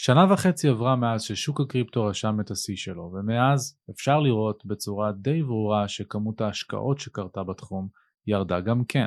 שנה 0.00 0.32
וחצי 0.32 0.68
עברה 0.68 0.96
מאז 0.96 1.22
ששוק 1.22 1.60
הקריפטו 1.60 2.04
רשם 2.04 2.40
את 2.40 2.50
השיא 2.50 2.76
שלו, 2.76 3.12
ומאז 3.14 3.78
אפשר 3.90 4.20
לראות 4.20 4.66
בצורה 4.66 5.12
די 5.12 5.42
ברורה 5.42 5.88
שכמות 5.88 6.40
ההשקעות 6.40 6.98
שקרתה 6.98 7.44
בתחום 7.44 7.88
ירדה 8.26 8.60
גם 8.60 8.84
כן. 8.84 9.06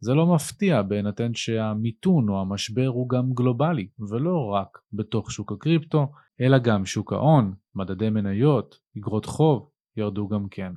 זה 0.00 0.14
לא 0.14 0.34
מפתיע 0.34 0.82
בהינתן 0.82 1.34
שהמיתון 1.34 2.28
או 2.28 2.40
המשבר 2.40 2.86
הוא 2.86 3.08
גם 3.08 3.32
גלובלי, 3.34 3.88
ולא 4.10 4.46
רק 4.54 4.78
בתוך 4.92 5.32
שוק 5.32 5.52
הקריפטו, 5.52 6.12
אלא 6.40 6.58
גם 6.58 6.86
שוק 6.86 7.12
ההון, 7.12 7.54
מדדי 7.74 8.10
מניות, 8.10 8.78
אגרות 8.98 9.26
חוב, 9.26 9.70
ירדו 9.96 10.28
גם 10.28 10.48
כן. 10.50 10.72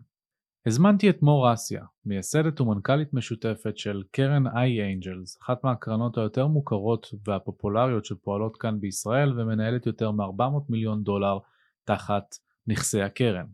הזמנתי 0.69 1.09
את 1.09 1.21
מור 1.21 1.53
אסיה, 1.53 1.83
מייסדת 2.05 2.61
ומנכ"לית 2.61 3.13
משותפת 3.13 3.77
של 3.77 4.03
קרן 4.11 4.47
איי-אנג'לס, 4.47 5.37
אחת 5.41 5.63
מהקרנות 5.63 6.17
היותר 6.17 6.47
מוכרות 6.47 7.07
והפופולריות 7.27 8.05
שפועלות 8.05 8.57
כאן 8.57 8.79
בישראל 8.79 9.39
ומנהלת 9.39 9.85
יותר 9.85 10.11
מ-400 10.11 10.43
מיליון 10.69 11.03
דולר 11.03 11.37
תחת 11.83 12.35
נכסי 12.67 13.01
הקרן. 13.01 13.45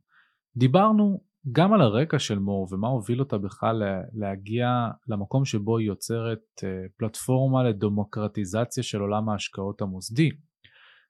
דיברנו 0.58 1.22
גם 1.52 1.74
על 1.74 1.82
הרקע 1.82 2.20
של 2.20 2.40
מור 2.40 2.68
ומה 2.72 2.88
הוביל 2.88 3.20
אותה 3.20 3.38
בכלל 3.38 3.84
להגיע 4.14 4.88
למקום 5.08 5.46
שבו 5.46 5.78
היא 5.78 5.88
יוצרת 5.88 6.64
אה, 6.64 6.70
פלטפורמה 6.98 7.64
לדמוקרטיזציה 7.64 8.84
של 8.84 9.02
עולם 9.02 9.30
ההשקעות 9.30 9.82
המוסדי. 9.82 10.32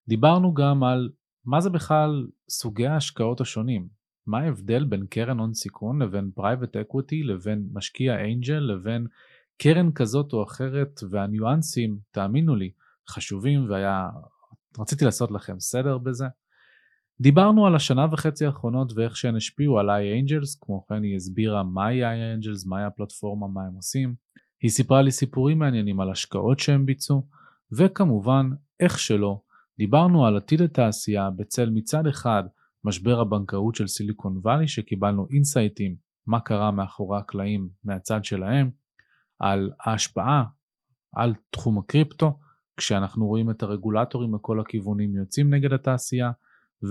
דיברנו 0.07 0.53
גם 0.53 0.83
על 0.83 1.09
מה 1.45 1.61
זה 1.61 1.69
בכלל 1.69 2.27
סוגי 2.49 2.87
ההשקעות 2.87 3.41
השונים, 3.41 3.94
מה 4.27 4.39
ההבדל 4.39 4.83
בין 4.83 5.05
קרן 5.09 5.39
הון 5.39 5.53
סיכון 5.53 6.01
לבין 6.01 6.31
private 6.35 6.75
equity 6.75 7.23
לבין 7.23 7.69
משקיע 7.73 8.15
angel 8.25 8.59
לבין 8.59 9.07
קרן 9.57 9.91
כזאת 9.91 10.33
או 10.33 10.43
אחרת 10.43 10.99
והניואנסים, 11.09 11.97
תאמינו 12.11 12.55
לי, 12.55 12.71
חשובים 13.09 13.69
והיה, 13.69 14.09
רציתי 14.79 15.05
לעשות 15.05 15.31
לכם 15.31 15.59
סדר 15.59 15.97
בזה. 15.97 16.25
דיברנו 17.21 17.67
על 17.67 17.75
השנה 17.75 18.05
וחצי 18.11 18.45
האחרונות 18.45 18.93
ואיך 18.95 19.17
שהן 19.17 19.35
השפיעו 19.35 19.79
על 19.79 19.89
איי-אנג'לס, 19.89 20.59
כמו 20.61 20.85
כן 20.87 21.03
היא 21.03 21.15
הסבירה 21.15 21.63
מהי 21.63 22.05
איי-אנג'לס, 22.05 22.65
מהי 22.65 22.83
הפלטפורמה, 22.83 23.47
מה 23.47 23.61
הם 23.61 23.73
עושים. 23.73 24.15
היא 24.61 24.71
סיפרה 24.71 25.01
לי 25.01 25.11
סיפורים 25.11 25.59
מעניינים 25.59 25.99
על 25.99 26.11
השקעות 26.11 26.59
שהם 26.59 26.85
ביצעו, 26.85 27.27
וכמובן, 27.71 28.49
איך 28.79 28.99
שלא, 28.99 29.41
דיברנו 29.77 30.25
על 30.25 30.37
עתיד 30.37 30.61
התעשייה 30.61 31.29
בצל 31.29 31.69
מצד 31.69 32.07
אחד 32.07 32.43
משבר 32.85 33.19
הבנקאות 33.19 33.75
של 33.75 33.87
סיליקון 33.87 34.37
וואלי 34.43 34.67
שקיבלנו 34.67 35.27
אינסייטים 35.33 35.95
מה 36.27 36.39
קרה 36.39 36.71
מאחורי 36.71 37.17
הקלעים 37.17 37.69
מהצד 37.83 38.25
שלהם, 38.25 38.69
על 39.39 39.71
ההשפעה 39.85 40.43
על 41.15 41.33
תחום 41.49 41.79
הקריפטו, 41.79 42.39
כשאנחנו 42.77 43.27
רואים 43.27 43.49
את 43.49 43.63
הרגולטורים 43.63 44.35
מכל 44.35 44.59
הכיוונים 44.59 45.15
יוצאים 45.15 45.53
נגד 45.53 45.73
התעשייה, 45.73 46.31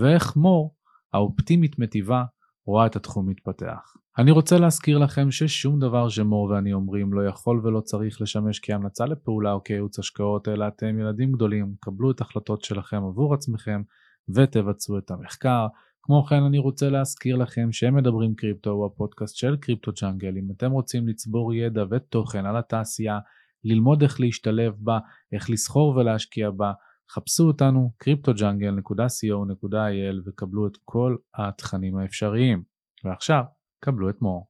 ואיך 0.00 0.36
מור, 0.36 0.74
האופטימית 1.12 1.78
מטיבה, 1.78 2.24
רואה 2.66 2.86
את 2.86 2.96
התחום 2.96 3.28
מתפתח. 3.28 3.96
אני 4.18 4.30
רוצה 4.30 4.58
להזכיר 4.58 4.98
לכם 4.98 5.30
ששום 5.30 5.80
דבר 5.80 6.08
שמור 6.08 6.44
ואני 6.44 6.72
אומרים 6.72 7.12
לא 7.12 7.28
יכול 7.28 7.60
ולא 7.64 7.80
צריך 7.80 8.20
לשמש 8.20 8.60
כהמלצה 8.62 9.04
לפעולה 9.04 9.52
או 9.52 9.64
כייעוץ 9.64 9.98
השקעות, 9.98 10.48
אלא 10.48 10.68
אתם 10.68 10.98
ילדים 10.98 11.32
גדולים, 11.32 11.74
קבלו 11.80 12.10
את 12.10 12.20
החלטות 12.20 12.62
שלכם 12.62 13.04
עבור 13.04 13.34
עצמכם 13.34 13.82
ותבצעו 14.28 14.98
את 14.98 15.10
המחקר. 15.10 15.66
כמו 16.02 16.24
כן 16.24 16.42
אני 16.42 16.58
רוצה 16.58 16.88
להזכיר 16.88 17.36
לכם 17.36 17.72
שהם 17.72 17.94
מדברים 17.94 18.34
קריפטו 18.34 18.70
הוא 18.70 18.86
הפודקאסט 18.86 19.36
של 19.36 19.56
קריפטו 19.56 19.92
ג'אנגל. 20.00 20.38
אם 20.38 20.48
אתם 20.56 20.70
רוצים 20.70 21.08
לצבור 21.08 21.54
ידע 21.54 21.84
ותוכן 21.90 22.46
על 22.46 22.56
התעשייה, 22.56 23.18
ללמוד 23.64 24.02
איך 24.02 24.20
להשתלב 24.20 24.74
בה, 24.78 24.98
איך 25.32 25.50
לסחור 25.50 25.96
ולהשקיע 25.96 26.50
בה, 26.50 26.72
חפשו 27.10 27.44
אותנו 27.44 27.90
cryptojungle.co.il 28.04 30.20
וקבלו 30.26 30.66
את 30.66 30.76
כל 30.84 31.16
התכנים 31.38 31.96
האפשריים. 31.96 32.62
ועכשיו, 33.04 33.42
קבלו 33.84 34.10
את 34.10 34.22
מור. 34.22 34.46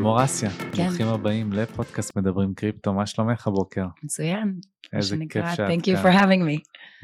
מור 0.00 0.24
אסיה, 0.24 0.50
כן. 0.72 0.86
ברוכים 0.86 1.06
הבאים 1.06 1.52
לפודקאסט 1.52 2.16
מדברים 2.16 2.54
קריפטו, 2.54 2.92
מה 2.92 3.06
שלומך 3.06 3.46
הבוקר? 3.46 3.86
מצוין. 4.02 4.60
איזה 4.92 5.16
כיף 5.30 5.44
שאת 5.54 5.68
Thank 5.70 5.82
you 5.82 6.04
for 6.04 6.12
having 6.20 6.42
me. 6.48 6.60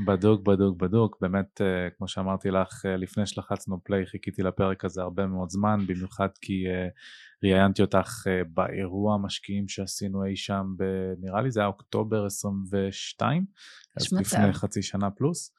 בדוק, 0.07 0.43
בדוק, 0.43 0.77
בדוק. 0.77 1.17
באמת, 1.21 1.61
אה, 1.61 1.91
כמו 1.99 2.09
שאמרתי 2.09 2.51
לך, 2.51 2.87
אה, 2.87 2.97
לפני 2.97 3.27
שלחצנו 3.27 3.81
פליי, 3.85 4.07
חיכיתי 4.07 4.43
לפרק 4.43 4.85
הזה 4.85 5.03
הרבה 5.03 5.27
מאוד 5.27 5.51
זמן, 5.51 5.81
במיוחד 5.87 6.29
כי 6.41 6.65
uh, 6.67 6.93
ראיינתי 7.45 7.83
אותך 7.83 8.27
באירוע 8.55 9.15
המשקיעים 9.15 9.69
שעשינו 9.69 10.25
אי 10.25 10.37
שם, 10.37 10.65
ב, 10.79 10.85
נראה 11.21 11.43
לי 11.43 11.51
זה 11.51 11.61
היה 11.61 11.67
אוקטובר 11.67 12.27
22, 12.27 13.45
אז 13.97 14.13
מצב. 14.13 14.21
לפני 14.21 14.53
חצי 14.53 14.83
שנה 14.83 15.11
פלוס. 15.11 15.53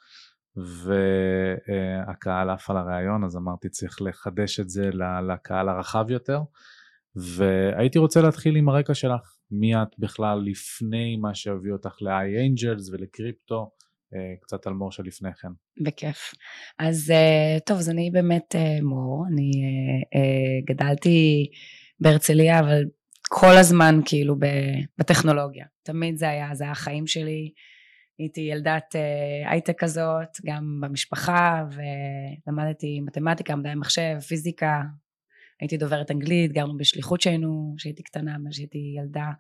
והקהל 1.68 2.50
עף 2.50 2.70
על 2.70 2.78
הראיון, 2.78 3.24
אז 3.24 3.38
אמרתי 3.38 3.70
צריך 3.70 4.02
לחדש 4.02 4.60
את 4.60 4.70
זה 4.70 4.90
לקהל 5.28 5.70
הרחב 5.70 6.06
יותר. 6.12 6.40
והייתי 7.18 8.00
רוצה 8.00 8.22
להתחיל 8.22 8.56
עם 8.56 8.70
הרקע 8.70 8.94
שלך, 8.94 9.38
מי 9.52 9.76
את 9.76 9.88
בכלל 10.00 10.44
לפני 10.46 11.16
מה 11.16 11.36
שהביא 11.36 11.72
אותך 11.72 12.02
ל-i-angels 12.02 12.92
ולקריפטו, 12.92 13.72
אה, 14.16 14.36
קצת 14.42 14.68
על 14.68 14.74
מור 14.74 14.92
שלפני 14.92 15.34
כן. 15.34 15.48
בכיף. 15.84 16.34
אז 16.80 17.12
אה, 17.12 17.60
טוב, 17.66 17.78
אז 17.78 17.90
אני 17.90 18.12
באמת 18.12 18.56
אה, 18.56 18.82
מור, 18.82 19.26
אני 19.34 19.52
גדלתי 20.66 21.50
בהרצליה, 22.00 22.60
אבל 22.60 22.84
כל 23.30 23.58
הזמן 23.60 24.00
כאילו 24.06 24.36
בטכנולוגיה. 24.98 25.66
תמיד 25.84 26.18
זה 26.18 26.30
היה, 26.30 26.50
זה 26.54 26.64
היה 26.64 26.72
החיים 26.72 27.08
שלי. 27.08 27.52
הייתי 28.20 28.42
ילדת 28.42 28.96
הייטק 29.46 29.80
כזאת, 29.80 30.28
גם 30.46 30.80
במשפחה, 30.82 31.66
ולמדתי 31.72 33.00
מתמטיקה, 33.02 33.56
מדעי 33.56 33.76
מחשב, 33.76 34.20
פיזיקה, 34.28 34.82
הייתי 35.62 35.78
דוברת 35.78 36.12
אנגלית, 36.12 36.52
גרנו 36.52 36.78
בשליחות 36.78 37.22
שהיינו, 37.22 37.74
כשהייתי 37.78 38.04
קטנה, 38.04 38.38
מאז 38.38 38.54
שהייתי 38.54 38.96
ילדה. 38.98 39.32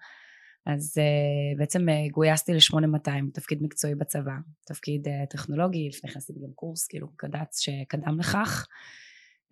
אז 0.65 0.97
uh, 0.97 1.57
בעצם 1.59 1.89
uh, 1.89 2.11
גויסתי 2.11 2.53
ל-8200, 2.53 3.11
תפקיד 3.33 3.63
מקצועי 3.63 3.95
בצבא, 3.95 4.31
תפקיד 4.65 5.07
uh, 5.07 5.11
טכנולוגי, 5.29 5.89
לפני 5.89 6.11
כן 6.11 6.17
עשיתי 6.17 6.39
גם 6.39 6.51
קורס, 6.55 6.87
כאילו 6.87 7.07
קד"צ 7.15 7.59
שקדם 7.59 8.19
לכך. 8.19 8.67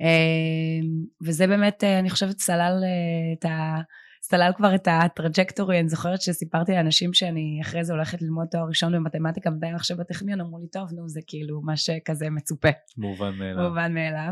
Uh, 0.01 0.85
וזה 1.25 1.47
באמת, 1.47 1.83
uh, 1.83 1.99
אני 1.99 2.09
חושבת, 2.09 2.39
סלל 2.39 2.83
uh, 2.83 3.39
את 3.39 3.45
ה... 3.45 3.81
סלל 4.21 4.51
כבר 4.55 4.75
את 4.75 4.87
ה 4.87 4.95
trajectory, 4.95 5.79
אני 5.79 5.89
זוכרת 5.89 6.21
שסיפרתי 6.21 6.71
לאנשים 6.71 7.13
שאני 7.13 7.59
אחרי 7.61 7.83
זה 7.83 7.93
הולכת 7.93 8.21
ללמוד 8.21 8.47
תואר 8.51 8.67
ראשון 8.67 8.93
במתמטיקה 8.93 9.49
מדעי 9.49 9.73
מחשב 9.73 9.97
בטכניון, 9.97 10.41
אמרו 10.41 10.59
לי, 10.59 10.67
טוב, 10.67 10.93
נו, 10.93 11.09
זה 11.09 11.19
כאילו 11.27 11.61
מה 11.61 11.77
שכזה 11.77 12.29
מצופה. 12.29 12.69
מובן 12.97 13.35
מאליו. 13.39 13.69
מובן 13.69 13.93
מאליו. 13.93 14.31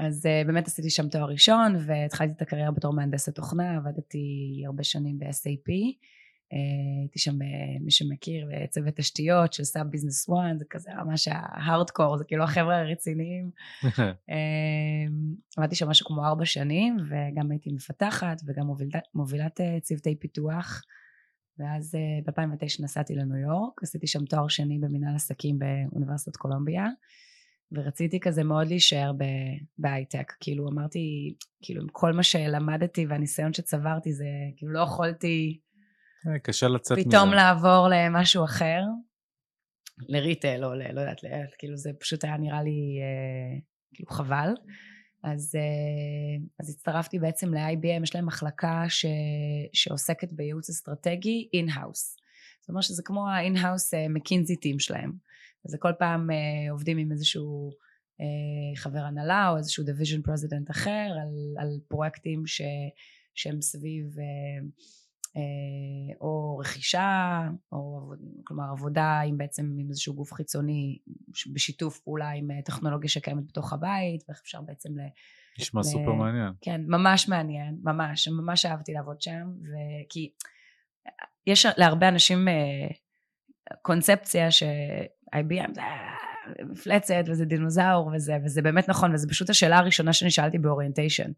אז 0.00 0.26
uh, 0.26 0.46
באמת 0.46 0.66
עשיתי 0.66 0.90
שם 0.90 1.08
תואר 1.08 1.24
ראשון 1.24 1.76
והתחלתי 1.86 2.32
את 2.32 2.42
הקריירה 2.42 2.70
בתור 2.70 2.92
מהנדסת 2.92 3.34
תוכנה, 3.34 3.76
עבדתי 3.76 4.62
הרבה 4.66 4.84
שנים 4.84 5.18
ב-SAP, 5.18 5.68
uh, 5.68 6.56
הייתי 7.00 7.18
שם, 7.18 7.32
uh, 7.32 7.84
מי 7.84 7.90
שמכיר, 7.90 8.48
צוות 8.68 8.94
תשתיות 8.94 9.52
של 9.52 9.64
SAP 9.64 9.86
Business 9.86 10.28
One, 10.28 10.58
זה 10.58 10.64
כזה 10.70 10.90
ממש 11.04 11.28
ההארדקור, 11.28 12.16
זה 12.16 12.24
כאילו 12.24 12.44
החבר'ה 12.44 12.78
הרציניים. 12.80 13.50
uh, 13.82 13.88
עבדתי 15.56 15.74
שם 15.74 15.88
משהו 15.88 16.06
כמו 16.06 16.26
ארבע 16.26 16.44
שנים 16.44 16.96
וגם 16.96 17.50
הייתי 17.50 17.72
מפתחת 17.72 18.40
וגם 18.46 18.66
מובילת, 18.66 19.02
מובילת 19.14 19.60
צוותי 19.82 20.16
פיתוח. 20.16 20.82
ואז 21.58 21.94
uh, 21.94 22.30
ב-2009 22.30 22.82
נסעתי 22.84 23.14
לניו 23.14 23.36
יורק, 23.36 23.82
עשיתי 23.82 24.06
שם 24.06 24.24
תואר 24.24 24.48
שני 24.48 24.78
במנהל 24.78 25.14
עסקים 25.14 25.58
באוניברסיטת 25.58 26.36
קולומביה. 26.36 26.86
ורציתי 27.72 28.20
כזה 28.20 28.44
מאוד 28.44 28.66
להישאר 28.66 29.12
בהייטק, 29.78 30.32
כאילו 30.40 30.68
אמרתי, 30.68 31.34
כאילו 31.62 31.82
עם 31.82 31.88
כל 31.92 32.12
מה 32.12 32.22
שלמדתי 32.22 33.06
והניסיון 33.06 33.52
שצברתי 33.52 34.12
זה, 34.12 34.24
כאילו 34.56 34.72
לא 34.72 34.80
יכולתי... 34.80 35.60
אה, 36.26 36.38
קשה 36.38 36.68
לצאת 36.68 36.98
מזה. 36.98 37.08
פתאום 37.08 37.30
לעבור 37.30 37.88
למשהו 37.92 38.44
אחר, 38.44 38.80
ל 40.08 40.16
retail 40.16 40.64
או 40.64 40.74
ל... 40.74 40.92
לא 40.92 41.00
יודעת, 41.00 41.20
כאילו 41.58 41.76
זה 41.76 41.90
פשוט 42.00 42.24
היה 42.24 42.36
נראה 42.36 42.62
לי 42.62 42.98
אה, 43.00 43.58
כאילו 43.94 44.10
חבל. 44.10 44.54
אז, 45.24 45.54
אה, 45.54 46.46
אז 46.60 46.70
הצטרפתי 46.70 47.18
בעצם 47.18 47.54
ל-IBM, 47.54 48.02
יש 48.02 48.14
להם 48.14 48.26
מחלקה 48.26 48.84
ש, 48.88 49.06
שעוסקת 49.72 50.32
בייעוץ 50.32 50.70
אסטרטגי 50.70 51.48
in-house. 51.52 52.16
זאת 52.60 52.68
אומרת 52.68 52.82
שזה 52.82 53.02
כמו 53.02 53.28
ה-in-house 53.28 54.08
מקינזי 54.08 54.56
team 54.56 54.78
שלהם. 54.78 55.12
אז 55.64 55.76
כל 55.78 55.92
פעם 55.98 56.30
אה, 56.30 56.70
עובדים 56.70 56.98
עם 56.98 57.12
איזשהו 57.12 57.70
אה, 58.20 58.76
חבר 58.76 58.98
הנהלה 58.98 59.50
או 59.50 59.56
איזשהו 59.56 59.84
division 59.84 60.28
president 60.28 60.70
אחר 60.70 61.08
על, 61.22 61.62
על 61.62 61.80
פרויקטים 61.88 62.46
ש, 62.46 62.62
שהם 63.34 63.62
סביב 63.62 64.18
אה, 64.18 64.68
אה, 65.36 66.14
או 66.20 66.58
רכישה 66.58 67.40
או 67.72 68.12
כלומר 68.44 68.64
עבודה 68.70 69.20
עם 69.20 69.38
בעצם 69.38 69.76
עם 69.78 69.88
איזשהו 69.90 70.14
גוף 70.14 70.32
חיצוני 70.32 70.98
בשיתוף 71.52 71.98
פעולה 71.98 72.30
עם 72.30 72.50
אה, 72.50 72.62
טכנולוגיה 72.62 73.10
שקיימת 73.10 73.46
בתוך 73.46 73.72
הבית 73.72 74.24
ואיך 74.28 74.40
אפשר 74.42 74.60
בעצם 74.60 74.98
ל... 74.98 75.02
נשמע 75.60 75.80
ל... 75.80 75.84
סופר 75.84 76.12
מעניין. 76.12 76.52
כן, 76.60 76.80
ממש 76.86 77.28
מעניין, 77.28 77.78
ממש, 77.82 78.28
ממש 78.28 78.66
אהבתי 78.66 78.92
לעבוד 78.92 79.22
שם, 79.22 79.52
וכי 79.62 80.32
יש 81.46 81.66
להרבה 81.76 82.08
אנשים 82.08 82.48
uh, 82.48 82.94
קונספציה 83.82 84.50
ש-IBM 85.34 85.74
זה 85.74 85.80
מפלצת 86.64 87.24
וזה 87.26 87.44
דינוזאור 87.44 88.10
וזה, 88.14 88.36
וזה 88.44 88.62
באמת 88.62 88.88
נכון, 88.88 89.14
וזה 89.14 89.28
פשוט 89.28 89.50
השאלה 89.50 89.78
הראשונה 89.78 90.12
שאני 90.12 90.30
שאלתי 90.30 90.58
באוריינטיישן. 90.58 91.30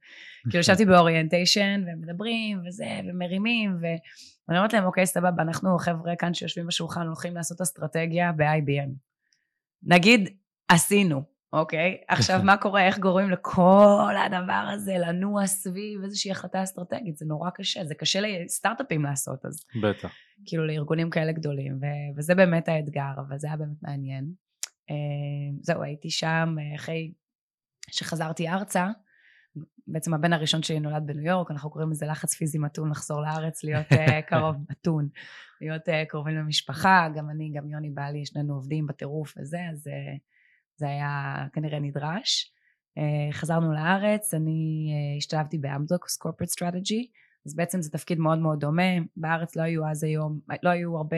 כאילו 0.43 0.61
ישבתי 0.61 0.85
באוריינטיישן 0.85 1.85
ומדברים 1.87 2.61
וזה, 2.67 3.01
ומרימים, 3.09 3.77
ואני 3.81 4.59
אומרת 4.59 4.73
להם, 4.73 4.85
אוקיי, 4.85 5.07
סבבה, 5.07 5.43
אנחנו 5.43 5.79
חבר'ה 5.79 6.17
כאן 6.17 6.35
שיושבים 6.35 6.67
בשולחן 6.67 7.07
הולכים 7.07 7.35
לעשות 7.35 7.61
אסטרטגיה 7.61 8.33
ב-IBM. 8.33 8.91
נגיד, 9.83 10.29
עשינו, 10.69 11.23
אוקיי? 11.53 11.97
עכשיו, 12.09 12.41
מה 12.45 12.57
קורה? 12.57 12.87
איך 12.87 12.99
גורמים 12.99 13.31
לכל 13.31 14.15
הדבר 14.27 14.69
הזה 14.75 14.95
לנוע 14.99 15.47
סביב 15.47 16.03
איזושהי 16.05 16.31
החלטה 16.31 16.63
אסטרטגית? 16.63 17.17
זה 17.17 17.27
נורא 17.27 17.51
קשה, 17.51 17.85
זה 17.85 17.95
קשה 17.95 18.21
לסטארט-אפים 18.21 19.03
לעשות, 19.03 19.47
אז... 19.47 19.65
בטח. 19.83 20.13
כאילו, 20.47 20.67
לארגונים 20.67 21.11
כאלה 21.11 21.33
גדולים, 21.33 21.79
ו- 21.81 22.19
וזה 22.19 22.35
באמת 22.35 22.69
האתגר, 22.69 23.13
אבל 23.17 23.39
זה 23.39 23.47
היה 23.47 23.57
באמת 23.57 23.83
מעניין. 23.83 24.33
אה, 24.91 25.57
זהו, 25.61 25.83
הייתי 25.83 26.11
שם 26.11 26.57
אה, 26.59 26.77
אחרי 26.77 27.13
שחזרתי 27.91 28.49
ארצה. 28.49 28.89
בעצם 29.87 30.15
הבן 30.15 30.33
הראשון 30.33 30.63
שלי 30.63 30.81
נולד 30.81 31.03
בניו 31.07 31.27
יורק, 31.27 31.51
אנחנו 31.51 31.71
קוראים 31.71 31.91
לזה 31.91 32.07
לחץ 32.07 32.35
פיזי 32.35 32.59
מתון 32.59 32.91
לחזור 32.91 33.23
לארץ, 33.23 33.65
להיות 33.65 33.87
uh, 33.93 33.97
קרוב 34.29 34.57
מתון, 34.71 35.09
להיות 35.61 35.83
קרובים 36.09 36.35
למשפחה, 36.37 37.09
גם 37.17 37.31
אני, 37.31 37.53
גם 37.55 37.71
יוני 37.71 37.91
בעלי, 37.91 38.27
שנינו 38.27 38.55
עובדים 38.55 38.87
בטירוף 38.87 39.35
וזה, 39.39 39.59
אז 39.73 39.89
זה 40.83 40.89
היה 40.89 41.47
כנראה 41.53 41.81
נדרש. 41.81 42.53
Uh, 42.99 43.35
חזרנו 43.35 43.73
לארץ, 43.73 44.35
אני 44.35 44.89
uh, 44.91 45.19
השתלבתי 45.19 45.59
באמדוקס 45.59 46.17
corporate 46.17 46.49
strategy, 46.49 47.11
אז 47.47 47.57
בעצם 47.57 47.83
זה 47.83 47.91
תפקיד 47.91 48.19
מאוד 48.19 48.39
מאוד 48.39 48.61
דומה, 48.61 48.93
בארץ 49.17 49.57
לא 49.57 49.63
היו 49.63 49.89
אז 49.89 50.05
היום, 50.05 50.41
לא 50.63 50.71
היו 50.71 50.97
הרבה 50.97 51.17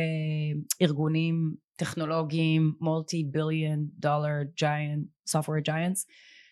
ארגונים 0.83 1.55
טכנולוגיים, 1.77 2.75
multi 2.81 3.25
billion 3.31 3.87
dollar 3.99 4.43
giant, 4.57 5.07
software 5.29 5.69
giants, 5.69 6.01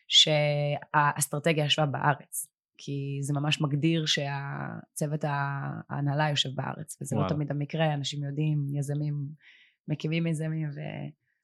שהאסטרטגיה 0.09 1.65
ישבה 1.65 1.87
בארץ. 1.87 2.49
כי 2.79 3.19
זה 3.23 3.33
ממש 3.33 3.61
מגדיר 3.61 4.07
שהצוות 4.07 5.25
ההנהלה 5.25 6.31
יושב 6.31 6.51
בארץ, 6.55 6.97
וזה 7.03 7.17
וואו. 7.17 7.27
לא 7.27 7.35
תמיד 7.35 7.51
המקרה, 7.51 7.95
אנשים 7.95 8.25
יודעים, 8.25 8.67
יזמים 8.75 9.15
מקימים 9.89 10.27
יזמים 10.27 10.69
ו... 10.69 10.81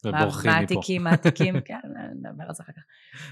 ובורחים 0.04 0.50
מפה. 0.50 0.60
מעתיקים, 0.60 1.04
מעתיקים, 1.04 1.60
כן, 1.66 1.80
נדבר 2.14 2.44
על 2.48 2.54
זה 2.54 2.62
אחר 2.62 2.72
כך. 2.72 2.82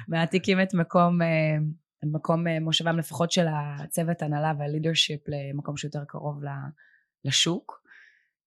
מעתיקים 0.08 0.62
את 0.62 0.74
מקום, 0.74 1.22
אה, 1.22 1.56
את 1.98 2.08
מקום 2.12 2.46
אה, 2.46 2.60
מושבם 2.60 2.98
לפחות 2.98 3.30
של 3.30 3.46
הצוות 3.50 4.22
הנהלה 4.22 4.52
וה 4.58 4.69
leadership 4.69 5.20
למקום 5.28 5.76
שיותר 5.76 6.04
קרוב 6.04 6.42
לשוק. 7.24 7.86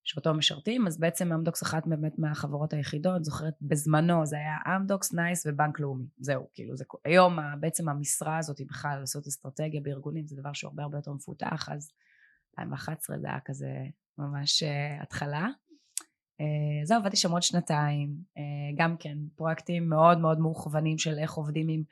שאותו 0.04 0.34
משרתים, 0.34 0.88
אז 0.88 1.00
בעצם 1.00 1.34
אמדוקס 1.34 1.64
אחת 1.64 1.88
באמת 1.88 2.20
מהחברות 2.20 2.74
היחידות, 2.74 3.26
זוכרת 3.26 3.54
בזמנו 3.62 4.26
זה 4.26 4.36
היה 4.36 4.76
אמדוקס, 4.76 5.14
נייס 5.14 5.46
ובנק 5.46 5.80
לאומי, 5.80 6.06
זהו, 6.18 6.48
כאילו 6.54 6.78
זה, 6.78 6.84
היום 7.06 7.38
בעצם 7.60 7.90
המשרה 7.90 8.38
הזאת 8.38 8.58
היא 8.58 8.68
בכלל 8.68 9.00
לעשות 9.00 9.28
אסטרטגיה 9.28 9.82
בארגונים, 9.82 10.28
זה 10.28 10.36
דבר 10.36 10.54
שהוא 10.54 10.70
הרבה 10.70 10.84
הרבה 10.84 10.98
יותר 10.98 11.12
מפותח, 11.12 11.70
אז 11.72 11.92
2011 12.60 13.20
זה 13.20 13.28
היה 13.28 13.40
כזה 13.46 13.70
ממש 14.18 14.64
התחלה. 15.02 15.48
Uh, 16.40 16.86
זהו, 16.86 16.98
עבדתי 17.00 17.18
שם 17.18 17.32
עוד 17.32 17.44
שנתיים, 17.44 18.10
uh, 18.38 18.42
גם 18.78 18.98
כן 18.98 19.18
פרויקטים 19.36 19.90
מאוד 19.90 20.20
מאוד 20.20 20.40
מוכוונים 20.40 20.98
של 20.98 21.18
איך 21.20 21.34
עובדים 21.34 21.68
עם, 21.70 21.84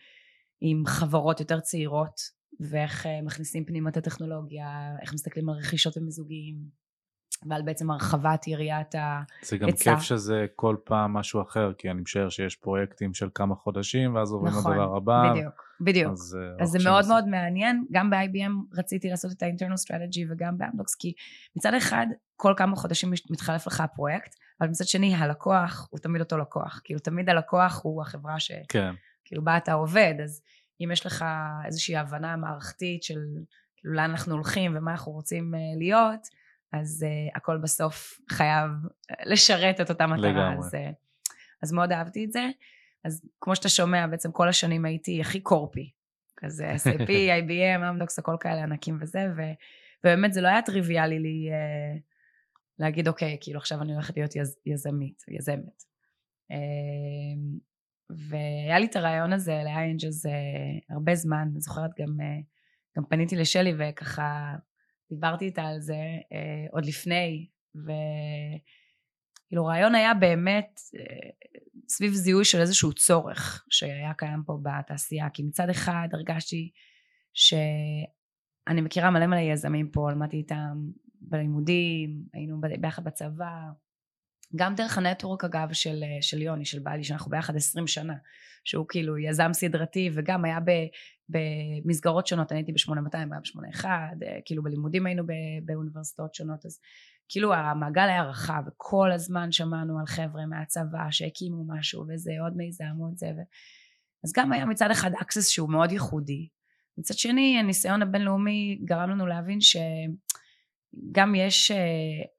עם 0.62 0.84
חברות 0.86 1.40
יותר 1.40 1.60
צעירות, 1.60 2.22
ואיך 2.60 3.06
uh, 3.06 3.10
מכניסים 3.26 3.66
פנימה 3.66 3.90
את 3.90 3.98
הטכנולוגיה, 3.98 4.96
איך 5.02 5.14
מסתכלים 5.14 5.50
על 5.50 5.56
רכישות 5.56 5.98
ומיזוגים. 5.98 6.88
ועל 7.50 7.62
בעצם 7.62 7.92
הרחבת 7.92 8.48
יריעת 8.48 8.96
ההיצע. 8.96 9.46
זה 9.46 9.58
גם 9.58 9.72
כיף 9.72 10.00
שזה 10.00 10.46
כל 10.56 10.76
פעם 10.84 11.14
משהו 11.14 11.42
אחר, 11.42 11.74
כי 11.78 11.92
אני 11.92 12.02
משער 12.02 12.30
שיש 12.30 12.56
פרויקטים 12.56 13.14
של 13.14 13.30
כמה 13.36 13.56
חודשים, 13.56 14.16
ואז 14.16 14.32
עוברים 14.32 14.54
נכון, 14.54 14.72
לדבר 14.72 14.96
הבא. 14.96 15.32
בדיוק, 15.32 15.54
בדיוק. 15.82 16.12
אז, 16.12 16.38
אה, 16.42 16.64
אז 16.64 16.70
זה 16.70 16.80
מאוד 16.84 17.04
זה... 17.04 17.10
מאוד 17.10 17.28
מעניין. 17.28 17.86
גם 17.92 18.10
ב-IBM 18.10 18.78
רציתי 18.78 19.10
לעשות 19.10 19.32
את 19.32 19.44
ה-internal 19.44 19.88
strategy 19.88 20.32
וגם 20.32 20.58
באמדוקס, 20.58 20.96
כי 20.96 21.14
מצד 21.56 21.74
אחד, 21.74 22.08
כל 22.38 22.54
כמה 22.58 22.76
חודשים 22.76 23.12
מתחלף 23.30 23.68
לך 23.68 23.82
הפרויקט, 23.82 24.36
אבל 24.62 24.70
מצד 24.70 24.86
שני, 24.86 25.16
הלקוח 25.16 25.88
הוא 25.92 26.00
תמיד 26.00 26.22
אותו 26.22 26.38
לקוח. 26.38 26.82
כאילו, 26.84 27.00
תמיד 27.00 27.30
הלקוח 27.30 27.82
הוא 27.84 28.02
החברה 28.02 28.40
ש... 28.40 28.52
כן. 28.70 28.94
כאילו, 29.26 29.44
בה 29.44 29.58
אתה 29.58 29.74
עובד, 29.74 30.14
אז 30.24 30.42
אם 30.82 30.90
יש 30.92 31.06
לך 31.06 31.26
איזושהי 31.66 31.98
הבנה 31.98 32.36
מערכתית 32.36 33.04
של 33.04 33.20
כאילו 33.78 33.94
לאן 33.94 34.10
אנחנו 34.10 34.34
הולכים 34.34 34.78
ומה 34.78 34.92
אנחנו 34.92 35.12
רוצים 35.12 35.56
אה, 35.56 35.60
להיות, 35.78 36.28
אז 36.74 37.06
uh, 37.06 37.38
הכל 37.38 37.58
בסוף 37.58 38.20
חייב 38.30 38.72
לשרת 39.26 39.82
את 39.82 39.90
אותה 39.90 40.08
מטרה. 40.08 40.30
לגמרי. 40.30 40.58
אז, 40.58 40.74
uh, 40.74 40.78
אז 41.64 41.72
מאוד 41.72 41.92
אהבתי 41.92 42.26
את 42.26 42.32
זה. 42.32 42.50
אז 43.04 43.30
כמו 43.42 43.56
שאתה 43.56 43.70
שומע, 43.70 44.08
בעצם 44.08 44.32
כל 44.32 44.50
השנים 44.50 44.86
הייתי 44.86 45.22
הכי 45.22 45.40
קורפי. 45.40 45.92
כזה 46.38 46.74
SAP, 46.76 47.10
IBM, 47.42 47.90
אמדוקס, 47.90 48.20
הכל 48.20 48.36
כאלה 48.40 48.64
ענקים 48.64 48.98
וזה, 49.02 49.28
ו, 49.38 49.42
ובאמת 50.04 50.34
זה 50.34 50.42
לא 50.42 50.48
היה 50.48 50.62
טריוויאלי 50.62 51.20
לי 51.20 51.50
uh, 51.50 52.00
להגיד, 52.80 53.08
אוקיי, 53.08 53.38
כאילו 53.42 53.60
עכשיו 53.60 53.82
אני 53.82 53.94
הולכת 53.94 54.18
להיות 54.18 54.36
יז, 54.36 54.58
יזמית, 54.66 55.24
יזמת. 55.28 55.84
Uh, 56.52 57.60
והיה 58.30 58.80
לי 58.80 58.86
את 58.86 58.96
הרעיון 58.96 59.34
הזה 59.34 59.62
uh, 60.26 60.94
הרבה 60.94 61.16
זמן, 61.16 61.48
אני 61.52 61.60
זוכרת 61.60 61.92
גם, 62.00 62.08
uh, 62.20 62.44
גם 62.98 63.04
פניתי 63.10 63.36
לשלי 63.36 63.74
וככה 63.78 64.56
דיברתי 65.10 65.46
איתה 65.46 65.62
על 65.62 65.80
זה 65.80 65.94
אה, 66.34 66.66
עוד 66.72 66.86
לפני, 66.86 67.48
וכאילו 67.76 69.66
רעיון 69.66 69.96
היה 69.96 70.14
באמת 70.14 70.80
אה, 71.00 71.30
סביב 71.90 72.14
זיהוי 72.14 72.46
של 72.46 72.62
איזשהו 72.62 72.94
צורך 72.94 73.66
שהיה 73.70 74.14
קיים 74.14 74.44
פה 74.46 74.60
בתעשייה, 74.64 75.30
כי 75.30 75.44
מצד 75.44 75.70
אחד 75.70 76.08
הרגשתי 76.14 76.72
שאני 77.34 78.82
מכירה 78.82 79.12
מלא 79.12 79.28
מלא 79.28 79.40
יזמים 79.40 79.90
פה, 79.92 80.12
למדתי 80.12 80.38
איתם 80.38 80.78
בלימודים, 81.22 82.24
היינו 82.34 82.62
ביחד 82.80 83.04
בצבא, 83.04 83.50
גם 84.56 84.76
דרך 84.76 84.98
הנטוורק 84.98 85.44
אגב 85.44 85.74
של, 85.74 86.04
של 86.22 86.42
יוני, 86.42 86.66
של 86.66 86.80
בעלי, 86.80 87.04
שאנחנו 87.04 87.32
ביחד 87.32 87.56
עשרים 87.56 87.88
שנה, 87.88 88.14
שהוא 88.64 88.86
כאילו 88.90 89.18
יזם 89.18 89.54
סדרתי 89.54 90.10
וגם 90.14 90.46
היה 90.46 90.60
ב, 90.60 90.72
במסגרות 91.30 92.28
שונות, 92.28 92.52
אני 92.52 92.60
הייתי 92.60 92.72
ב-8200, 92.72 93.18
היה 93.18 93.26
ב-81, 93.26 93.86
אה, 93.86 94.40
כאילו 94.46 94.64
בלימודים 94.64 95.06
היינו 95.06 95.24
באוניברסיטאות 95.66 96.36
שונות, 96.36 96.66
אז 96.66 96.80
כאילו 97.30 97.54
המעגל 97.54 98.10
היה 98.10 98.24
רחב, 98.24 98.64
וכל 98.68 99.12
הזמן 99.12 99.52
שמענו 99.52 100.00
על 100.00 100.06
חבר'ה 100.06 100.46
מהצבא 100.46 101.12
שהקימו 101.12 101.66
משהו, 101.68 102.06
וזה 102.10 102.32
עוד 102.42 102.58
מיזם, 102.58 102.96
עוד 103.00 103.18
זה, 103.18 103.28
ו... 103.28 103.42
אז 104.24 104.34
גם 104.36 104.52
היה 104.52 104.66
מצד 104.66 104.92
אחד 104.92 105.12
אקסס 105.22 105.48
שהוא 105.48 105.70
מאוד 105.70 105.92
ייחודי, 105.92 106.48
מצד 106.98 107.14
שני 107.14 107.60
הניסיון 107.60 108.02
הבינלאומי 108.02 108.80
גרם 108.84 109.10
לנו 109.10 109.28
להבין 109.28 109.62
ש... 109.62 109.78
גם 111.12 111.36
יש 111.36 111.72
uh, 111.72 111.76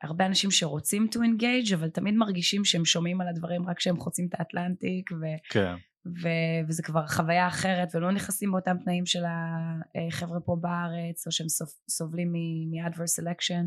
הרבה 0.02 0.26
אנשים 0.26 0.50
שרוצים 0.50 1.06
to 1.14 1.18
engage, 1.18 1.74
אבל 1.74 1.90
תמיד 1.90 2.14
מרגישים 2.14 2.64
שהם 2.64 2.84
שומעים 2.84 3.20
על 3.20 3.28
הדברים 3.28 3.68
רק 3.68 3.76
כשהם 3.76 3.96
חוצים 3.96 4.26
את 4.28 4.40
האטלנטיק, 4.40 5.10
ו- 5.12 5.50
כן. 5.50 5.74
ו- 6.22 6.68
וזה 6.68 6.82
כבר 6.82 7.06
חוויה 7.06 7.46
אחרת, 7.46 7.94
ולא 7.94 8.12
נכנסים 8.12 8.52
באותם 8.52 8.76
תנאים 8.84 9.06
של 9.06 9.22
החבר'ה 9.26 10.40
פה 10.40 10.56
בארץ, 10.60 11.26
או 11.26 11.32
שהם 11.32 11.46
סובלים 11.90 12.32
מ-adverse 12.32 13.22
selection, 13.22 13.64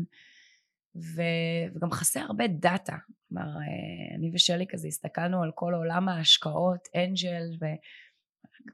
ו- 0.96 1.74
וגם 1.74 1.90
חסר 1.90 2.20
הרבה 2.20 2.46
דאטה. 2.46 2.96
כלומר, 3.28 3.46
אה, 3.46 4.16
אני 4.18 4.30
ושלי 4.34 4.66
כזה 4.68 4.88
הסתכלנו 4.88 5.42
על 5.42 5.50
כל 5.54 5.74
עולם 5.74 6.08
ההשקעות, 6.08 6.88
אנג'ל, 6.96 7.42
ו- 7.60 7.78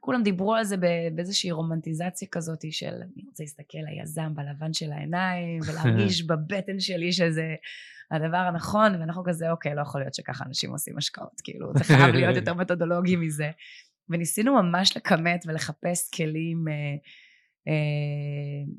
כולם 0.00 0.22
דיברו 0.22 0.54
על 0.54 0.64
זה 0.64 0.76
באיזושהי 1.14 1.50
רומנטיזציה 1.50 2.28
כזאת 2.30 2.72
של 2.72 2.94
אני 2.94 3.22
רוצה 3.26 3.42
להסתכל 3.42 3.78
ליזם 3.78 4.34
בלבן 4.34 4.72
של 4.72 4.92
העיניים 4.92 5.60
ולהרגיש 5.66 6.22
בבטן 6.28 6.80
שלי 6.80 7.12
שזה 7.12 7.54
הדבר 8.10 8.36
הנכון 8.36 9.00
ואנחנו 9.00 9.22
כזה 9.24 9.50
אוקיי 9.50 9.74
לא 9.74 9.80
יכול 9.80 10.00
להיות 10.00 10.14
שככה 10.14 10.44
אנשים 10.44 10.70
עושים 10.70 10.98
השקעות 10.98 11.40
כאילו 11.44 11.72
זה 11.74 11.84
חייב 11.84 12.14
להיות 12.14 12.36
יותר 12.36 12.54
מתודולוגי 12.60 13.16
מזה. 13.16 13.50
וניסינו 14.08 14.62
ממש 14.62 14.96
לכמת 14.96 15.44
ולחפש 15.46 16.10
כלים 16.14 16.68
אה, 16.68 16.74
אה, 17.68 18.72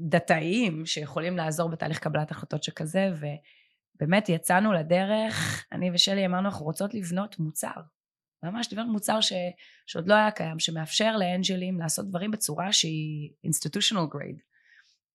דתאיים 0.00 0.86
שיכולים 0.86 1.36
לעזור 1.36 1.70
בתהליך 1.70 1.98
קבלת 1.98 2.30
החלטות 2.30 2.62
שכזה 2.62 3.10
ובאמת 3.96 4.28
יצאנו 4.28 4.72
לדרך. 4.72 5.66
אני 5.72 5.90
ושלי 5.90 6.26
אמרנו 6.26 6.48
אנחנו 6.48 6.64
רוצות 6.64 6.94
לבנות 6.94 7.38
מוצר 7.38 7.80
ממש 8.42 8.72
לבנות 8.72 8.88
מוצר 8.88 9.20
ש, 9.20 9.32
שעוד 9.86 10.08
לא 10.08 10.14
היה 10.14 10.30
קיים, 10.30 10.58
שמאפשר 10.58 11.16
לאנג'לים 11.16 11.80
לעשות 11.80 12.08
דברים 12.08 12.30
בצורה 12.30 12.72
שהיא 12.72 13.30
institutional 13.46 14.14
grade. 14.14 14.40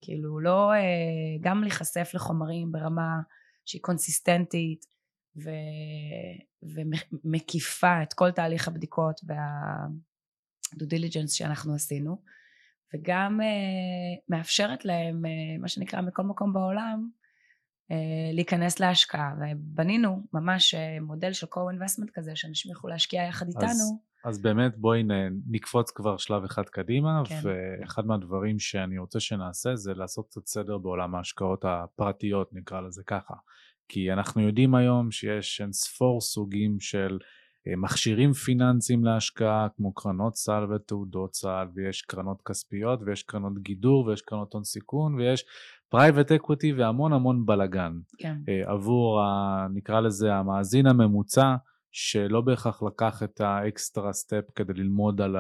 כאילו 0.02 0.40
לא 0.40 0.74
אה, 0.74 0.80
גם 1.42 1.62
להיחשף 1.62 2.12
לחומרים 2.14 2.72
ברמה 2.72 3.22
שהיא 3.66 3.82
קונסיסטנטית 3.82 4.86
ו, 5.44 5.50
ומקיפה 6.64 8.04
את 8.04 8.14
כל 8.14 8.32
תהליך 8.32 8.68
הבדיקות 8.68 9.22
וה-due 9.28 10.86
diligence 10.86 11.32
שאנחנו 11.32 11.76
עשינו 11.76 12.22
וגם 12.94 13.42
אה, 13.42 13.48
מאפשרת 14.30 14.86
להם 14.86 15.26
אה, 15.26 15.58
מה 15.60 15.68
שנקרא 15.68 16.02
מכל 16.02 16.24
מקום 16.24 16.54
בעולם 16.54 17.10
להיכנס 18.34 18.80
להשקעה, 18.80 19.34
ובנינו 19.40 20.24
ממש 20.34 20.76
מודל 21.02 21.34
של 21.34 21.48
co-investment 21.48 22.12
כזה, 22.14 22.32
שאנשים 22.36 22.72
יוכלו 22.72 22.90
להשקיע 22.90 23.24
יחד 23.24 23.48
איתנו. 23.48 23.70
אז, 23.70 24.00
אז 24.26 24.42
באמת 24.42 24.78
בואי 24.78 25.04
נקפוץ 25.48 25.92
כבר 25.92 26.18
שלב 26.18 26.44
אחד 26.44 26.64
קדימה, 26.66 27.24
כן. 27.26 27.40
ואחד 27.44 28.06
מהדברים 28.06 28.60
שאני 28.60 28.98
רוצה 28.98 29.20
שנעשה 29.20 29.76
זה 29.76 29.94
לעשות 29.94 30.28
קצת 30.28 30.46
סדר 30.46 30.78
בעולם 30.78 31.16
ההשקעות 31.16 31.66
הפרטיות, 31.66 32.50
נקרא 32.54 32.82
לזה 32.82 33.04
ככה. 33.08 33.34
כי 33.90 34.14
אנחנו 34.14 34.42
יודעים 34.42 34.76
היום 34.76 35.12
שיש 35.12 35.62
אין 35.62 35.74
ספור 35.74 36.22
סוגים 36.22 36.80
של 36.80 37.20
אה, 37.68 37.76
מכשירים 37.78 38.34
פיננסיים 38.34 39.06
להשקעה, 39.06 39.68
כמו 39.78 39.94
קרנות 39.94 40.36
סל 40.36 40.64
ותעודות 40.74 41.36
סל, 41.36 41.68
ויש 41.76 42.02
קרנות 42.02 42.42
כספיות, 42.46 43.00
ויש 43.06 43.24
קרנות 43.24 43.54
גידור, 43.62 44.06
ויש 44.06 44.22
קרנות 44.22 44.54
הון 44.54 44.64
סיכון, 44.64 45.16
ויש 45.16 45.46
private 45.92 46.32
equity 46.32 46.74
והמון 46.74 47.14
המון 47.14 47.46
בלאגן. 47.46 47.94
כן. 48.18 48.38
אה, 48.50 48.72
עבור, 48.72 49.22
ה, 49.22 49.68
נקרא 49.74 50.00
לזה, 50.00 50.34
המאזין 50.34 50.88
הממוצע, 50.88 51.56
שלא 51.92 52.42
בהכרח 52.42 52.84
לקח 52.84 53.24
את 53.24 53.42
ה 53.42 53.54
extra 53.54 54.14
step 54.14 54.44
כדי 54.56 54.74
ללמוד 54.74 55.22
על 55.22 55.36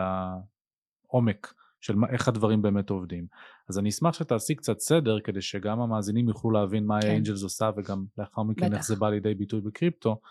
העומק 1.09 1.53
של 1.81 1.95
איך 2.09 2.27
הדברים 2.27 2.61
באמת 2.61 2.89
עובדים. 2.89 3.25
אז 3.69 3.79
אני 3.79 3.89
אשמח 3.89 4.13
שתעשי 4.13 4.55
קצת 4.55 4.79
סדר 4.79 5.19
כדי 5.19 5.41
שגם 5.41 5.79
המאזינים 5.79 6.27
יוכלו 6.27 6.51
להבין 6.51 6.85
מה 6.85 7.01
כן. 7.01 7.07
ה 7.07 7.12
angels 7.12 7.43
עושה 7.43 7.69
וגם 7.77 8.05
לאחר 8.17 8.43
מכן 8.43 8.65
בטח. 8.65 8.77
איך 8.77 8.85
זה 8.85 8.95
בא 8.95 9.09
לידי 9.09 9.33
ביטוי 9.33 9.61
בקריפטו. 9.61 10.21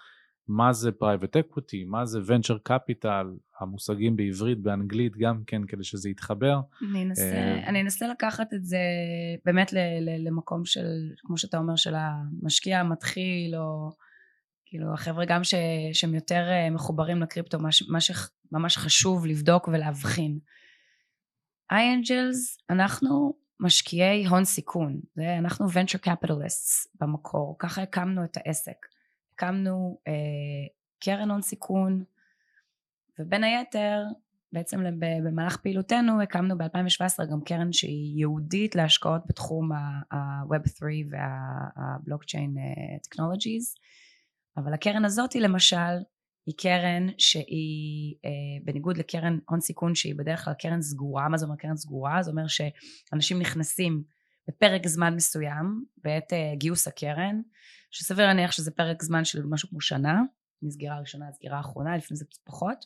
מה 0.50 0.72
זה 0.72 0.92
private 0.92 1.36
equity, 1.36 1.84
מה 1.84 2.06
זה 2.06 2.20
venture 2.26 2.58
capital, 2.62 3.26
המושגים 3.60 4.16
בעברית, 4.16 4.58
באנגלית 4.58 5.16
גם 5.16 5.42
כן, 5.46 5.66
כדי 5.66 5.84
שזה 5.84 6.10
יתחבר. 6.10 6.60
אני 6.90 7.04
אנסה, 7.04 7.22
אה, 7.22 7.68
אני 7.68 7.80
אנסה 7.80 8.08
לקחת 8.08 8.54
את 8.54 8.64
זה 8.64 8.78
באמת 9.44 9.72
ל, 9.72 9.78
ל, 9.78 10.28
למקום 10.28 10.64
של, 10.64 10.86
כמו 11.18 11.38
שאתה 11.38 11.58
אומר, 11.58 11.76
של 11.76 11.94
המשקיע 11.96 12.80
המתחיל, 12.80 13.56
או 13.56 13.90
כאילו 14.66 14.94
החבר'ה 14.94 15.24
גם 15.24 15.44
ש, 15.44 15.54
שהם 15.92 16.14
יותר 16.14 16.48
אה, 16.50 16.70
מחוברים 16.70 17.22
לקריפטו, 17.22 17.58
מה, 17.58 17.68
מה 17.88 18.00
שממש 18.00 18.76
חשוב 18.76 19.26
לבדוק 19.26 19.68
ולהבחין. 19.68 20.38
איי-אנג'לס, 21.72 22.58
אנחנו 22.70 23.34
משקיעי 23.60 24.26
הון 24.26 24.44
סיכון, 24.44 25.00
אנחנו 25.38 25.66
venture 25.66 26.06
capitalists 26.06 26.88
במקור, 27.00 27.56
ככה 27.58 27.82
הקמנו 27.82 28.24
את 28.24 28.36
העסק. 28.36 28.89
הקמנו 29.40 29.98
אה, 30.08 30.12
קרן 31.00 31.30
הון 31.30 31.42
סיכון, 31.42 32.04
ובין 33.18 33.44
היתר, 33.44 34.02
בעצם 34.52 34.80
במהלך 35.24 35.56
פעילותנו 35.56 36.22
הקמנו 36.22 36.58
ב-2017 36.58 37.24
גם 37.30 37.40
קרן 37.44 37.72
שהיא 37.72 38.16
ייעודית 38.16 38.74
להשקעות 38.74 39.22
בתחום 39.26 39.72
ה-Web3 39.72 40.82
וה-Blockchain 41.10 42.58
אה, 42.58 42.96
Technologies, 43.06 43.80
אבל 44.56 44.74
הקרן 44.74 45.04
הזאת 45.04 45.34
למשל 45.34 45.96
היא 46.46 46.54
קרן 46.58 47.06
שהיא 47.18 48.14
אה, 48.24 48.30
בניגוד 48.64 48.96
לקרן 48.96 49.38
הון 49.48 49.60
סיכון 49.60 49.94
שהיא 49.94 50.14
בדרך 50.18 50.44
כלל 50.44 50.54
קרן 50.54 50.82
סגורה, 50.82 51.28
מה 51.28 51.36
זה 51.36 51.46
אומר 51.46 51.56
קרן 51.56 51.76
סגורה? 51.76 52.22
זה 52.22 52.30
אומר 52.30 52.46
שאנשים 52.46 53.38
נכנסים 53.38 54.02
בפרק 54.48 54.86
זמן 54.86 55.14
מסוים 55.14 55.84
בעת 55.96 56.32
אה, 56.32 56.52
גיוס 56.56 56.88
הקרן 56.88 57.40
שסביר 57.90 58.26
להניח 58.26 58.52
שזה 58.52 58.70
פרק 58.70 59.02
זמן 59.02 59.24
של 59.24 59.42
משהו 59.46 59.68
כמו 59.68 59.80
שנה, 59.80 60.22
מסגירה 60.62 61.00
ראשונה 61.00 61.32
סגירה 61.32 61.60
אחרונה, 61.60 61.96
לפעמים 61.96 62.16
זה 62.16 62.24
קצת 62.24 62.40
פחות, 62.44 62.84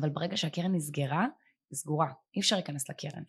אבל 0.00 0.08
ברגע 0.08 0.36
שהקרן 0.36 0.74
נסגרה, 0.74 1.26
היא 1.70 1.76
סגורה, 1.76 2.12
אי 2.36 2.40
אפשר 2.40 2.56
להיכנס 2.56 2.90
לקרן. 2.90 3.22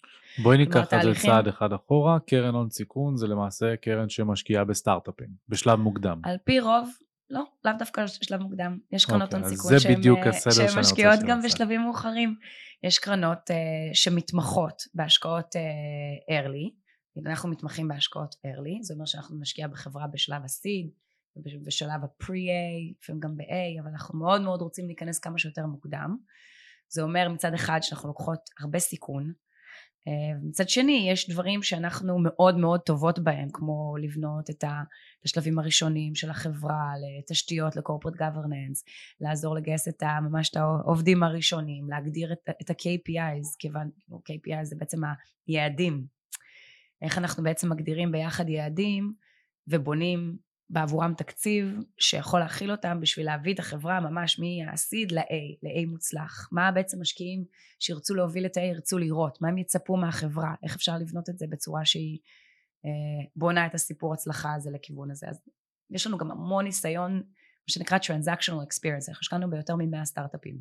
בואי 0.44 0.58
ניקח 0.58 0.94
את 0.94 1.02
זה 1.04 1.22
צעד 1.22 1.48
אחד 1.48 1.74
אחורה, 1.74 2.20
קרן 2.20 2.56
הון 2.56 2.70
סיכון 2.70 3.18
זה 3.18 3.28
למעשה 3.28 3.76
קרן 3.76 4.10
שמשקיעה 4.10 4.66
בסטארט-אפים, 4.66 5.30
בשלב 5.50 5.80
מוקדם. 5.80 6.22
על 6.24 6.38
פי 6.44 6.60
רוב, 6.60 6.90
לא, 7.30 7.44
לאו 7.66 7.74
דווקא 7.80 8.04
בשלב 8.04 8.42
מוקדם. 8.42 8.78
יש 8.92 9.06
קרנות 9.06 9.34
הון 9.34 9.44
okay, 9.44 9.48
סיכון 9.48 9.80
שהן 9.80 10.80
משקיעות 10.80 11.20
גם 11.28 11.42
בשלבים 11.42 11.82
מאוחרים. 11.82 12.36
יש 12.84 13.00
קרנות 13.00 13.50
uh, 13.50 13.54
שמתמחות 13.94 14.82
בהשקעות 14.94 15.56
uh, 15.56 16.32
early, 16.32 16.81
אנחנו 17.26 17.50
מתמחים 17.50 17.88
בהשקעות 17.88 18.36
early, 18.36 18.78
זה 18.82 18.94
אומר 18.94 19.06
שאנחנו 19.06 19.40
נשקיע 19.40 19.68
בחברה 19.68 20.08
בשלב 20.08 20.42
ה-seed, 20.42 20.90
בשלב 21.66 22.04
ה-pre-A, 22.04 22.96
לפעמים 23.00 23.20
גם 23.20 23.38
ב-A, 23.38 23.82
אבל 23.82 23.90
אנחנו 23.90 24.20
מאוד 24.20 24.42
מאוד 24.42 24.62
רוצים 24.62 24.86
להיכנס 24.86 25.20
כמה 25.20 25.38
שיותר 25.38 25.66
מוקדם. 25.66 26.18
זה 26.90 27.02
אומר 27.02 27.30
מצד 27.30 27.54
אחד 27.54 27.80
שאנחנו 27.82 28.10
לוקחות 28.10 28.40
הרבה 28.60 28.80
סיכון, 28.80 29.34
אה, 30.08 30.40
מצד 30.44 30.70
שני 30.70 31.08
יש 31.12 31.30
דברים 31.30 31.64
שאנחנו 31.64 32.18
מאוד 32.20 32.58
מאוד 32.58 32.80
טובות 32.80 33.20
בהם 33.20 33.48
כמו 33.54 33.96
לבנות 34.02 34.50
את 34.50 34.64
השלבים 35.26 35.60
הראשונים 35.60 36.16
של 36.16 36.30
החברה 36.30 36.94
לתשתיות 37.04 37.76
לקורפרט 37.76 38.14
גוורננס 38.16 38.84
לעזור 39.22 39.56
לגייס 39.56 39.88
את 39.88 40.04
ממש 40.04 40.50
את 40.50 40.56
העובדים 40.56 41.24
הראשונים 41.24 41.90
להגדיר 41.90 42.34
את, 42.34 42.50
את 42.62 42.70
ה-KPIs 42.70 43.56
כיוון 43.60 43.90
KPIs 44.12 44.64
זה 44.64 44.76
בעצם 44.80 44.98
היעדים 45.48 46.06
איך 47.02 47.18
אנחנו 47.18 47.44
בעצם 47.44 47.70
מגדירים 47.70 48.12
ביחד 48.12 48.50
יעדים 48.50 49.14
ובונים 49.68 50.38
בעבורם 50.70 51.14
תקציב 51.18 51.76
שיכול 51.98 52.40
להכיל 52.40 52.72
אותם 52.72 53.00
בשביל 53.02 53.26
להביא 53.26 53.54
את 53.54 53.60
החברה 53.60 54.00
ממש 54.00 54.40
מה-seed 54.40 55.14
ל-A, 55.14 55.58
ל-A 55.64 55.90
מוצלח. 55.90 56.50
מה 56.52 56.72
בעצם 56.72 57.02
משקיעים 57.02 57.46
שירצו 57.80 58.16
להוביל 58.16 58.46
את 58.46 58.58
ה-A 58.58 58.64
ירצו 58.64 58.98
לראות, 58.98 59.42
מה 59.42 59.48
הם 59.48 59.58
יצפו 59.58 59.98
מהחברה, 59.98 60.56
איך 60.64 60.76
אפשר 60.76 60.98
לבנות 60.98 61.30
את 61.30 61.38
זה 61.38 61.46
בצורה 61.50 61.86
שהיא 61.86 62.20
אה, 62.86 63.30
בונה 63.36 63.66
את 63.66 63.76
הסיפור 63.76 64.14
הצלחה 64.14 64.54
הזה 64.54 64.72
לכיוון 64.72 65.12
הזה. 65.12 65.30
אז 65.30 65.42
יש 65.90 66.08
לנו 66.08 66.18
גם 66.18 66.32
המון 66.32 66.66
ניסיון, 66.66 67.14
מה 67.14 67.68
שנקרא 67.68 67.98
Transactional 67.98 68.68
Experience, 68.68 69.10
אנחנו 69.10 69.20
השקענו 69.22 69.50
ביותר 69.50 69.76
מ-100 69.76 70.06
סטארט-אפים 70.06 70.60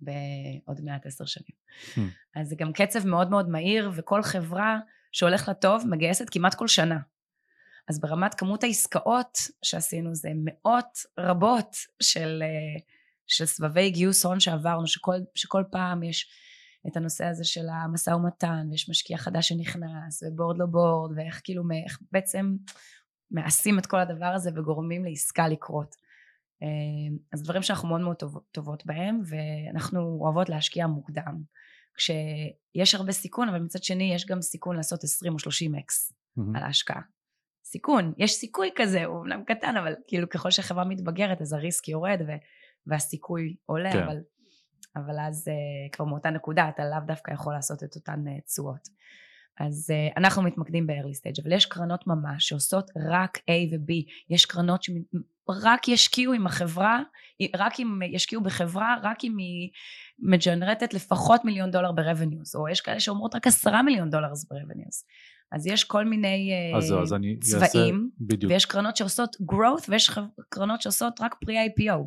בעוד 0.00 0.80
מעט 0.84 1.06
עשר 1.06 1.24
שנים. 1.24 1.56
Hmm. 1.94 2.00
אז 2.40 2.48
זה 2.48 2.56
גם 2.58 2.72
קצב 2.72 3.06
מאוד 3.06 3.30
מאוד 3.30 3.48
מהיר 3.48 3.90
וכל 3.94 4.22
חברה 4.22 4.78
שהולך 5.14 5.48
לה 5.48 5.54
טוב 5.54 5.84
מגייסת 5.90 6.30
כמעט 6.30 6.54
כל 6.54 6.68
שנה. 6.68 6.98
אז 7.88 8.00
ברמת 8.00 8.34
כמות 8.34 8.64
העסקאות 8.64 9.38
שעשינו 9.62 10.14
זה 10.14 10.28
מאות 10.34 10.98
רבות 11.18 11.76
של, 12.02 12.42
אה, 12.42 12.80
של 13.26 13.46
סבבי 13.46 13.90
גיוס 13.90 14.24
הון 14.24 14.40
שעברנו, 14.40 14.86
שכל, 14.86 15.16
שכל 15.34 15.64
פעם 15.70 16.02
יש 16.02 16.30
את 16.86 16.96
הנושא 16.96 17.24
הזה 17.24 17.44
של 17.44 17.64
המשא 17.68 18.10
ומתן, 18.10 18.66
ויש 18.70 18.88
משקיע 18.88 19.16
חדש 19.16 19.48
שנכנס, 19.48 20.22
ובורד 20.22 20.58
לא 20.58 20.66
בורד, 20.66 21.12
ואיך 21.16 21.40
כאילו, 21.44 21.62
איך 21.84 21.98
בעצם 22.12 22.56
מעשים 23.30 23.78
את 23.78 23.86
כל 23.86 24.00
הדבר 24.00 24.32
הזה 24.34 24.50
וגורמים 24.56 25.04
לעסקה 25.04 25.48
לקרות. 25.48 25.94
אה, 26.62 27.16
אז 27.32 27.42
דברים 27.42 27.62
שאנחנו 27.62 27.88
מאוד 27.88 28.00
מאוד 28.00 28.16
טוב, 28.16 28.38
טובות 28.52 28.86
בהם, 28.86 29.20
ואנחנו 29.26 30.18
אוהבות 30.20 30.48
להשקיע 30.48 30.86
מוקדם. 30.86 31.42
כשיש 31.96 32.94
הרבה 32.94 33.12
סיכון, 33.12 33.48
אבל 33.48 33.58
מצד 33.58 33.82
שני 33.82 34.14
יש 34.14 34.26
גם 34.26 34.42
סיכון 34.42 34.76
לעשות 34.76 35.04
20 35.04 35.32
או 35.32 35.38
30 35.38 35.74
אקס 35.74 36.12
mm-hmm. 36.12 36.58
על 36.58 36.62
ההשקעה. 36.62 37.00
סיכון, 37.64 38.12
יש 38.18 38.32
סיכוי 38.32 38.70
כזה, 38.76 39.04
הוא 39.04 39.22
אמנם 39.22 39.44
קטן, 39.44 39.76
אבל 39.76 39.94
כאילו 40.06 40.28
ככל 40.28 40.50
שהחברה 40.50 40.84
מתבגרת 40.84 41.40
אז 41.40 41.52
הריסק 41.52 41.88
יורד 41.88 42.18
ו, 42.28 42.32
והסיכוי 42.86 43.56
עולה, 43.66 43.92
כן. 43.92 44.02
אבל, 44.02 44.16
אבל 44.96 45.20
אז 45.20 45.48
uh, 45.48 45.92
כבר 45.92 46.04
מאותה 46.04 46.30
נקודה 46.30 46.68
אתה 46.68 46.84
לאו 46.84 46.98
דווקא 47.06 47.32
יכול 47.32 47.54
לעשות 47.54 47.82
את 47.84 47.96
אותן 47.96 48.24
uh, 48.26 48.44
תשואות. 48.46 48.88
אז 49.60 49.90
uh, 49.90 50.18
אנחנו 50.18 50.42
מתמקדים 50.42 50.86
ב-early 50.86 51.16
stage, 51.20 51.42
אבל 51.42 51.52
יש 51.52 51.66
קרנות 51.66 52.06
ממש 52.06 52.48
שעושות 52.48 52.90
רק 53.10 53.38
A 53.38 53.74
ו-B, 53.74 53.92
יש 54.30 54.46
קרנות 54.46 54.82
שרק 55.50 55.88
ישקיעו 55.88 56.32
עם 56.32 56.46
החברה, 56.46 57.00
רק 57.56 57.80
אם 57.80 58.00
ישקיעו 58.12 58.42
בחברה, 58.42 58.96
רק 59.02 59.24
אם 59.24 59.36
היא 59.38 59.70
מג'נרטת 60.18 60.94
לפחות 60.94 61.44
מיליון 61.44 61.70
דולר 61.70 61.92
ב-revenues, 61.92 62.54
או 62.54 62.68
יש 62.68 62.80
כאלה 62.80 63.00
שאומרות 63.00 63.34
רק 63.34 63.46
עשרה 63.46 63.82
מיליון 63.82 64.10
דולר 64.10 64.28
ב-revenues. 64.28 65.04
אז 65.52 65.66
יש 65.66 65.84
כל 65.84 66.04
מיני 66.04 66.52
אז 66.76 66.92
uh, 66.92 66.94
אז 66.94 67.14
צבעים, 67.40 68.10
אעשה, 68.32 68.46
ויש 68.48 68.64
קרנות 68.64 68.96
שעושות 68.96 69.36
growth 69.52 69.84
ויש 69.88 70.10
קרנות 70.48 70.82
שעושות 70.82 71.20
רק 71.20 71.34
pre-IPO. 71.34 71.98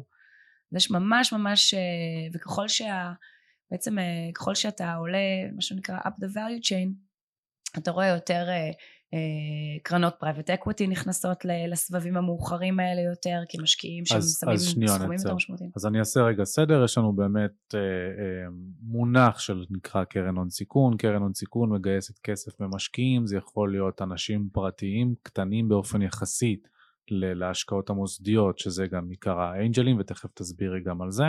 יש 0.75 0.91
ממש 0.91 1.34
ממש, 1.34 1.74
uh, 1.74 1.77
וככל 2.36 2.67
שה... 2.67 3.13
בעצם 3.72 3.98
uh, 3.98 4.01
ככל 4.36 4.56
שאתה 4.56 4.94
עולה, 4.94 5.51
מה 5.56 5.62
שנקרא 5.62 5.98
up 5.98 6.24
the 6.24 6.34
value 6.34 6.67
chain, 6.70 6.89
אתה 7.77 7.91
רואה 7.91 8.08
יותר 8.08 8.48
uh, 8.48 8.75
קרנות 9.83 10.13
private 10.19 10.50
equity 10.50 10.88
נכנסות 10.87 11.45
לסבבים 11.71 12.17
המאוחרים 12.17 12.79
האלה 12.79 13.01
יותר 13.01 13.39
כמשקיעים 13.49 14.05
שהם 14.05 14.21
שמים 14.21 14.87
סכומים 14.87 15.17
יותר 15.19 15.35
משמעותיים. 15.35 15.71
אז 15.75 15.85
אני 15.85 15.99
אעשה 15.99 16.21
רגע 16.21 16.43
סדר, 16.43 16.83
יש 16.83 16.97
לנו 16.97 17.13
באמת 17.13 17.51
uh, 17.69 17.73
uh, 17.73 17.77
מונח 18.81 19.39
של 19.39 19.65
נקרא 19.69 20.03
קרן 20.03 20.37
הון 20.37 20.49
סיכון, 20.49 20.97
קרן 20.97 21.21
הון 21.21 21.33
סיכון 21.33 21.69
מגייסת 21.69 22.19
כסף 22.19 22.59
ממשקיעים, 22.59 23.25
זה 23.25 23.37
יכול 23.37 23.71
להיות 23.71 24.01
אנשים 24.01 24.49
פרטיים 24.53 25.15
קטנים 25.23 25.69
באופן 25.69 26.01
יחסית 26.01 26.67
להשקעות 27.11 27.89
המוסדיות 27.89 28.59
שזה 28.59 28.87
גם 28.87 29.09
עיקר 29.09 29.39
האנג'לים 29.39 29.99
ותכף 29.99 30.29
תסבירי 30.33 30.83
גם 30.83 31.01
על 31.01 31.11
זה. 31.11 31.25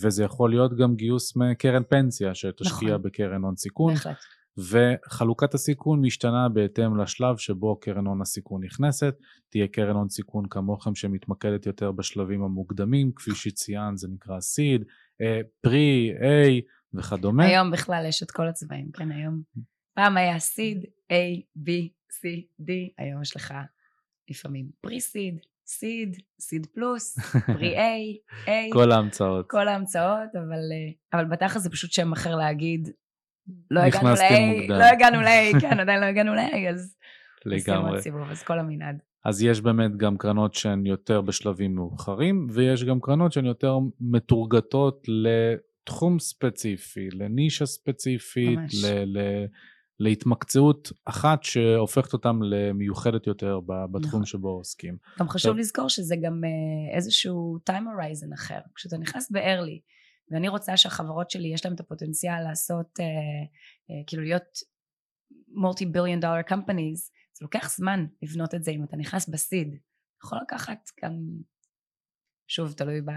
וזה 0.00 0.24
יכול 0.24 0.50
להיות 0.50 0.76
גם 0.76 0.94
גיוס 0.96 1.36
מקרן 1.36 1.82
פנסיה 1.88 2.34
שתשקיע 2.34 2.88
נכון. 2.88 3.02
בקרן 3.02 3.42
הון 3.42 3.56
סיכון. 3.56 3.94
בהחלט. 3.94 4.16
וחלוקת 4.58 5.54
הסיכון 5.54 6.00
משתנה 6.00 6.48
בהתאם 6.48 7.00
לשלב 7.00 7.36
שבו 7.36 7.80
קרן 7.80 8.06
הון 8.06 8.20
הסיכון 8.20 8.64
נכנסת. 8.64 9.14
תהיה 9.48 9.68
קרן 9.68 9.96
הון 9.96 10.08
סיכון 10.08 10.44
כמוכם 10.50 10.94
שמתמקדת 10.94 11.66
יותר 11.66 11.92
בשלבים 11.92 12.42
המוקדמים, 12.42 13.12
כפי 13.12 13.30
שציינת 13.34 13.98
זה 13.98 14.08
נקרא 14.08 14.40
סיד, 14.40 14.84
פרי, 15.60 16.12
A 16.18 16.94
וכדומה. 16.94 17.44
היום 17.44 17.70
בכלל 17.70 18.04
יש 18.08 18.22
את 18.22 18.30
כל 18.30 18.48
הצבעים, 18.48 18.90
כן, 18.92 19.12
היום. 19.12 19.42
פעם 19.94 20.16
היה 20.16 20.38
סיד, 20.38 20.84
A, 21.12 21.40
B, 21.58 21.70
C, 22.12 22.26
D, 22.60 22.72
היום 22.98 23.22
יש 23.22 23.36
לך 23.36 23.54
לפעמים 24.30 24.70
פרי 24.80 25.00
סיד, 25.00 25.38
סיד, 25.66 26.16
סיד 26.40 26.66
פלוס, 26.66 27.18
פרי 27.46 27.76
A, 27.76 28.34
A. 28.46 28.72
כל 28.72 28.92
ההמצאות. 28.92 29.50
כל 29.50 29.68
ההמצאות, 29.68 30.34
אבל, 30.34 30.60
אבל 31.12 31.24
בתכל'ס 31.24 31.62
זה 31.62 31.70
פשוט 31.70 31.92
שם 31.92 32.12
אחר 32.12 32.36
להגיד, 32.36 32.88
לא 33.70 33.80
הגענו 33.80 34.08
ל-A, 34.08 34.68
לא 34.68 34.84
הגענו 34.84 35.20
ל-A, 35.20 35.60
כן, 35.60 35.80
עדיין 35.80 36.00
לא 36.00 36.04
הגענו 36.06 36.34
ל-A, 36.34 36.70
אז... 36.70 36.96
לגמרי. 37.46 38.02
סיבוב, 38.02 38.30
אז 38.30 38.42
כל 38.42 38.58
המנעד. 38.58 38.98
אז 39.24 39.42
יש 39.42 39.60
באמת 39.60 39.96
גם 39.96 40.18
קרנות 40.18 40.54
שהן 40.54 40.86
יותר 40.86 41.20
בשלבים 41.20 41.74
מאוחרים, 41.74 42.46
ויש 42.50 42.84
גם 42.84 43.00
קרנות 43.00 43.32
שהן 43.32 43.44
יותר 43.44 43.78
מתורגתות 44.00 45.06
לתחום 45.08 46.18
ספציפי, 46.18 47.08
לנישה 47.12 47.66
ספציפית, 47.66 48.58
ל- 48.84 49.18
ל- 49.18 49.46
להתמקצעות 50.00 50.92
אחת 51.04 51.42
שהופכת 51.42 52.12
אותם 52.12 52.40
למיוחדת 52.42 53.26
יותר 53.26 53.60
בתחום 53.66 54.00
נכון. 54.00 54.24
שבו 54.24 54.48
עוסקים. 54.48 54.96
גם 55.20 55.28
חשוב 55.28 55.50
טוב. 55.50 55.58
לזכור 55.58 55.88
שזה 55.88 56.16
גם 56.22 56.44
אה, 56.44 56.96
איזשהו 56.96 57.58
time 57.70 57.72
horizon 57.72 58.34
אחר. 58.34 58.58
כשאתה 58.74 58.98
נכנס 58.98 59.30
ב-early, 59.30 59.80
ואני 60.30 60.48
רוצה 60.48 60.76
שהחברות 60.76 61.30
שלי 61.30 61.48
יש 61.48 61.64
להם 61.64 61.74
את 61.74 61.80
הפוטנציאל 61.80 62.42
לעשות, 62.42 63.00
אה, 63.00 63.04
אה, 63.90 64.04
כאילו 64.06 64.22
להיות 64.22 64.58
מולטי 65.48 65.86
ביליון 65.86 66.20
דולר 66.20 66.42
קמפניז, 66.42 67.10
זה 67.38 67.44
לוקח 67.44 67.70
זמן 67.76 68.06
לבנות 68.22 68.54
את 68.54 68.64
זה 68.64 68.70
אם 68.70 68.84
אתה 68.84 68.96
נכנס 68.96 69.28
בסיד. 69.28 69.76
יכול 70.24 70.38
לקחת 70.42 70.90
גם, 71.04 71.12
שוב, 72.48 72.72
תלוי, 72.72 73.00
ב, 73.00 73.10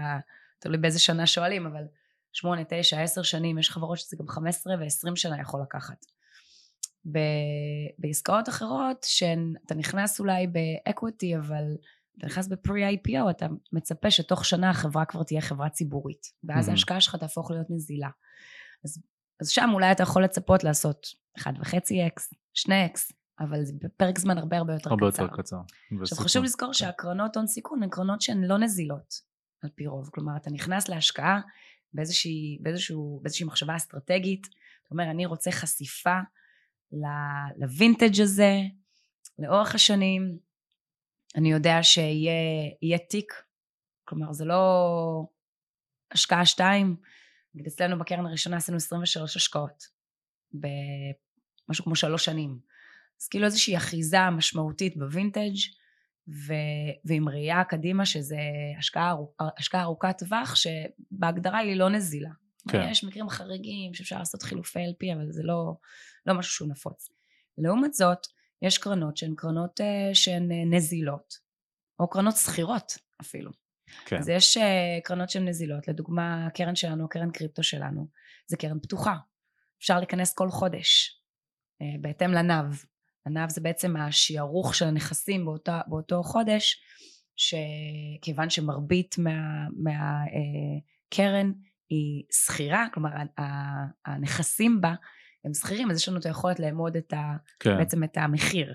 תלוי 0.58 0.78
באיזה 0.78 0.98
שנה 0.98 1.26
שואלים, 1.26 1.66
אבל 1.66 1.84
שמונה, 2.32 2.62
תשע, 2.68 3.00
עשר 3.00 3.22
שנים, 3.22 3.58
יש 3.58 3.70
חברות 3.70 3.98
שזה 3.98 4.16
גם 4.20 4.28
חמש 4.28 4.54
עשרה 4.54 4.74
ועשרים 4.80 5.16
שנה 5.16 5.40
יכול 5.40 5.62
לקחת. 5.62 6.04
ב, 7.12 7.18
בעסקאות 7.98 8.48
אחרות, 8.48 9.06
שאתה 9.08 9.74
נכנס 9.74 10.20
אולי 10.20 10.46
באקוויטי, 10.46 11.36
אבל 11.36 11.64
אתה 12.18 12.26
נכנס 12.26 12.48
בפרי-IPO, 12.48 13.30
אתה 13.30 13.46
מצפה 13.72 14.10
שתוך 14.10 14.44
שנה 14.44 14.70
החברה 14.70 15.04
כבר 15.04 15.22
תהיה 15.22 15.40
חברה 15.40 15.68
ציבורית, 15.68 16.26
ואז 16.44 16.68
mm-hmm. 16.68 16.70
ההשקעה 16.70 17.00
שלך 17.00 17.16
תהפוך 17.16 17.50
להיות 17.50 17.66
נזילה. 17.70 18.08
אז, 18.84 19.02
אז 19.40 19.48
שם 19.48 19.70
אולי 19.72 19.92
אתה 19.92 20.02
יכול 20.02 20.24
לצפות 20.24 20.64
לעשות 20.64 21.06
1.5x, 21.38 22.34
2x, 22.58 23.12
אבל 23.40 23.64
זה 23.64 23.72
בפרק 23.82 24.18
זמן 24.18 24.38
הרבה 24.38 24.58
הרבה 24.58 24.72
יותר 24.72 24.90
הרבה 24.90 25.10
קצר. 25.10 25.22
הרבה 25.22 25.32
יותר 25.32 25.42
קצר. 25.42 25.56
עכשיו 26.02 26.18
חשוב 26.18 26.44
לזכור 26.44 26.68
כן. 26.68 26.72
שהקרנות 26.72 27.36
הון 27.36 27.46
סיכון 27.46 27.82
הן 27.82 27.88
קרנות 27.88 28.20
שהן 28.20 28.44
לא 28.44 28.58
נזילות, 28.58 29.14
על 29.62 29.70
פי 29.74 29.86
רוב. 29.86 30.10
כלומר, 30.12 30.36
אתה 30.36 30.50
נכנס 30.50 30.88
להשקעה 30.88 31.40
באיזושהי, 31.94 32.58
באיזשהו, 32.60 33.20
באיזושהי 33.22 33.46
מחשבה 33.46 33.76
אסטרטגית, 33.76 34.46
אתה 34.46 34.88
אומר, 34.90 35.10
אני 35.10 35.26
רוצה 35.26 35.50
חשיפה 35.50 36.18
לווינטג' 37.56 38.20
הזה, 38.20 38.60
לאורך 39.38 39.74
השנים, 39.74 40.38
אני 41.36 41.52
יודע 41.52 41.78
שיהיה 41.82 42.98
תיק, 43.10 43.32
כלומר 44.04 44.32
זה 44.32 44.44
לא 44.44 45.24
השקעה 46.12 46.46
שתיים, 46.46 46.96
נגיד 47.54 47.66
אצלנו 47.66 47.98
בקרן 47.98 48.26
הראשונה 48.26 48.56
עשינו 48.56 48.76
23 48.76 49.36
השקעות, 49.36 49.84
במשהו 50.52 51.84
כמו 51.84 51.96
שלוש 51.96 52.24
שנים. 52.24 52.58
אז 53.20 53.28
כאילו 53.28 53.44
איזושהי 53.44 53.76
אחיזה 53.76 54.30
משמעותית 54.30 54.96
בווינטג' 54.96 55.56
ו, 56.28 56.52
ועם 57.04 57.28
ראייה 57.28 57.64
קדימה 57.64 58.06
שזה 58.06 58.38
השקעה, 58.78 59.14
השקעה 59.58 59.82
ארוכת 59.82 60.18
טווח 60.18 60.54
שבהגדרה 60.54 61.58
היא 61.58 61.76
לא 61.76 61.90
נזילה. 61.90 62.30
כן. 62.68 62.88
יש 62.90 63.04
מקרים 63.04 63.28
חריגים 63.28 63.94
שאפשר 63.94 64.18
לעשות 64.18 64.42
חילופי 64.42 64.78
LP 64.78 65.16
אבל 65.16 65.30
זה 65.30 65.42
לא, 65.42 65.74
לא 66.26 66.34
משהו 66.34 66.52
שהוא 66.52 66.68
נפוץ. 66.68 67.08
לעומת 67.58 67.94
זאת 67.94 68.26
יש 68.62 68.78
קרנות 68.78 69.16
שהן 69.16 69.34
קרנות 69.36 69.80
uh, 69.80 69.84
שהן 70.14 70.50
uh, 70.50 70.54
נזילות 70.74 71.34
או 72.00 72.10
קרנות 72.10 72.36
שכירות 72.36 72.98
אפילו. 73.20 73.50
כן. 74.06 74.16
אז 74.16 74.28
יש 74.28 74.56
uh, 74.56 74.60
קרנות 75.04 75.30
שהן 75.30 75.48
נזילות 75.48 75.88
לדוגמה 75.88 76.46
הקרן 76.46 76.76
שלנו 76.76 77.08
קרן 77.08 77.30
קריפטו 77.30 77.62
שלנו 77.62 78.08
זה 78.46 78.56
קרן 78.56 78.80
פתוחה 78.80 79.16
אפשר 79.78 79.98
להיכנס 79.98 80.34
כל 80.34 80.50
חודש 80.50 81.18
בהתאם 82.00 82.32
לנב 82.32 82.74
הנב 83.26 83.48
זה 83.48 83.60
בעצם 83.60 83.96
השערוך 83.96 84.74
של 84.74 84.84
הנכסים 84.84 85.44
באותו, 85.44 85.72
באותו 85.86 86.22
חודש 86.22 86.82
שכיוון 87.36 88.50
שמרבית 88.50 89.14
מהקרן 89.18 89.76
מה, 91.46 91.52
uh, 91.52 91.56
היא 91.90 92.24
שכירה 92.32 92.86
כלומר 92.94 93.10
הנכסים 94.06 94.80
בה 94.80 94.94
הם 95.44 95.54
שכירים 95.54 95.90
אז 95.90 95.96
יש 95.96 96.08
לנו 96.08 96.18
את 96.18 96.26
היכולת 96.26 96.60
לאמוד 96.60 96.96
את 96.96 97.12
ה, 97.12 97.36
כן. 97.60 97.78
בעצם 97.78 98.04
את 98.04 98.16
המחיר. 98.16 98.74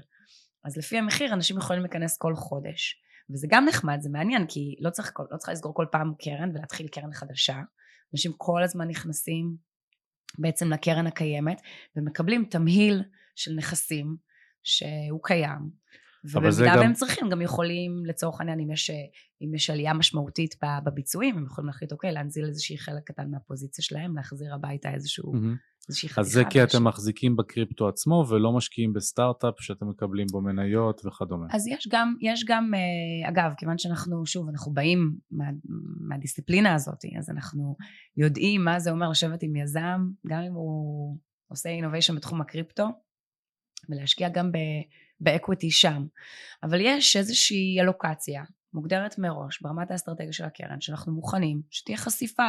אז 0.66 0.78
לפי 0.78 0.98
המחיר 0.98 1.34
אנשים 1.34 1.58
יכולים 1.58 1.82
להיכנס 1.82 2.18
כל 2.18 2.36
חודש. 2.36 3.02
וזה 3.30 3.48
גם 3.50 3.66
נחמד 3.66 3.98
זה 4.02 4.10
מעניין 4.10 4.48
כי 4.48 4.76
לא 4.80 4.90
צריך, 4.90 5.14
לא 5.32 5.38
צריך 5.38 5.50
לסגור 5.50 5.74
כל 5.74 5.86
פעם 5.92 6.14
קרן 6.20 6.50
ולהתחיל 6.56 6.88
קרן 6.88 7.14
חדשה. 7.14 7.62
אנשים 8.14 8.34
כל 8.38 8.64
הזמן 8.64 8.88
נכנסים 8.88 9.56
בעצם 10.38 10.74
לקרן 10.74 11.08
הקיימת 11.08 11.62
ומקבלים 11.96 12.46
תמהיל 12.46 13.04
של 13.36 13.52
נכסים 13.56 14.16
שהוא 14.64 15.20
קיים 15.24 15.70
ובמידה 16.34 16.76
גם... 16.76 16.80
והם 16.80 16.94
צריכים 16.94 17.30
גם 17.30 17.42
יכולים 17.42 18.06
לצורך 18.06 18.40
העניין 18.40 18.60
אם 18.60 18.72
יש, 18.72 18.90
אם 19.42 19.56
יש 19.56 19.70
עלייה 19.70 19.94
משמעותית 19.94 20.56
בביצועים 20.86 21.38
הם 21.38 21.46
יכולים 21.46 21.68
להחליט 21.68 21.92
אוקיי 21.92 22.12
להנזיל 22.12 22.46
איזושהי 22.46 22.78
חלק 22.78 23.04
קטן 23.04 23.32
מהפוזיציה 23.32 23.84
שלהם 23.84 24.16
להחזיר 24.16 24.54
הביתה 24.54 24.94
איזשהו 24.94 25.34
mm-hmm. 25.34 25.78
אז 26.18 26.32
זה 26.32 26.44
כי 26.50 26.64
אתם 26.64 26.84
מחזיקים 26.84 27.36
בקריפטו 27.36 27.88
עצמו 27.88 28.26
ולא 28.30 28.52
משקיעים 28.52 28.94
בסטארט-אפ 28.94 29.54
שאתם 29.60 29.90
מקבלים 29.90 30.28
בו 30.32 30.42
מניות 30.42 31.06
וכדומה. 31.06 31.48
אז 31.52 31.68
יש 31.68 31.88
גם, 31.92 32.16
יש 32.22 32.46
גם, 32.48 32.72
אה, 32.74 33.30
אגב, 33.30 33.54
כיוון 33.58 33.78
שאנחנו, 33.78 34.26
שוב, 34.26 34.50
אנחנו 34.50 34.74
באים 34.74 35.18
מה, 35.32 35.46
מהדיסציפלינה 36.10 36.76
הזאת, 36.76 37.06
אז 37.20 37.30
אנחנו 37.30 37.76
יודעים 38.18 38.64
מה 38.66 38.80
זה 38.80 38.92
אומר 38.92 39.10
לשבת 39.10 39.44
עם 39.44 39.56
יזם, 39.56 40.02
גם 40.28 40.42
אם 40.42 40.54
הוא 40.54 41.18
עושה 41.48 41.70
innovation 41.70 42.16
בתחום 42.16 42.42
הקריפטו, 42.42 42.88
ולהשקיע 43.90 44.30
גם 44.30 44.52
ב 45.20 45.27
equity 45.27 45.72
שם. 45.72 46.06
אבל 46.64 46.82
יש 46.82 47.16
איזושהי 47.16 47.82
אלוקציה 47.82 48.44
מוגדרת 48.74 49.18
מראש 49.18 49.62
ברמת 49.62 49.92
האסטרטגיה 49.92 50.34
של 50.34 50.44
הקרן 50.44 50.82
שאנחנו 50.82 51.14
מוכנים 51.14 51.62
שתהיה 51.72 51.98
חשיפה 51.98 52.44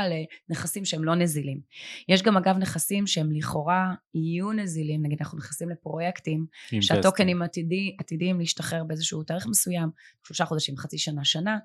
לנכסים 0.48 0.84
שהם 0.84 1.04
לא 1.04 1.14
נזילים. 1.14 1.60
יש 2.08 2.22
גם 2.22 2.36
אגב 2.36 2.56
נכסים 2.56 3.06
שהם 3.06 3.32
לכאורה 3.32 3.94
יהיו 4.14 4.52
נזילים, 4.52 5.02
נגיד 5.02 5.18
אנחנו 5.20 5.38
נכנסים 5.38 5.68
לפרויקטים 5.68 6.46
שהטוקנים 6.80 7.42
עתידי, 7.42 7.96
עתידיים 7.98 8.38
להשתחרר 8.38 8.84
באיזשהו 8.84 9.22
תאריך 9.22 9.46
מסוים, 9.46 9.90
שלושה 10.26 10.44
חודשים, 10.44 10.76
חצי 10.76 10.98
שנה, 10.98 11.24
שנה, 11.24 11.58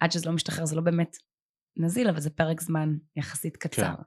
עד 0.00 0.12
שזה 0.12 0.26
לא 0.26 0.32
משתחרר 0.32 0.64
זה 0.64 0.76
לא 0.76 0.82
באמת 0.82 1.16
נזיל 1.76 2.08
אבל 2.08 2.20
זה 2.20 2.30
פרק 2.30 2.60
זמן 2.60 2.96
יחסית 3.16 3.56
קצר. 3.56 3.82
כן. 3.82 4.02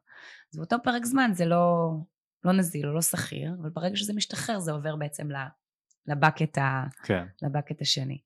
אז 0.54 0.58
באותו 0.58 0.76
פרק 0.84 1.06
זמן 1.06 1.32
זה 1.34 1.46
לא, 1.46 1.92
לא 2.44 2.54
נזיל 2.54 2.88
או 2.88 2.94
לא 2.94 3.02
שכיר, 3.02 3.56
אבל 3.62 3.70
ברגע 3.70 3.96
שזה 3.96 4.14
משתחרר 4.14 4.60
זה 4.60 4.72
עובר 4.72 4.96
בעצם 4.96 5.32
לבקט, 6.08 6.58
ה, 6.58 6.84
כן. 7.04 7.26
לבקט 7.42 7.82
השני. 7.82 8.18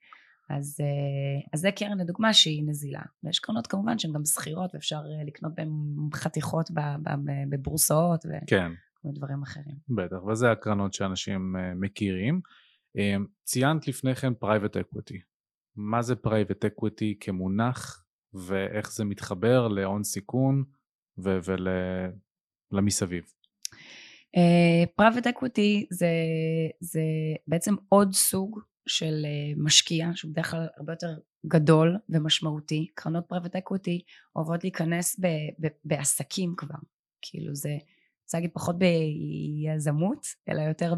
אז, 0.50 0.78
אה, 0.82 1.50
אז 1.54 1.60
זה 1.60 1.72
קרן 1.72 1.98
לדוגמה 1.98 2.34
שהיא 2.34 2.64
נזילה. 2.68 3.02
ויש 3.24 3.40
קרנות 3.40 3.68
כמובן 3.68 4.00
שהן 4.00 4.14
גם 4.14 4.26
שכירות 4.26 4.76
ואפשר 4.76 4.96
אה, 4.96 5.24
לקנות 5.26 5.56
בהן 5.56 5.70
חתיכות 6.14 6.70
בבורסאות 7.50 8.26
כן. 8.48 8.72
ודברים 9.06 9.44
אחרים. 9.44 9.76
בטח, 9.90 10.24
וזה 10.24 10.52
הקרנות 10.52 10.94
שאנשים 10.94 11.56
אה, 11.56 11.74
מכירים. 11.76 12.42
ציינת 13.44 13.88
לפני 13.88 14.16
כן 14.16 14.34
private 14.34 14.78
equity. 14.78 15.20
מה 15.76 16.02
זה 16.02 16.16
private 16.16 16.66
equity 16.66 17.18
כמונח 17.20 18.06
ואיך 18.34 18.92
זה 18.92 19.06
מתחבר 19.06 19.68
להון 19.68 20.04
סיכון 20.04 20.64
ולמסביב? 22.72 23.24
private 24.96 25.28
equity 25.28 25.88
זה, 25.90 26.10
זה 26.80 27.02
בעצם 27.48 27.76
עוד 27.90 28.14
סוג 28.14 28.60
של 28.88 29.26
אה, 29.26 29.54
משקיע 29.58 30.10
שהוא 30.16 30.32
בדרך 30.32 30.52
כלל 30.52 30.68
הרבה 30.78 30.94
יותר 30.94 31.08
גדול 31.46 31.98
ומשמעותי. 32.10 32.88
קרנות 32.94 33.26
private 33.28 33.56
equity 33.56 34.02
אוהבות 34.36 34.64
להיכנס 34.64 35.20
ב, 35.20 35.28
ב, 35.60 35.68
בעסקים 35.86 36.54
כבר. 36.58 36.78
כאילו 37.22 37.56
זה 37.56 37.78
רוצה 38.24 38.38
להגיד 38.38 38.52
פחות 38.54 38.76
ביזמות 38.80 40.28
אלא 40.50 40.62
יותר 40.62 40.94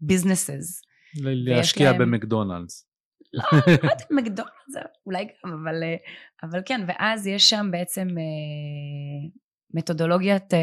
ב 0.00 0.07
businesses. 0.07 0.82
להשקיע 1.22 1.92
להם... 1.92 2.00
במקדונלדס. 2.00 2.88
לא, 3.32 3.44
לא 3.52 3.72
יודעת 3.72 4.02
אם 4.12 4.16
מקדונלדס 4.22 4.74
אולי 5.06 5.24
גם 5.24 5.52
אבל, 5.52 5.82
אה, 5.82 5.96
אבל 6.42 6.60
כן 6.66 6.80
ואז 6.88 7.26
יש 7.26 7.50
שם 7.50 7.68
בעצם 7.70 8.08
אה, 8.18 9.28
מתודולוגיית 9.74 10.54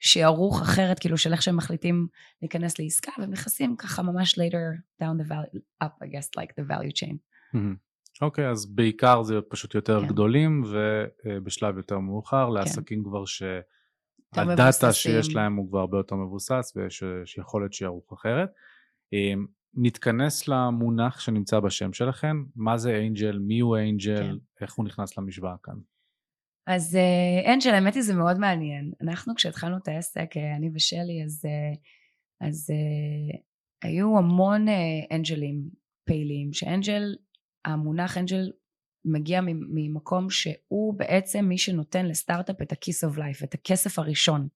שערוך 0.00 0.62
אחרת, 0.62 0.98
כאילו 0.98 1.18
של 1.18 1.32
איך 1.32 1.42
שהם 1.42 1.56
מחליטים 1.56 2.06
להיכנס 2.42 2.78
לעסקה, 2.78 3.12
והם 3.18 3.30
נכנסים 3.30 3.76
ככה 3.76 4.02
ממש 4.02 4.38
later 4.38 5.02
down 5.02 5.22
the 5.22 5.28
value, 5.28 5.84
up 5.84 6.04
I 6.04 6.06
guess 6.06 6.40
like 6.40 6.52
the 6.60 6.70
value 6.70 6.92
chain. 6.92 7.16
אוקיי, 8.22 8.46
okay, 8.46 8.50
אז 8.50 8.66
בעיקר 8.66 9.22
זה 9.22 9.34
פשוט 9.48 9.74
יותר 9.74 10.00
כן. 10.00 10.06
גדולים, 10.06 10.64
ובשלב 11.24 11.76
יותר 11.76 11.98
מאוחר, 11.98 12.48
לעסקים 12.48 13.04
כבר 13.04 13.24
שהדאטה 13.24 14.92
שיש. 14.92 15.34
להם 15.34 15.56
הוא 15.56 15.68
כבר 15.68 15.78
הרבה 15.78 15.98
יותר 15.98 16.16
מבוסס, 16.16 16.72
ויש 16.76 17.04
יש 17.22 17.38
יכולת 17.38 17.72
שיערוך 17.72 18.12
אחרת. 18.12 18.48
אמ, 19.12 19.46
נתכנס 19.74 20.48
למונח 20.48 21.20
שנמצא 21.20 21.60
בשם 21.60 21.92
שלכם, 21.92 22.44
מה 22.56 22.78
זה 22.78 23.02
אנג'ל, 23.06 23.38
מי 23.38 23.60
הוא 23.60 23.76
אנג'ל, 23.76 24.16
כן. 24.16 24.36
איך 24.60 24.74
הוא 24.74 24.84
נכנס 24.84 25.18
למשוואה 25.18 25.54
כאן. 25.62 25.74
אז 26.70 26.96
אה, 26.96 27.52
אנג'ל, 27.52 27.70
האמת 27.70 27.94
היא 27.94 28.02
זה 28.02 28.14
מאוד 28.14 28.38
מעניין. 28.38 28.92
אנחנו 29.00 29.34
כשהתחלנו 29.34 29.76
את 29.76 29.88
העסק, 29.88 30.36
אה, 30.36 30.56
אני 30.56 30.70
ושלי, 30.74 31.22
אז, 31.24 31.44
אה, 31.44 32.48
אז 32.48 32.70
היו 33.82 34.18
המון 34.18 34.66
אנג'לים 35.12 35.62
פעילים, 36.04 36.52
שאנג'ל, 36.52 37.16
המונח 37.64 38.18
אנג'ל 38.18 38.50
מגיע 39.04 39.40
ממקום 39.44 40.30
שהוא 40.30 40.94
בעצם 40.94 41.44
מי 41.44 41.58
שנותן 41.58 42.06
לסטארט-אפ 42.06 42.62
את 42.62 42.72
ה-kiss 42.72 43.08
of 43.08 43.16
life, 43.16 43.44
את 43.44 43.54
הכסף 43.54 43.98
הראשון. 43.98 44.48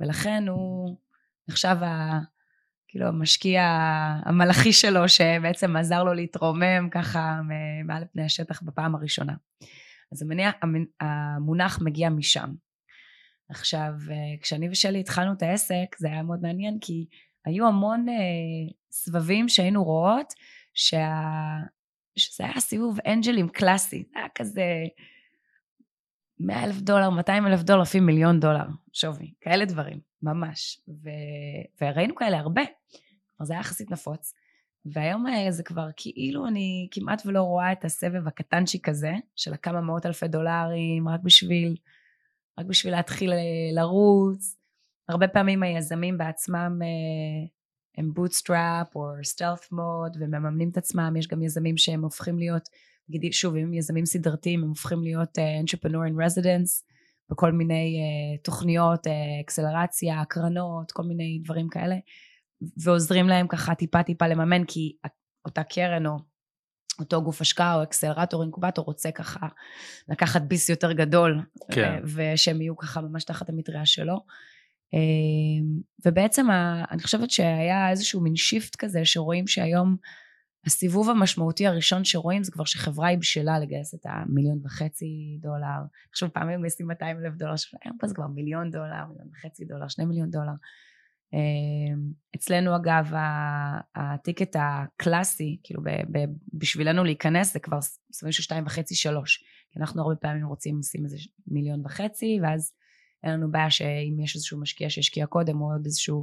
ולכן 0.00 0.48
הוא 0.48 0.96
נחשב 1.48 1.76
ה... 1.82 2.18
כאילו 2.88 3.06
המשקיע 3.06 3.62
המלאכי 4.24 4.72
שלו, 4.72 5.08
שבעצם 5.08 5.76
עזר 5.76 6.04
לו 6.04 6.14
להתרומם 6.14 6.88
ככה 6.90 7.40
מעל 7.84 8.04
פני 8.12 8.24
השטח 8.24 8.62
בפעם 8.62 8.94
הראשונה. 8.94 9.32
אז 10.12 10.22
המניע, 10.22 10.50
המ- 10.62 10.86
המונח 11.00 11.78
מגיע 11.82 12.10
משם. 12.10 12.50
עכשיו, 13.48 13.92
אה, 14.10 14.42
כשאני 14.42 14.68
ושלי 14.70 15.00
התחלנו 15.00 15.32
את 15.32 15.42
העסק, 15.42 15.96
זה 15.98 16.08
היה 16.08 16.22
מאוד 16.22 16.42
מעניין, 16.42 16.78
כי 16.80 17.06
היו 17.44 17.66
המון 17.68 18.08
אה, 18.08 18.14
סבבים 18.90 19.48
שהיינו 19.48 19.84
רואות, 19.84 20.32
שה... 20.74 21.12
שזה 22.16 22.44
היה 22.44 22.60
סיבוב 22.60 22.98
אנג'לים 23.06 23.48
קלאסי, 23.48 24.04
זה 24.12 24.18
היה 24.18 24.28
כזה 24.34 24.64
100 26.40 26.64
אלף 26.64 26.76
דולר, 26.76 27.10
200 27.10 27.46
אלף 27.46 27.62
דולר, 27.62 27.82
לפעמים 27.82 28.06
מיליון 28.06 28.40
דולר 28.40 28.64
שווי, 28.92 29.32
כאלה 29.40 29.64
דברים, 29.64 30.00
ממש. 30.22 30.80
ו... 30.88 31.08
וראינו 31.80 32.14
כאלה 32.14 32.38
הרבה, 32.38 32.62
כלומר 32.62 33.46
זה 33.46 33.52
היה 33.52 33.60
יחסית 33.60 33.90
נפוץ. 33.90 34.34
והיום 34.86 35.26
אה, 35.26 35.50
זה 35.50 35.62
כבר 35.62 35.88
כאילו 35.96 36.46
אני 36.46 36.88
כמעט 36.90 37.22
ולא 37.26 37.42
רואה 37.42 37.72
את 37.72 37.84
הסבב 37.84 38.28
הקטנצ'יק 38.28 38.88
הזה, 38.88 39.12
של 39.36 39.52
הכמה 39.52 39.80
מאות 39.80 40.06
אלפי 40.06 40.28
דולרים, 40.28 41.08
רק 41.08 41.20
בשביל, 41.22 41.76
רק 42.58 42.66
בשביל 42.66 42.92
להתחיל 42.92 43.32
אה, 43.32 43.38
לרוץ. 43.72 44.56
הרבה 45.08 45.28
פעמים 45.28 45.62
היזמים 45.62 46.18
בעצמם 46.18 46.78
אה, 46.82 47.48
הם 47.98 48.14
bootstrap 48.14 48.96
או 48.96 49.10
stealth 49.22 49.72
mode 49.72 50.16
ומממנים 50.20 50.68
את 50.68 50.76
עצמם, 50.76 51.14
יש 51.18 51.28
גם 51.28 51.42
יזמים 51.42 51.76
שהם 51.76 52.02
הופכים 52.02 52.38
להיות, 52.38 52.68
שוב, 53.30 53.56
אם 53.56 53.74
יזמים 53.74 54.06
סדרתיים, 54.06 54.62
הם 54.62 54.68
הופכים 54.68 55.02
להיות 55.02 55.38
entrepreneur 55.38 56.10
in 56.10 56.14
residence, 56.14 56.92
בכל 57.30 57.52
מיני 57.52 58.00
תוכניות, 58.44 59.06
אקסלרציה, 59.44 60.20
הקרנות, 60.20 60.92
כל 60.92 61.02
מיני 61.02 61.40
דברים 61.44 61.68
כאלה, 61.68 61.96
ועוזרים 62.76 63.28
להם 63.28 63.48
ככה 63.48 63.74
טיפה 63.74 64.02
טיפה 64.02 64.26
לממן, 64.26 64.64
כי 64.64 64.96
אותה 65.44 65.62
קרן 65.62 66.06
או 66.06 66.18
אותו 66.98 67.22
גוף 67.22 67.40
השקעה 67.40 67.74
או 67.74 67.82
אקסלרטור, 67.82 68.42
אינקובטור, 68.42 68.84
רוצה 68.84 69.10
ככה 69.10 69.46
לקחת 70.08 70.42
ביס 70.42 70.68
יותר 70.68 70.92
גדול, 70.92 71.42
כן. 71.70 71.84
אה, 71.84 71.98
ושהם 72.04 72.60
יהיו 72.60 72.76
ככה 72.76 73.00
ממש 73.00 73.24
תחת 73.24 73.48
המטריה 73.48 73.86
שלו. 73.86 74.14
אה, 74.94 74.98
ובעצם 76.06 76.46
אני 76.90 77.02
חושבת 77.02 77.30
שהיה 77.30 77.90
איזשהו 77.90 78.20
מין 78.20 78.36
shift 78.36 78.76
כזה, 78.76 79.04
שרואים 79.04 79.46
שהיום 79.46 79.96
הסיבוב 80.66 81.10
המשמעותי 81.10 81.66
הראשון 81.66 82.04
שרואים 82.04 82.44
זה 82.44 82.52
כבר 82.52 82.64
שחברה 82.64 83.08
היא 83.08 83.18
בשלה 83.18 83.58
לגייס 83.58 83.94
את 83.94 84.00
המיליון 84.04 84.58
וחצי 84.64 85.38
דולר. 85.40 85.82
עכשיו 86.10 86.32
פעם 86.32 86.48
היו 86.48 86.58
מגייסים 86.58 86.86
200 86.86 87.16
אלף 87.18 87.34
דולר, 87.34 87.54
היום 87.84 87.98
פה 87.98 88.06
זה 88.06 88.14
כבר 88.14 88.26
מיליון 88.26 88.70
דולר, 88.70 89.06
מיליון 89.08 89.28
וחצי 89.32 89.64
דולר, 89.64 89.88
שני 89.88 90.04
מיליון 90.04 90.30
דולר. 90.30 90.52
אה, 91.34 91.94
אצלנו 92.36 92.76
אגב 92.76 93.12
ה 93.94 94.03
ticket 94.03 94.56
הקלאסי, 94.58 95.60
כאילו 95.62 95.82
ב- 95.82 96.18
ב- 96.18 96.32
בשבילנו 96.52 97.04
להיכנס 97.04 97.52
זה 97.52 97.60
כבר 97.60 97.78
סביב 98.12 98.32
של 98.32 98.42
שתיים 98.42 98.66
וחצי 98.66 98.94
שלוש. 98.94 99.44
כי 99.70 99.80
אנחנו 99.80 100.02
הרבה 100.02 100.16
פעמים 100.16 100.46
רוצים 100.46 100.78
לשים 100.78 101.04
איזה 101.04 101.16
מיליון 101.46 101.82
וחצי, 101.84 102.38
ואז 102.42 102.72
אין 103.24 103.32
לנו 103.32 103.50
בעיה 103.50 103.70
שאם 103.70 104.16
יש 104.24 104.34
איזשהו 104.34 104.60
משקיע 104.60 104.90
שהשקיע 104.90 105.26
קודם, 105.26 105.60
או 105.60 105.72
עוד 105.72 105.82
איזשהו 105.84 106.20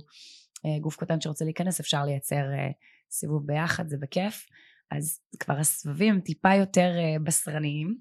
אה, 0.66 0.80
גוף 0.82 0.98
קטן 0.98 1.22
שרוצה 1.22 1.46
להיכנס, 1.46 1.80
אפשר 1.80 2.06
לייצר 2.06 2.36
אה, 2.36 2.72
סיבוב 3.12 3.48
ביחד, 3.48 3.88
זה 3.88 3.98
בכיף. 3.98 4.46
אז 4.92 5.20
כבר 5.40 5.54
הסבבים 5.54 6.22
טיפה 6.22 6.56
יותר 6.56 6.92
בשרניים, 7.24 7.98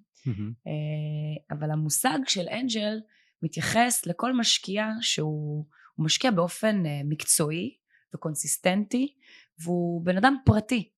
אבל 1.51 1.71
המושג 1.71 2.19
של 2.27 2.49
אנג'ל 2.49 3.01
מתייחס 3.43 4.07
לכל 4.07 4.37
משקיע 4.37 4.87
שהוא 5.01 5.65
הוא 5.99 6.05
משקיע 6.05 6.31
באופן 6.31 6.87
אה, 6.87 7.01
מקצועי 7.05 7.77
וקונסיסטנטי, 8.15 9.15
והוא 9.63 10.05
בן 10.05 10.17
אדם 10.17 10.37
פרטי. 10.45 10.91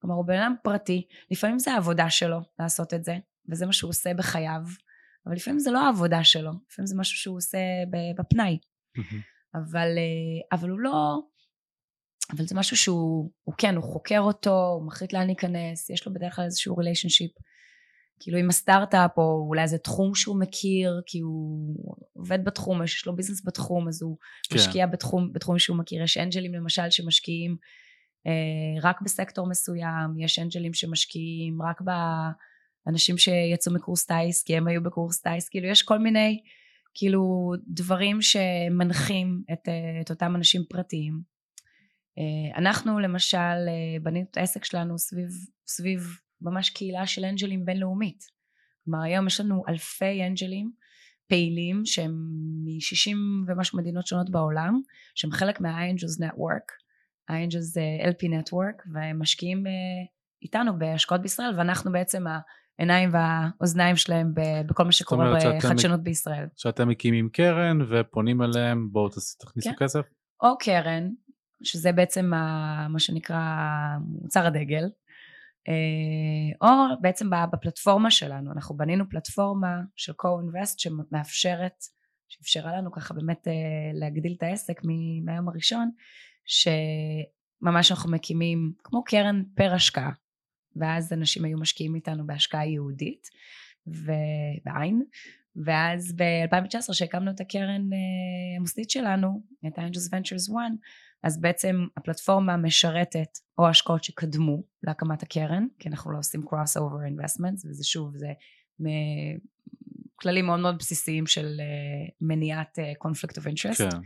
כלומר, 0.00 0.16
הוא 0.16 0.26
בן 0.26 0.38
אדם 0.38 0.54
פרטי, 0.62 1.06
לפעמים 1.30 1.58
זה 1.58 1.72
העבודה 1.72 2.10
שלו 2.10 2.40
לעשות 2.58 2.94
את 2.94 3.04
זה, 3.04 3.16
וזה 3.48 3.66
מה 3.66 3.72
שהוא 3.72 3.88
עושה 3.88 4.14
בחייו, 4.14 4.60
אבל 5.26 5.34
לפעמים 5.34 5.58
זה 5.58 5.70
לא 5.70 5.86
העבודה 5.86 6.24
שלו, 6.24 6.50
לפעמים 6.70 6.86
זה 6.86 6.96
משהו 6.96 7.16
שהוא 7.18 7.36
עושה 7.36 7.58
בפנאי. 8.18 8.58
אבל, 9.54 9.88
אה, 9.98 10.58
אבל 10.58 10.70
הוא 10.70 10.78
לא... 10.78 11.20
אבל 12.36 12.46
זה 12.46 12.54
משהו 12.54 12.76
שהוא, 12.76 13.30
הוא 13.42 13.54
כן, 13.58 13.76
הוא 13.76 13.84
חוקר 13.84 14.20
אותו, 14.20 14.50
הוא 14.50 14.86
מחליט 14.86 15.12
לאן 15.12 15.26
להיכנס, 15.26 15.90
יש 15.90 16.06
לו 16.06 16.14
בדרך 16.14 16.36
כלל 16.36 16.44
איזשהו 16.44 16.76
relationship, 16.76 17.30
כאילו 18.20 18.38
עם 18.38 18.48
הסטארט-אפ, 18.48 19.18
או 19.18 19.44
אולי 19.48 19.62
איזה 19.62 19.78
תחום 19.78 20.14
שהוא 20.14 20.40
מכיר, 20.40 21.02
כי 21.06 21.20
הוא 21.20 21.96
עובד 22.12 22.44
בתחום, 22.44 22.82
יש 22.82 23.06
לו 23.06 23.16
business 23.16 23.46
בתחום, 23.46 23.88
אז 23.88 24.02
הוא 24.02 24.16
כן. 24.48 24.56
משקיע 24.56 24.86
בתחום, 24.86 25.32
בתחום 25.32 25.58
שהוא 25.58 25.76
מכיר. 25.76 26.02
יש 26.02 26.18
אנג'לים 26.18 26.54
למשל 26.54 26.90
שמשקיעים 26.90 27.56
אה, 28.26 28.80
רק 28.82 29.02
בסקטור 29.02 29.48
מסוים, 29.48 30.18
יש 30.18 30.38
אנג'לים 30.38 30.74
שמשקיעים 30.74 31.62
רק 31.62 31.80
באנשים 32.86 33.18
שיצאו 33.18 33.72
מקורס 33.72 34.06
טיס, 34.06 34.42
כי 34.42 34.56
הם 34.56 34.68
היו 34.68 34.82
בקורס 34.82 35.20
טיס, 35.20 35.48
כאילו 35.48 35.66
יש 35.68 35.82
כל 35.82 35.98
מיני, 35.98 36.40
כאילו, 36.94 37.52
דברים 37.68 38.22
שמנחים 38.22 39.42
את, 39.52 39.68
אה, 39.68 40.00
את 40.00 40.10
אותם 40.10 40.36
אנשים 40.36 40.62
פרטיים. 40.68 41.36
אה, 42.18 42.58
אנחנו 42.58 42.98
למשל 42.98 43.36
אה, 43.38 44.00
בנינו 44.02 44.26
את 44.30 44.36
העסק 44.36 44.64
שלנו 44.64 44.98
סביב, 44.98 45.28
סביב 45.66 46.18
ממש 46.40 46.70
קהילה 46.70 47.06
של 47.06 47.24
אנג'לים 47.24 47.64
בינלאומית. 47.64 48.24
כלומר 48.84 49.02
היום 49.02 49.26
יש 49.26 49.40
לנו 49.40 49.62
אלפי 49.68 50.26
אנג'לים 50.26 50.70
פעילים 51.28 51.82
שהם 51.84 52.12
מ-60 52.64 53.16
ומשהו 53.46 53.78
מדינות 53.78 54.06
שונות 54.06 54.30
בעולם, 54.30 54.80
שהם 55.14 55.30
חלק 55.30 55.60
מה-Angels 55.60 56.22
Network, 56.22 56.72
ה-Angels 57.28 57.80
אה, 57.80 58.10
LP 58.10 58.22
Network, 58.24 58.88
והם 58.92 59.22
משקיעים 59.22 59.66
אה, 59.66 59.72
איתנו 60.42 60.78
בהשקעות 60.78 61.22
בישראל, 61.22 61.54
ואנחנו 61.58 61.92
בעצם 61.92 62.24
העיניים 62.78 63.10
והאוזניים 63.12 63.96
שלהם 63.96 64.32
בכל 64.66 64.84
מה 64.84 64.92
שקורה 64.92 65.34
בחדשנות 65.56 66.02
בישראל. 66.02 66.46
שאתם 66.56 66.88
מקימים 66.88 67.28
קרן 67.28 67.78
ופונים 67.90 68.42
אליהם, 68.42 68.88
בואו 68.92 69.08
תכניסו 69.38 69.70
כן. 69.70 69.84
כסף. 69.84 70.06
או 70.42 70.58
קרן, 70.58 71.08
שזה 71.62 71.92
בעצם 71.92 72.34
ה, 72.34 72.88
מה 72.88 72.98
שנקרא 72.98 73.38
מוצר 74.00 74.46
הדגל, 74.46 74.84
או 76.60 76.68
בעצם 77.00 77.30
בפלטפורמה 77.52 78.10
שלנו, 78.10 78.52
אנחנו 78.52 78.76
בנינו 78.76 79.08
פלטפורמה 79.10 79.80
של 79.96 80.12
co-invest 80.12 80.74
שמאפשרת, 80.78 81.84
שאפשרה 82.28 82.76
לנו 82.76 82.92
ככה 82.92 83.14
באמת 83.14 83.48
אה, 83.48 83.52
להגדיל 83.94 84.34
את 84.36 84.42
העסק 84.42 84.80
מהיום 85.24 85.48
הראשון, 85.48 85.90
שממש 86.44 87.90
אנחנו 87.90 88.10
מקימים 88.10 88.72
כמו 88.84 89.04
קרן 89.04 89.42
פר 89.54 89.74
השקעה, 89.74 90.10
ואז 90.76 91.12
אנשים 91.12 91.44
היו 91.44 91.58
משקיעים 91.58 91.94
איתנו 91.94 92.26
בהשקעה 92.26 92.66
יהודית 92.66 93.28
ובעין, 93.86 95.02
ואז 95.64 96.12
ב-2019 96.16 96.92
שהקמנו 96.92 97.30
את 97.30 97.40
הקרן 97.40 97.92
אה, 97.92 98.56
המוסדית 98.56 98.90
שלנו, 98.90 99.42
את 99.66 99.78
ה-Angels 99.78 100.10
Ventures 100.10 100.52
One, 100.52 100.76
אז 101.22 101.40
בעצם 101.40 101.86
הפלטפורמה 101.96 102.56
משרתת 102.56 103.38
או 103.58 103.68
השקעות 103.68 104.04
שקדמו 104.04 104.62
להקמת 104.82 105.22
הקרן, 105.22 105.66
כי 105.78 105.88
אנחנו 105.88 106.12
לא 106.12 106.18
עושים 106.18 106.40
cross 106.40 106.80
over 106.80 107.10
investments, 107.10 107.68
וזה 107.68 107.84
שוב, 107.84 108.16
זה 108.16 108.32
כללים 110.16 110.46
מאוד 110.46 110.60
מאוד 110.60 110.78
בסיסיים 110.78 111.26
של 111.26 111.46
אה, 111.60 112.08
מניעת 112.20 112.78
אה, 112.78 112.92
conflict 113.04 113.34
of 113.40 113.44
interest. 113.44 113.90
כן. 113.90 113.98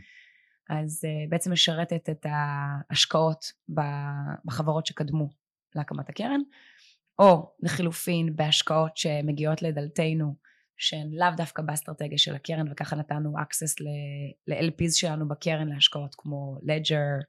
אז 0.69 1.05
uh, 1.05 1.29
בעצם 1.29 1.51
משרתת 1.51 2.09
את 2.09 2.25
ההשקעות 2.29 3.45
בחברות 4.45 4.85
שקדמו 4.85 5.29
להקמת 5.75 6.09
הקרן, 6.09 6.41
או 7.19 7.53
לחילופין 7.63 8.35
בהשקעות 8.35 8.97
שמגיעות 8.97 9.61
לדלתנו, 9.61 10.35
שהן 10.81 11.11
לאו 11.13 11.27
דווקא 11.37 11.61
באסטרטגיה 11.61 12.17
של 12.17 12.35
הקרן, 12.35 12.71
וככה 12.71 12.95
נתנו 12.95 13.33
access 13.37 13.83
ל-LPs 14.47 14.91
שלנו 14.91 15.27
בקרן 15.27 15.69
להשקעות 15.69 16.15
כמו 16.17 16.57
Ledger, 16.63 17.25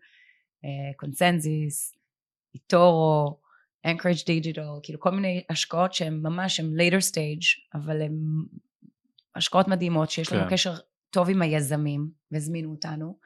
קונסנזיס, 0.97 1.97
איטורו, 2.55 3.41
Anchorage 3.87 4.23
Digital, 4.23 4.81
כאילו 4.83 5.01
כל 5.01 5.11
מיני 5.11 5.45
השקעות 5.51 5.95
שהן 5.95 6.21
ממש, 6.23 6.61
הן 6.61 6.67
later 6.67 7.01
stage, 7.11 7.75
אבל 7.75 8.03
הן 8.03 8.15
השקעות 9.37 9.69
מדהימות, 9.69 10.11
שיש 10.11 10.29
כן. 10.29 10.37
לנו 10.37 10.51
קשר 10.51 10.75
טוב 11.11 11.31
עם 11.31 11.43
היזמים, 11.43 12.11
והזמינו 12.31 12.71
אותנו. 12.71 13.19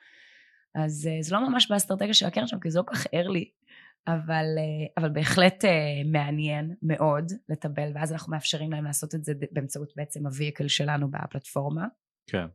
אז 0.74 1.08
uh, 1.08 1.22
זה 1.22 1.34
לא 1.34 1.48
ממש 1.48 1.70
באסטרטגיה 1.70 2.14
של 2.14 2.26
הקרן 2.26 2.46
שם, 2.46 2.60
כי 2.60 2.70
זה 2.70 2.78
לא 2.78 2.84
כל 2.84 2.94
כך 2.94 3.06
early, 3.06 3.65
אבל, 4.06 4.44
uh, 4.56 4.92
אבל 4.96 5.08
בהחלט 5.08 5.64
uh, 5.64 5.68
מעניין 6.12 6.74
מאוד 6.82 7.32
לטבל, 7.48 7.90
ואז 7.94 8.12
אנחנו 8.12 8.32
מאפשרים 8.32 8.72
להם 8.72 8.84
לעשות 8.84 9.14
את 9.14 9.24
זה 9.24 9.32
באמצעות 9.52 9.92
בעצם 9.96 10.26
ה-vehicle 10.26 10.68
שלנו 10.68 11.10
בפלטפורמה. 11.10 11.86
כן. 12.26 12.46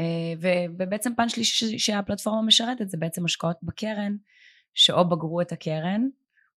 Uh, 0.00 0.44
ובעצם 0.78 1.12
פן 1.16 1.28
שלישי 1.28 1.78
שהפלטפורמה 1.78 2.42
משרתת 2.42 2.88
זה 2.88 2.96
בעצם 2.96 3.24
השקעות 3.24 3.56
בקרן, 3.62 4.16
שאו 4.74 5.08
בגרו 5.08 5.40
את 5.40 5.52
הקרן, 5.52 6.08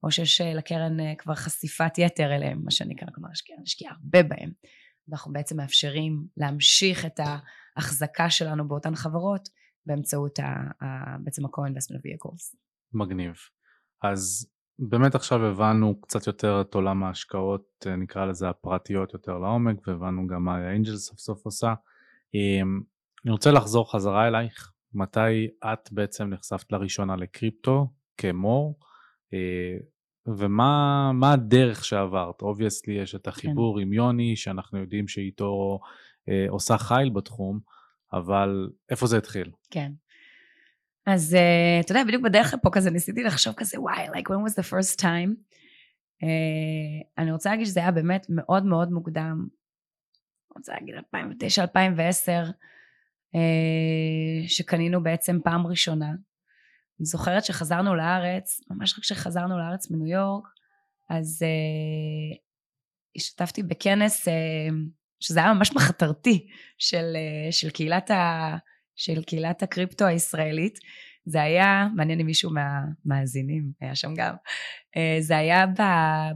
או 0.03 0.11
שיש 0.11 0.41
לקרן 0.41 0.97
כבר 1.17 1.35
חשיפת 1.35 1.97
יתר 1.97 2.35
אליהם, 2.35 2.61
מה 2.63 2.71
שנקרא, 2.71 3.07
כלומר, 3.15 3.29
הקרן 3.29 3.63
השקיעה 3.63 3.93
הרבה 3.93 4.23
בהם. 4.23 4.51
אנחנו 5.11 5.33
בעצם 5.33 5.57
מאפשרים 5.57 6.27
להמשיך 6.37 7.05
את 7.05 7.19
ההחזקה 7.19 8.29
שלנו 8.29 8.67
באותן 8.67 8.95
חברות 8.95 9.49
באמצעות 9.85 10.39
ה, 10.39 10.43
ה, 10.83 11.17
בעצם 11.23 11.45
ה-co-investment 11.45 11.97
vehicles. 11.97 12.55
מגניב. 12.93 13.33
אז 14.01 14.47
באמת 14.79 15.15
עכשיו 15.15 15.45
הבנו 15.45 16.01
קצת 16.01 16.27
יותר 16.27 16.61
את 16.61 16.73
עולם 16.75 17.03
ההשקעות, 17.03 17.87
נקרא 17.97 18.25
לזה 18.25 18.49
הפרטיות 18.49 19.13
יותר 19.13 19.37
לעומק, 19.37 19.87
והבנו 19.87 20.27
גם 20.27 20.45
מה 20.45 20.57
האנג'ל 20.57 20.95
סוף 20.95 21.19
סוף 21.19 21.45
עושה. 21.45 21.73
אמ, 22.33 22.81
אני 23.25 23.31
רוצה 23.31 23.51
לחזור 23.51 23.91
חזרה 23.91 24.27
אלייך, 24.27 24.71
מתי 24.93 25.47
את 25.63 25.91
בעצם 25.91 26.29
נחשפת 26.29 26.71
לראשונה 26.71 27.15
לקריפטו 27.15 27.87
כמור, 28.17 28.79
אה, 29.33 29.77
ומה 30.27 31.33
הדרך 31.33 31.85
שעברת? 31.85 32.41
obviously 32.41 32.93
יש 32.93 33.15
את 33.15 33.27
החיבור 33.27 33.75
כן. 33.75 33.81
עם 33.81 33.93
יוני, 33.93 34.35
שאנחנו 34.35 34.79
יודעים 34.79 35.07
שאיתו 35.07 35.79
אה, 36.29 36.45
עושה 36.49 36.77
חיל 36.77 37.09
בתחום, 37.09 37.59
אבל 38.13 38.69
איפה 38.89 39.07
זה 39.07 39.17
התחיל? 39.17 39.51
כן. 39.71 39.91
אז 41.05 41.33
uh, 41.33 41.85
אתה 41.85 41.91
יודע, 41.91 42.03
בדיוק 42.03 42.23
בדרך 42.23 42.53
לפה 42.53 42.69
כזה 42.71 42.91
ניסיתי 42.91 43.23
לחשוב 43.23 43.53
כזה, 43.57 43.81
וואי, 43.81 44.07
like 44.07 44.29
when 44.29 44.49
was 44.49 44.53
the 44.53 44.63
first 44.71 45.01
time? 45.01 45.35
Uh, 46.23 47.07
אני 47.17 47.31
רוצה 47.31 47.49
להגיד 47.49 47.65
שזה 47.65 47.79
היה 47.79 47.91
באמת 47.91 48.25
מאוד 48.29 48.65
מאוד 48.65 48.91
מוקדם. 48.91 49.47
אני 50.51 50.57
רוצה 50.57 50.73
להגיד 50.73 50.95
2009-2010, 50.95 52.51
uh, 53.35 53.39
שקנינו 54.47 55.03
בעצם 55.03 55.39
פעם 55.43 55.67
ראשונה. 55.67 56.09
אני 56.99 57.05
זוכרת 57.05 57.45
שחזרנו 57.45 57.95
לארץ, 57.95 58.61
ממש 58.69 58.93
רק 58.93 58.99
כשחזרנו 58.99 59.57
לארץ 59.57 59.91
מניו 59.91 60.07
יורק, 60.07 60.47
אז 61.09 61.43
uh, 61.43 62.37
השתתפתי 63.15 63.63
בכנס 63.63 64.27
uh, 64.27 64.31
שזה 65.19 65.39
היה 65.39 65.53
ממש 65.53 65.75
מחתרתי 65.75 66.47
של, 66.77 67.15
uh, 67.15 67.51
של, 67.51 67.69
קהילת 67.69 68.11
ה, 68.11 68.57
של 68.95 69.23
קהילת 69.23 69.63
הקריפטו 69.63 70.05
הישראלית. 70.05 70.79
זה 71.25 71.41
היה, 71.41 71.87
מעניין 71.95 72.19
אם 72.19 72.25
מישהו 72.25 72.51
מהמאזינים 72.51 73.71
היה 73.81 73.95
שם 73.95 74.13
גם, 74.15 74.33
uh, 74.35 75.21
זה 75.21 75.37
היה 75.37 75.65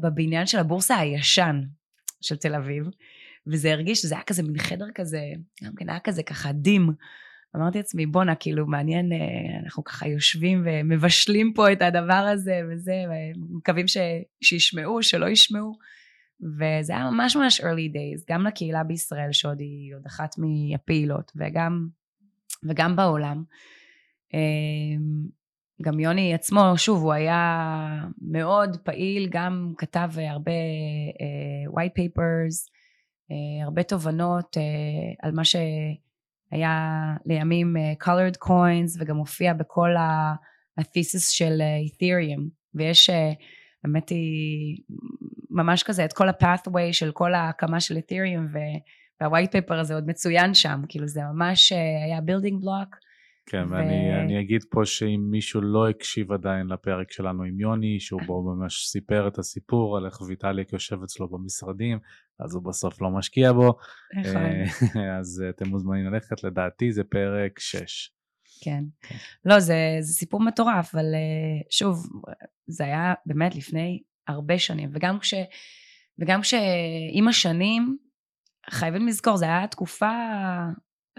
בבניין 0.02 0.46
של 0.46 0.60
הבורסה 0.60 0.98
הישן 0.98 1.62
של 2.22 2.36
תל 2.36 2.56
אביב, 2.56 2.86
וזה 3.48 3.72
הרגיש, 3.72 4.02
שזה 4.02 4.16
היה 4.16 4.24
כזה 4.24 4.44
מין 4.44 4.58
חדר 4.58 4.86
כזה, 4.96 5.22
גם 5.64 5.76
כן 5.76 5.90
היה 5.90 6.00
כזה 6.00 6.24
ככה 6.24 6.52
דים. 6.52 6.90
אמרתי 7.56 7.78
לעצמי, 7.78 8.06
בואנה, 8.06 8.36
כאילו, 8.36 8.68
מעניין, 8.68 9.12
אה, 9.12 9.18
אנחנו 9.64 9.84
ככה 9.84 10.08
יושבים 10.08 10.64
ומבשלים 10.66 11.54
פה 11.54 11.72
את 11.72 11.82
הדבר 11.82 12.14
הזה 12.14 12.62
וזה, 12.70 12.94
ומקווים 13.36 13.88
ש... 13.88 13.98
שישמעו, 14.42 15.04
שלא 15.04 15.30
ישמעו. 15.30 15.78
וזה 16.42 16.94
היה 16.94 17.10
ממש 17.12 17.36
ממש 17.36 17.62
early 17.62 17.94
days, 17.96 18.26
גם 18.30 18.48
לקהילה 18.48 18.84
בישראל, 18.84 19.32
שעוד 19.32 19.60
היא 19.60 19.96
עוד 19.96 20.06
אחת 20.06 20.36
מהפעילות, 20.38 21.32
וגם, 21.36 21.88
וגם 22.70 22.96
בעולם. 22.96 23.44
אמ, 24.34 25.28
גם 25.82 26.00
יוני 26.00 26.34
עצמו, 26.34 26.74
שוב, 26.78 27.04
הוא 27.04 27.14
היה 27.14 28.04
מאוד 28.22 28.78
פעיל, 28.78 29.28
גם 29.32 29.74
כתב 29.78 30.10
הרבה 30.18 30.52
uh, 30.52 31.72
white 31.72 31.92
papers, 32.00 32.70
uh, 33.32 33.64
הרבה 33.64 33.84
תובנות 33.84 34.58
uh, 34.58 35.16
על 35.22 35.32
מה 35.32 35.46
ש... 35.46 35.56
היה 36.52 37.16
לימים 37.26 37.76
colored 38.04 38.48
coins 38.48 38.98
וגם 39.00 39.18
הופיע 39.18 39.54
בכל 39.54 39.96
ה-thesis 39.96 41.32
של 41.32 41.62
אית'ריום 41.84 42.42
uh, 42.42 42.50
ויש 42.76 43.10
uh, 43.10 43.14
האמת 43.84 44.10
היא 44.10 44.78
ממש 45.50 45.84
כזה 45.84 46.06
את 46.06 46.14
כל 46.14 46.30
ה-pathway 46.30 46.94
של 46.94 47.12
כל 47.12 47.34
ההקמה 47.34 47.80
של 47.80 47.98
אית'ריום 47.98 48.48
וה-white 49.22 49.50
paper 49.50 49.74
הזה 49.74 49.96
עוד 49.96 50.08
מצוין 50.08 50.54
שם 50.54 50.82
כאילו 50.90 51.08
זה 51.08 51.22
ממש 51.34 51.72
uh, 51.72 51.76
היה 52.06 52.20
building 52.20 52.64
block 52.64 52.96
כן, 53.46 53.64
ו... 53.70 53.72
ואני 53.72 54.42
אגיד 54.42 54.64
פה 54.70 54.86
שאם 54.86 55.28
מישהו 55.32 55.62
לא 55.62 55.90
הקשיב 55.90 56.32
עדיין 56.32 56.68
לפרק 56.68 57.12
שלנו 57.12 57.44
עם 57.44 57.60
יוני, 57.60 58.00
שהוא 58.00 58.22
בו 58.26 58.42
ממש 58.42 58.88
סיפר 58.88 59.28
את 59.28 59.38
הסיפור 59.38 59.98
על 59.98 60.06
איך 60.06 60.22
ויטאליק 60.22 60.74
יושב 60.74 61.04
אצלו 61.04 61.28
במשרדים, 61.28 62.00
אז 62.40 62.56
הוא 62.56 62.64
בסוף 62.64 63.02
לא 63.02 63.10
משקיע 63.10 63.54
בו. 63.54 63.78
נכון. 64.20 65.02
אז 65.20 65.44
אתם 65.50 65.68
מוזמנים 65.70 66.06
ללכת, 66.06 66.44
לדעתי 66.44 66.92
זה 66.92 67.04
פרק 67.04 67.60
6. 67.60 68.12
כן. 68.62 68.84
כן. 69.02 69.16
לא, 69.46 69.60
זה, 69.60 69.98
זה 70.00 70.14
סיפור 70.14 70.42
מטורף, 70.42 70.96
אבל 70.96 71.06
אה, 71.06 71.62
שוב, 71.70 72.08
זה 72.68 72.84
היה 72.84 73.14
באמת 73.26 73.56
לפני 73.56 74.02
הרבה 74.28 74.60
שנים, 74.60 74.90
וגם 74.94 75.20
כש... 75.20 75.34
וגם 76.20 76.42
כשעם 76.42 77.28
השנים, 77.30 77.98
חייבים 78.70 79.08
לזכור, 79.08 79.38
זו 79.38 79.46
הייתה 79.46 79.68
תקופה 79.68 80.12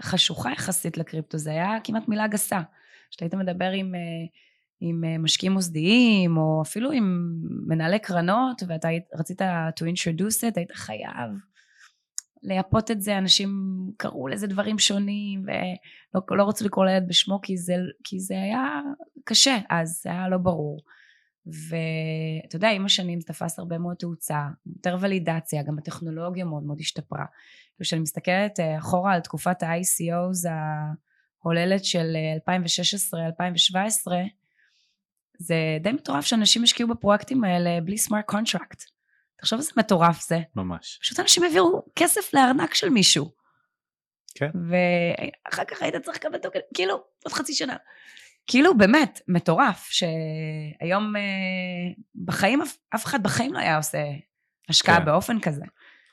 חשוכה 0.01 0.51
יחסית 0.51 0.97
לקריפטו, 0.97 1.37
זה 1.37 1.49
היה 1.49 1.77
כמעט 1.83 2.07
מילה 2.07 2.27
גסה. 2.27 2.61
כשאתה 3.09 3.25
היית 3.25 3.33
מדבר 3.33 3.69
עם, 3.69 3.95
אה, 3.95 3.99
עם 4.79 5.03
אה, 5.03 5.17
משקיעים 5.17 5.53
מוסדיים, 5.53 6.37
או 6.37 6.61
אפילו 6.61 6.91
עם 6.91 7.33
מנהלי 7.67 7.99
קרנות, 7.99 8.63
ואתה 8.67 8.87
רצית 9.19 9.41
to 9.41 9.83
introduce 9.83 10.41
it, 10.41 10.53
היית 10.55 10.71
חייב 10.71 11.29
לייפות 12.43 12.91
את 12.91 13.01
זה, 13.01 13.17
אנשים 13.17 13.51
קראו 13.97 14.27
לזה 14.27 14.47
דברים 14.47 14.79
שונים, 14.79 15.43
ולא 15.43 16.37
לא 16.37 16.49
רצו 16.49 16.65
לקרוא 16.65 16.85
לילד 16.85 17.07
בשמו, 17.07 17.39
כי 17.41 17.57
זה, 17.57 17.75
כי 18.03 18.19
זה 18.19 18.41
היה 18.41 18.81
קשה, 19.23 19.57
אז 19.69 20.01
זה 20.03 20.09
היה 20.09 20.29
לא 20.29 20.37
ברור. 20.37 20.81
ואתה 21.47 22.55
יודע, 22.55 22.69
עם 22.69 22.85
השנים 22.85 23.21
זה 23.21 23.27
תפס 23.27 23.59
הרבה 23.59 23.77
מאוד 23.77 23.95
תאוצה, 23.95 24.47
יותר 24.75 24.97
ולידציה, 25.01 25.63
גם 25.63 25.77
הטכנולוגיה 25.77 26.45
מאוד 26.45 26.63
מאוד 26.63 26.79
השתפרה. 26.79 27.25
כשאני 27.81 28.01
מסתכלת 28.01 28.59
אה, 28.59 28.77
אחורה 28.77 29.13
על 29.13 29.21
תקופת 29.21 29.63
ה-ICOs 29.63 30.49
ההוללת 31.43 31.85
של 31.85 32.17
2016-2017, 32.47 34.11
אה, 34.11 34.23
זה 35.39 35.55
די 35.81 35.91
מטורף 35.91 36.25
שאנשים 36.25 36.63
השקיעו 36.63 36.89
בפרויקטים 36.89 37.43
האלה 37.43 37.81
בלי 37.81 37.97
smart 37.97 38.25
contract. 38.25 38.83
תחשוב 39.37 39.59
איזה 39.59 39.71
מטורף 39.77 40.27
זה. 40.27 40.39
ממש. 40.55 40.99
פשוט 41.01 41.19
אנשים 41.19 41.43
העבירו 41.43 41.83
כסף 41.95 42.33
לארנק 42.33 42.73
של 42.73 42.89
מישהו. 42.89 43.31
כן. 44.35 44.49
ואחר 44.69 45.63
כך 45.65 45.81
היית 45.81 45.95
צריך 45.95 46.17
לקבל 46.17 46.37
טוקן, 46.37 46.59
כאילו, 46.73 47.03
עוד 47.23 47.33
חצי 47.33 47.53
שנה. 47.53 47.75
כאילו 48.47 48.77
באמת 48.77 49.21
מטורף 49.27 49.87
שהיום 49.89 51.15
אה, 51.15 51.21
בחיים 52.25 52.61
אף 52.95 53.05
אחד 53.05 53.23
בחיים 53.23 53.53
לא 53.53 53.59
היה 53.59 53.77
עושה 53.77 54.03
השקעה 54.69 54.99
כן. 54.99 55.05
באופן 55.05 55.39
כזה. 55.39 55.65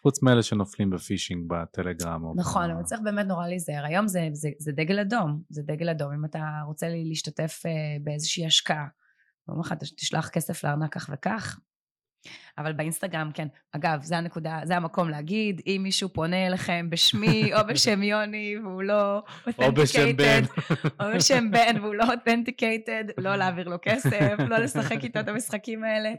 חוץ 0.03 0.23
מאלה 0.23 0.43
שנופלים 0.43 0.91
בפישינג 0.91 1.45
בטלגרם. 1.49 2.23
נכון, 2.37 2.71
אבל 2.71 2.83
צריך 2.83 3.01
באמת 3.01 3.27
נורא 3.27 3.49
להיזהר. 3.49 3.85
היום 3.85 4.09
זה, 4.09 4.29
זה, 4.33 4.49
זה 4.59 4.73
דגל 4.73 4.99
אדום, 4.99 5.43
זה 5.51 5.63
דגל 5.63 5.89
אדום. 5.89 6.13
אם 6.13 6.25
אתה 6.25 6.41
רוצה 6.67 6.87
להשתתף 6.89 7.63
אה, 7.67 7.71
באיזושהי 8.03 8.47
השקעה, 8.47 8.87
אומרים 9.49 9.61
לך, 9.61 9.73
תשלח 9.73 10.29
כסף 10.29 10.65
לארנק 10.65 10.95
כך 10.95 11.11
וכך, 11.13 11.59
אבל 12.59 12.73
באינסטגרם, 12.73 13.31
כן. 13.35 13.49
אגב, 13.73 14.03
זה 14.03 14.19
הנקודה, 14.19 14.61
זה 14.65 14.77
המקום 14.77 15.09
להגיד, 15.09 15.61
אם 15.67 15.81
מישהו 15.83 16.09
פונה 16.09 16.47
אליכם 16.47 16.91
בשמי 16.91 17.55
או 17.55 17.59
בשם 17.69 18.03
יוני 18.03 18.57
והוא 18.65 18.83
לא 18.83 19.23
או 19.59 19.73
בשם 19.73 20.17
בן. 20.17 20.43
או 21.01 21.07
בשם 21.15 21.51
בן 21.51 21.77
והוא 21.83 21.95
לא 21.95 22.05
אותנטיקייטד, 22.11 23.05
לא 23.19 23.37
להעביר 23.41 23.69
לו 23.69 23.77
כסף, 23.83 24.35
לא 24.49 24.59
לשחק 24.59 25.05
איתו 25.05 25.21
את 25.21 25.29
המשחקים 25.29 25.85
האלה. 25.85 26.13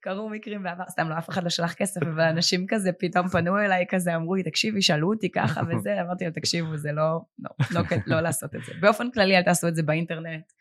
קרו 0.00 0.28
מקרים 0.28 0.62
בעבר, 0.62 0.84
סתם 0.88 1.08
לא, 1.08 1.18
אף 1.18 1.28
אחד 1.28 1.44
לא 1.44 1.50
שלח 1.50 1.74
כסף, 1.74 2.02
אבל 2.02 2.24
אנשים 2.24 2.66
כזה 2.68 2.92
פתאום 2.92 3.28
פנו 3.28 3.58
אליי 3.58 3.84
כזה, 3.88 4.16
אמרו 4.16 4.34
לי, 4.34 4.42
תקשיבי, 4.42 4.82
שאלו 4.82 5.12
אותי 5.12 5.30
ככה 5.30 5.60
וזה, 5.68 6.00
אמרתי 6.00 6.24
לו, 6.24 6.30
תקשיבו, 6.30 6.76
זה 6.76 6.92
לא, 6.92 7.20
לא, 7.38 7.50
לא, 7.70 7.82
לא 8.06 8.20
לעשות 8.20 8.54
את 8.54 8.64
זה. 8.64 8.72
באופן 8.80 9.10
כללי, 9.10 9.36
אל 9.36 9.42
תעשו 9.42 9.68
את 9.68 9.76
זה 9.76 9.82
באינטרנט. 9.82 10.52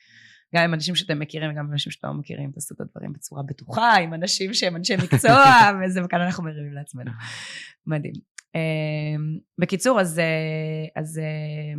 גם 0.55 0.63
עם 0.63 0.73
אנשים 0.73 0.95
שאתם 0.95 1.19
מכירים 1.19 1.51
וגם 1.51 1.65
עם 1.65 1.71
אנשים 1.71 1.91
שאתם 1.91 2.07
לא 2.07 2.13
מכירים, 2.13 2.51
תעשו 2.51 2.75
את 2.75 2.81
הדברים 2.81 3.13
בצורה 3.13 3.43
בטוחה, 3.43 3.95
עם 3.95 4.13
אנשים 4.13 4.53
שהם 4.53 4.75
אנשי 4.75 4.95
מקצוע, 4.95 5.45
וזה, 5.85 6.05
וכאן 6.05 6.21
אנחנו 6.21 6.43
מרימים 6.43 6.73
לעצמנו. 6.73 7.11
מדהים. 7.87 8.13
אמ, 8.55 9.39
בקיצור, 9.57 10.01
אז, 10.01 10.19
אה, 10.19 11.01
אז 11.01 11.17
אה, 11.17 11.73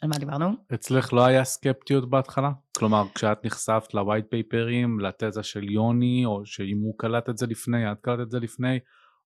על 0.00 0.08
מה 0.08 0.18
דיברנו? 0.18 0.52
אצלך 0.74 1.12
לא 1.12 1.26
היה 1.26 1.44
סקפטיות 1.44 2.10
בהתחלה? 2.10 2.50
כלומר, 2.78 3.04
כשאת 3.14 3.46
נחשפת 3.46 3.94
לווייט 3.94 4.24
פייפרים, 4.30 5.00
לתזה 5.00 5.42
של 5.42 5.70
יוני, 5.70 6.22
או 6.24 6.46
שאם 6.46 6.78
הוא 6.82 6.94
קלט 6.98 7.28
את 7.28 7.38
זה 7.38 7.46
לפני, 7.46 7.92
את 7.92 8.00
קלט 8.00 8.20
את 8.20 8.30
זה 8.30 8.38
לפני, 8.38 8.78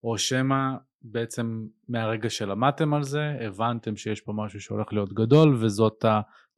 או 0.05 0.19
שמא 0.19 0.57
בעצם 1.03 1.67
מהרגע 1.89 2.31
שלמדתם 2.31 2.95
על 2.95 3.03
זה, 3.03 3.37
הבנתם 3.41 3.97
שיש 3.97 4.21
פה 4.21 4.33
משהו 4.33 4.61
שהולך 4.61 4.93
להיות 4.93 5.13
גדול, 5.13 5.55
וזאת 5.61 6.05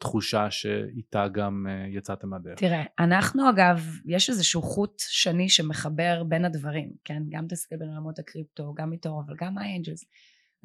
התחושה 0.02 0.50
שאיתה 0.50 1.28
גם 1.28 1.66
אה, 1.68 1.86
יצאתם 1.88 2.34
לדרך. 2.34 2.58
תראה, 2.58 2.82
אנחנו 2.98 3.50
אגב, 3.50 3.86
יש 4.06 4.30
איזשהו 4.30 4.62
חוט 4.62 5.02
שני 5.08 5.48
שמחבר 5.48 6.22
בין 6.28 6.44
הדברים, 6.44 6.90
כן? 7.04 7.22
גם 7.28 7.46
תסתכל 7.48 7.76
בין 7.76 7.88
עולמות 7.88 8.18
הקריפטו, 8.18 8.74
גם 8.74 8.92
איתו, 8.92 9.22
אבל 9.26 9.34
גם 9.40 9.58
האנג'לס. 9.58 10.04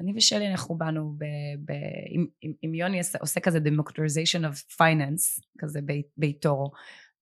אני 0.00 0.12
ושלי 0.16 0.50
אנחנו 0.50 0.78
באנו, 0.78 1.14
ב, 1.18 1.24
ב, 1.64 1.72
עם, 2.10 2.26
עם 2.62 2.74
יוני 2.74 3.00
עושה 3.20 3.40
כזה 3.40 3.58
democratization 3.58 4.42
of 4.42 4.74
finance, 4.74 5.42
כזה 5.58 5.80
באיתורו. 6.16 6.70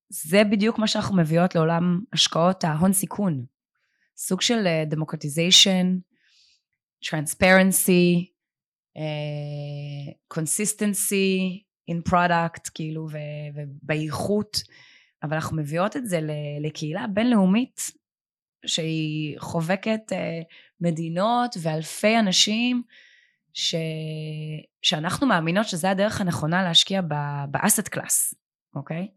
זה 0.08 0.44
בדיוק 0.44 0.78
מה 0.78 0.86
שאנחנו 0.86 1.16
מביאות 1.16 1.54
לעולם 1.54 2.00
השקעות 2.12 2.64
ההון 2.64 2.92
סיכון. 2.92 3.44
סוג 4.16 4.40
של 4.40 4.66
uh, 4.66 4.94
democratization, 4.94 5.86
transparency, 7.04 8.30
uh, 8.98 10.38
consistency 10.38 11.65
in 11.90 12.10
product, 12.10 12.70
כאילו, 12.74 13.08
ובאיכות, 13.54 14.62
אבל 15.22 15.34
אנחנו 15.34 15.56
מביאות 15.56 15.96
את 15.96 16.06
זה 16.06 16.20
לקהילה 16.60 17.06
בינלאומית 17.06 17.80
שהיא 18.66 19.40
חובקת 19.40 20.00
uh, 20.12 20.44
מדינות 20.80 21.56
ואלפי 21.62 22.18
אנשים 22.18 22.82
ש... 23.52 23.74
שאנחנו 24.82 25.26
מאמינות 25.26 25.66
שזה 25.66 25.90
הדרך 25.90 26.20
הנכונה 26.20 26.62
להשקיע 26.62 27.00
באסט 27.50 27.88
קלאס, 27.88 28.34
אוקיי? 28.74 29.08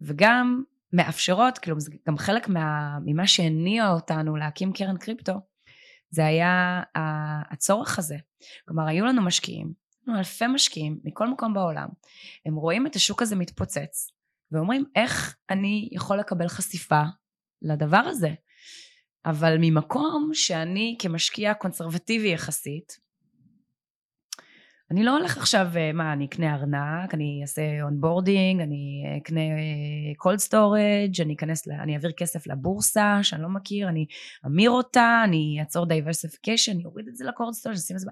וגם 0.00 0.62
מאפשרות, 0.92 1.58
כאילו 1.58 1.80
זה 1.80 1.90
גם 2.08 2.18
חלק 2.18 2.48
מה, 2.48 2.98
ממה 3.04 3.26
שהניע 3.26 3.90
אותנו 3.90 4.36
להקים 4.36 4.72
קרן 4.72 4.96
קריפטו, 4.98 5.32
זה 6.10 6.26
היה 6.26 6.82
הצורך 7.50 7.98
הזה. 7.98 8.16
כלומר, 8.68 8.86
היו 8.86 9.04
לנו 9.04 9.22
משקיעים, 9.22 9.72
היו 10.06 10.18
אלפי 10.18 10.46
משקיעים 10.46 11.00
מכל 11.04 11.28
מקום 11.28 11.54
בעולם, 11.54 11.88
הם 12.46 12.54
רואים 12.54 12.86
את 12.86 12.96
השוק 12.96 13.22
הזה 13.22 13.36
מתפוצץ, 13.36 14.10
ואומרים, 14.52 14.84
איך 14.96 15.36
אני 15.50 15.88
יכול 15.92 16.18
לקבל 16.18 16.48
חשיפה 16.48 17.02
לדבר 17.62 18.02
הזה? 18.06 18.30
אבל 19.26 19.56
ממקום 19.60 20.30
שאני 20.32 20.96
כמשקיע 20.98 21.54
קונסרבטיבי 21.54 22.28
יחסית, 22.28 23.02
אני 24.92 25.04
לא 25.04 25.16
הולך 25.16 25.36
עכשיו, 25.36 25.66
אה, 25.76 25.92
מה, 25.92 26.12
אני 26.12 26.24
אקנה 26.24 26.54
ארנק, 26.54 27.14
אני 27.14 27.38
אעשה 27.42 27.62
onboarding, 27.82 28.60
אני 28.60 29.04
אקנה 29.22 29.40
cold 30.16 30.34
אה, 30.34 30.38
storage, 30.38 31.20
אני 31.20 31.34
אכנס, 31.34 31.68
אני 31.68 31.94
אעביר 31.94 32.12
כסף 32.12 32.46
לבורסה 32.46 33.18
שאני 33.22 33.42
לא 33.42 33.48
מכיר, 33.48 33.88
אני 33.88 34.06
אמיר 34.46 34.70
אותה, 34.70 35.20
אני 35.24 35.56
אעשה 35.60 35.86
diversification, 35.86 36.72
אני 36.72 36.84
אוריד 36.84 37.08
את 37.08 37.16
זה 37.16 37.24
ל 37.24 37.30
cold 37.30 37.52
storage, 37.52 37.76
אשים 37.76 37.96
את 37.96 38.00
זה, 38.00 38.10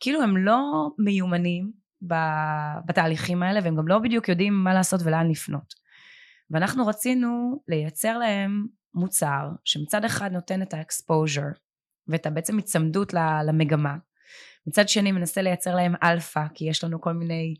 כאילו 0.00 0.22
הם 0.22 0.36
לא 0.36 0.88
מיומנים 0.98 1.72
בתהליכים 2.86 3.42
האלה, 3.42 3.60
והם 3.64 3.76
גם 3.76 3.88
לא 3.88 3.98
בדיוק 3.98 4.28
יודעים 4.28 4.64
מה 4.64 4.74
לעשות 4.74 5.00
ולאן 5.04 5.30
לפנות. 5.30 5.74
ואנחנו 6.50 6.86
רצינו 6.86 7.62
לייצר 7.68 8.18
להם 8.18 8.66
מוצר 8.94 9.48
שמצד 9.64 10.04
אחד 10.04 10.32
נותן 10.32 10.62
את 10.62 10.74
ה 10.74 10.82
exposure 10.82 11.46
ואת 12.08 12.26
בעצם 12.26 12.58
הצמדות 12.58 13.12
למגמה 13.46 13.96
מצד 14.66 14.88
שני 14.88 15.12
מנסה 15.12 15.42
לייצר 15.42 15.74
להם 15.74 15.94
אלפא 16.02 16.42
כי 16.54 16.64
יש 16.64 16.84
לנו 16.84 17.00
כל 17.00 17.12
מיני 17.12 17.54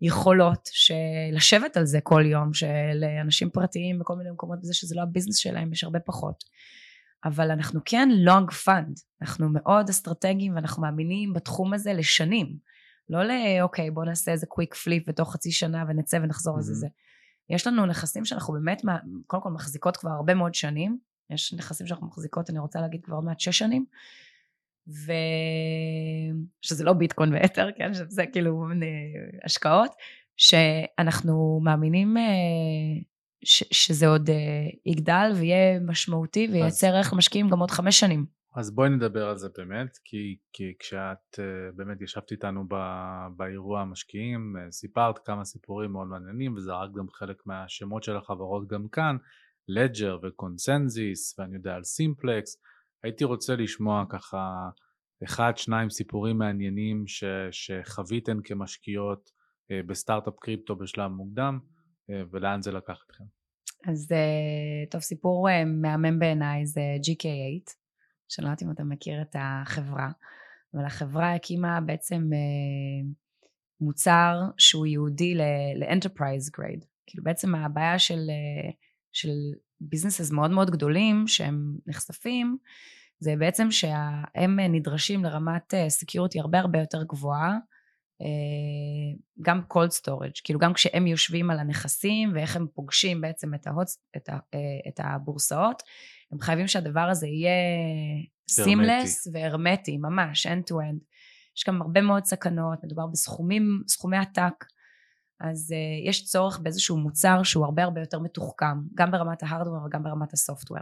יכולות 0.00 0.68
שלשבת 0.72 1.76
על 1.76 1.86
זה 1.86 1.98
כל 2.02 2.22
יום 2.26 2.54
שלאנשים 2.54 3.50
פרטיים 3.50 3.98
בכל 3.98 4.16
מיני 4.16 4.30
מקומות 4.30 4.60
בזה 4.60 4.74
שזה 4.74 4.94
לא 4.96 5.02
ה 5.02 5.06
business 5.06 5.36
שלהם 5.36 5.72
יש 5.72 5.84
הרבה 5.84 6.00
פחות 6.00 6.44
אבל 7.24 7.50
אנחנו 7.50 7.80
כן 7.84 8.08
long 8.12 8.50
fund 8.50 8.98
אנחנו 9.22 9.48
מאוד 9.48 9.88
אסטרטגיים 9.88 10.54
ואנחנו 10.54 10.82
מאמינים 10.82 11.32
בתחום 11.32 11.74
הזה 11.74 11.92
לשנים. 11.92 12.56
לא 13.10 13.20
לאוקיי 13.24 13.90
בוא 13.90 14.04
נעשה 14.04 14.32
איזה 14.32 14.46
quick 14.46 14.74
flip 14.74 15.08
בתוך 15.08 15.32
חצי 15.32 15.52
שנה 15.52 15.84
ונצא 15.88 16.18
ונחזור 16.22 16.58
לזה 16.58 16.72
mm-hmm. 16.72 16.76
זה. 16.76 16.86
יש 17.50 17.66
לנו 17.66 17.86
נכסים 17.86 18.24
שאנחנו 18.24 18.54
באמת 18.54 18.82
קודם 19.26 19.42
כל 19.42 19.50
מחזיקות 19.50 19.96
כבר 19.96 20.10
הרבה 20.10 20.34
מאוד 20.34 20.54
שנים. 20.54 20.98
יש 21.30 21.54
נכסים 21.54 21.86
שאנחנו 21.86 22.06
מחזיקות 22.06 22.50
אני 22.50 22.58
רוצה 22.58 22.80
להגיד 22.80 23.04
כבר 23.04 23.14
עוד 23.14 23.24
מעט 23.24 23.40
שש 23.40 23.58
שנים. 23.58 23.84
ושזה 26.62 26.84
לא 26.84 26.92
ביטקוין 26.92 27.34
ואתר, 27.34 27.68
כן, 27.76 27.94
שזה 27.94 28.26
כאילו 28.32 28.66
השקעות, 29.44 29.90
שאנחנו 30.36 31.60
מאמינים 31.64 32.16
אה, 32.16 32.22
ש... 33.46 33.64
שזה 33.70 34.06
עוד 34.06 34.30
אה, 34.30 34.34
יגדל 34.86 35.32
ויהיה 35.34 35.80
משמעותי 35.80 36.48
וייצר 36.52 36.86
ערך 36.86 37.12
למשקיעים 37.12 37.48
גם 37.48 37.58
עוד 37.58 37.70
חמש 37.70 38.00
שנים. 38.00 38.26
אז 38.56 38.70
בואי 38.70 38.90
נדבר 38.90 39.28
על 39.28 39.36
זה 39.36 39.48
באמת, 39.56 39.98
כי, 40.04 40.36
כי 40.52 40.74
כשאת 40.78 41.38
אה, 41.38 41.72
באמת 41.74 42.00
ישבת 42.00 42.32
איתנו 42.32 42.64
ב, 42.68 42.74
באירוע 43.36 43.80
המשקיעים, 43.80 44.56
סיפרת 44.70 45.18
כמה 45.18 45.44
סיפורים 45.44 45.92
מאוד 45.92 46.08
מעניינים, 46.08 46.54
וזרקת 46.54 46.94
גם 46.94 47.06
חלק 47.10 47.36
מהשמות 47.46 48.02
של 48.02 48.16
החברות 48.16 48.68
גם 48.68 48.88
כאן, 48.88 49.16
לג'ר 49.68 50.18
וקונסנזיס, 50.22 51.38
ואני 51.38 51.54
יודע 51.56 51.74
על 51.74 51.84
סימפלקס, 51.84 52.62
הייתי 53.02 53.24
רוצה 53.24 53.56
לשמוע 53.56 54.04
ככה 54.08 54.68
אחד, 55.24 55.52
שניים 55.56 55.90
סיפורים 55.90 56.38
מעניינים 56.38 57.06
ש, 57.06 57.24
שחוויתן 57.50 58.38
כמשקיעות 58.44 59.30
אה, 59.70 59.80
בסטארט-אפ 59.86 60.34
קריפטו 60.40 60.76
בשלב 60.76 61.10
מוקדם, 61.10 61.58
ולאן 62.30 62.62
זה 62.62 62.72
לקח 62.72 63.04
אתכם. 63.06 63.24
אז 63.86 64.12
אה, 64.12 64.86
טוב, 64.90 65.00
סיפור 65.00 65.48
מהמם 65.66 66.18
בעיניי 66.18 66.66
זה 66.66 66.80
GK8, 67.02 67.72
שאני 68.28 68.44
לא 68.44 68.50
יודעת 68.50 68.62
אם 68.62 68.70
אתה 68.70 68.84
מכיר 68.84 69.22
את 69.22 69.36
החברה, 69.38 70.10
אבל 70.74 70.84
החברה 70.84 71.34
הקימה 71.34 71.80
בעצם 71.80 72.30
מוצר 73.80 74.40
שהוא 74.58 74.86
ייעודי 74.86 75.34
ל-Enterprise 75.34 76.58
Grade. 76.58 76.84
כאילו 77.06 77.24
בעצם 77.24 77.54
הבעיה 77.54 77.98
של, 77.98 78.20
של 79.12 79.36
ביזנסס 79.80 80.30
מאוד 80.30 80.50
מאוד 80.50 80.70
גדולים 80.70 81.26
שהם 81.26 81.76
נחשפים 81.86 82.56
זה 83.18 83.34
בעצם 83.38 83.70
שהם 83.70 84.60
נדרשים 84.60 85.24
לרמת 85.24 85.74
סקיורטי 85.88 86.40
הרבה 86.40 86.58
הרבה 86.58 86.78
יותר 86.78 87.02
גבוהה 87.02 87.58
גם 89.42 89.60
cold 89.72 90.02
storage, 90.02 90.40
כאילו 90.44 90.58
גם 90.58 90.72
כשהם 90.72 91.06
יושבים 91.06 91.50
על 91.50 91.58
הנכסים 91.58 92.32
ואיך 92.34 92.56
הם 92.56 92.66
פוגשים 92.74 93.20
בעצם 93.20 93.54
את, 93.54 93.66
ההוץ, 93.66 93.98
את, 94.16 94.28
ה, 94.28 94.38
את 94.88 95.00
הבורסאות, 95.02 95.82
הם 96.32 96.40
חייבים 96.40 96.68
שהדבר 96.68 97.00
הזה 97.00 97.26
יהיה 97.26 97.52
סימלס 98.50 99.28
והרמטי, 99.32 99.96
ממש, 99.96 100.46
end 100.46 100.70
to 100.70 100.72
end. 100.72 100.98
יש 101.56 101.64
גם 101.68 101.82
הרבה 101.82 102.00
מאוד 102.00 102.24
סכנות, 102.24 102.84
מדובר 102.84 103.06
בסכומים, 103.06 103.82
סכומי 103.88 104.16
עתק, 104.16 104.64
אז 105.40 105.72
uh, 105.72 106.08
יש 106.08 106.24
צורך 106.24 106.58
באיזשהו 106.58 106.96
מוצר 106.96 107.42
שהוא 107.42 107.64
הרבה 107.64 107.82
הרבה 107.84 108.00
יותר 108.00 108.18
מתוחכם, 108.18 108.78
גם 108.94 109.10
ברמת 109.10 109.42
ההארדוור 109.42 109.84
וגם 109.86 110.02
ברמת 110.02 110.32
הסופטוור. 110.32 110.80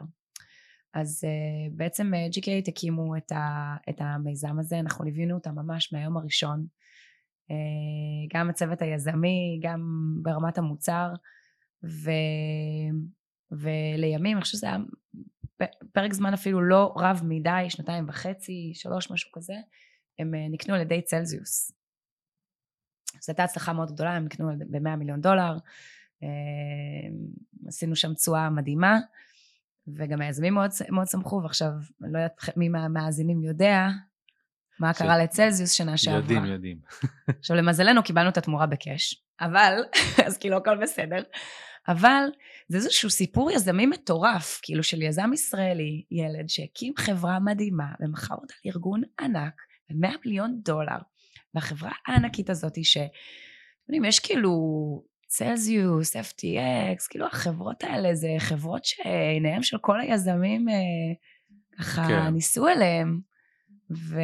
אז 0.94 1.25
uh, 1.25 1.77
בעצם 1.77 2.12
uh, 2.14 2.37
GK 2.37 2.68
הקימו 2.68 3.16
את, 3.16 3.33
ה, 3.33 3.77
את 3.90 4.01
המיזם 4.01 4.59
הזה, 4.59 4.79
אנחנו 4.79 5.05
ליווינו 5.05 5.35
אותם 5.35 5.55
ממש 5.55 5.92
מהיום 5.92 6.16
הראשון, 6.16 6.66
גם 8.35 8.50
הצוות 8.50 8.83
היזמי, 8.83 9.61
גם 9.62 9.80
ברמת 10.22 10.59
המוצר, 10.59 11.09
ו, 11.85 12.11
ולימים, 13.52 14.37
אני 14.37 14.42
חושבת 14.42 14.59
שזה 14.59 14.66
היה 14.66 14.78
פרק 15.92 16.12
זמן 16.12 16.33
אפילו 16.33 16.62
לא 16.62 16.94
רב 16.96 17.20
מדי, 17.24 17.66
שנתיים 17.68 18.09
וחצי, 18.09 18.72
שלוש, 18.74 19.11
משהו 19.11 19.30
כזה, 19.33 19.54
הם 20.18 20.35
uh, 20.35 20.52
נקנו 20.52 20.74
על 20.74 20.80
ידי 20.80 21.02
צלזיוס. 21.02 21.72
זו 23.20 23.33
הייתה 23.33 23.44
הצלחה 23.44 23.72
מאוד 23.72 23.92
גדולה, 23.92 24.16
הם 24.16 24.24
נקנו 24.24 24.51
ב-100 24.70 24.97
מיליון 24.97 25.20
דולר, 25.20 25.57
uh, 26.20 26.26
עשינו 27.68 27.97
שם 27.97 28.14
תשואה 28.14 28.51
מדהימה. 28.51 28.99
וגם 29.86 30.20
היזמים 30.20 30.55
מאוד, 30.55 30.70
מאוד 30.90 31.07
שמחו, 31.07 31.40
ועכשיו, 31.42 31.70
אני 32.03 32.12
לא 32.12 32.18
יודעת 32.18 32.57
מי 32.57 32.68
מהמאזינים 32.68 33.42
יודע 33.42 33.88
מה 34.81 34.95
ש... 34.95 34.99
קרה 34.99 35.18
לצלזיוס 35.18 35.72
שנה 35.72 35.97
שעברה. 35.97 36.20
יודעים, 36.20 36.45
יודעים. 36.45 36.79
עכשיו, 37.41 37.57
למזלנו 37.57 38.03
קיבלנו 38.03 38.29
את 38.29 38.37
התמורה 38.37 38.66
בקאש, 38.66 39.25
אבל, 39.41 39.79
אז 40.27 40.39
כאילו 40.39 40.57
הכל 40.57 40.77
בסדר, 40.77 41.22
אבל 41.89 42.25
זה 42.68 42.77
איזשהו 42.77 43.11
סיפור 43.11 43.51
יזמי 43.51 43.87
מטורף, 43.87 44.61
כאילו 44.62 44.83
של 44.83 45.03
יזם 45.03 45.31
ישראלי, 45.35 46.05
ילד 46.11 46.49
שהקים 46.49 46.93
חברה 46.99 47.39
מדהימה, 47.41 47.87
ומכר 48.01 48.35
אותה 48.35 48.55
לארגון 48.64 49.03
ענק, 49.20 49.55
ב-100 49.91 50.16
מיליון 50.25 50.61
דולר, 50.64 50.99
והחברה 51.55 51.93
הענקית 52.07 52.51
הזאת, 52.51 52.85
ש... 52.85 52.97
אתם 52.97 53.93
יודעים, 53.93 54.05
יש 54.05 54.20
כאילו 54.20 54.53
צלזיוס, 55.27 56.16
FTX, 56.16 57.09
כאילו 57.11 57.27
החברות 57.27 57.85
האלה 57.85 58.14
זה 58.14 58.29
חברות 58.39 58.85
שעיניהם 58.85 59.62
של 59.62 59.79
כל 59.79 60.01
היזמים 60.01 60.68
אה, 60.68 60.75
ככה 61.79 62.07
כן. 62.09 62.29
ניסו 62.29 62.68
אליהם, 62.68 63.20
ו... 63.91 64.20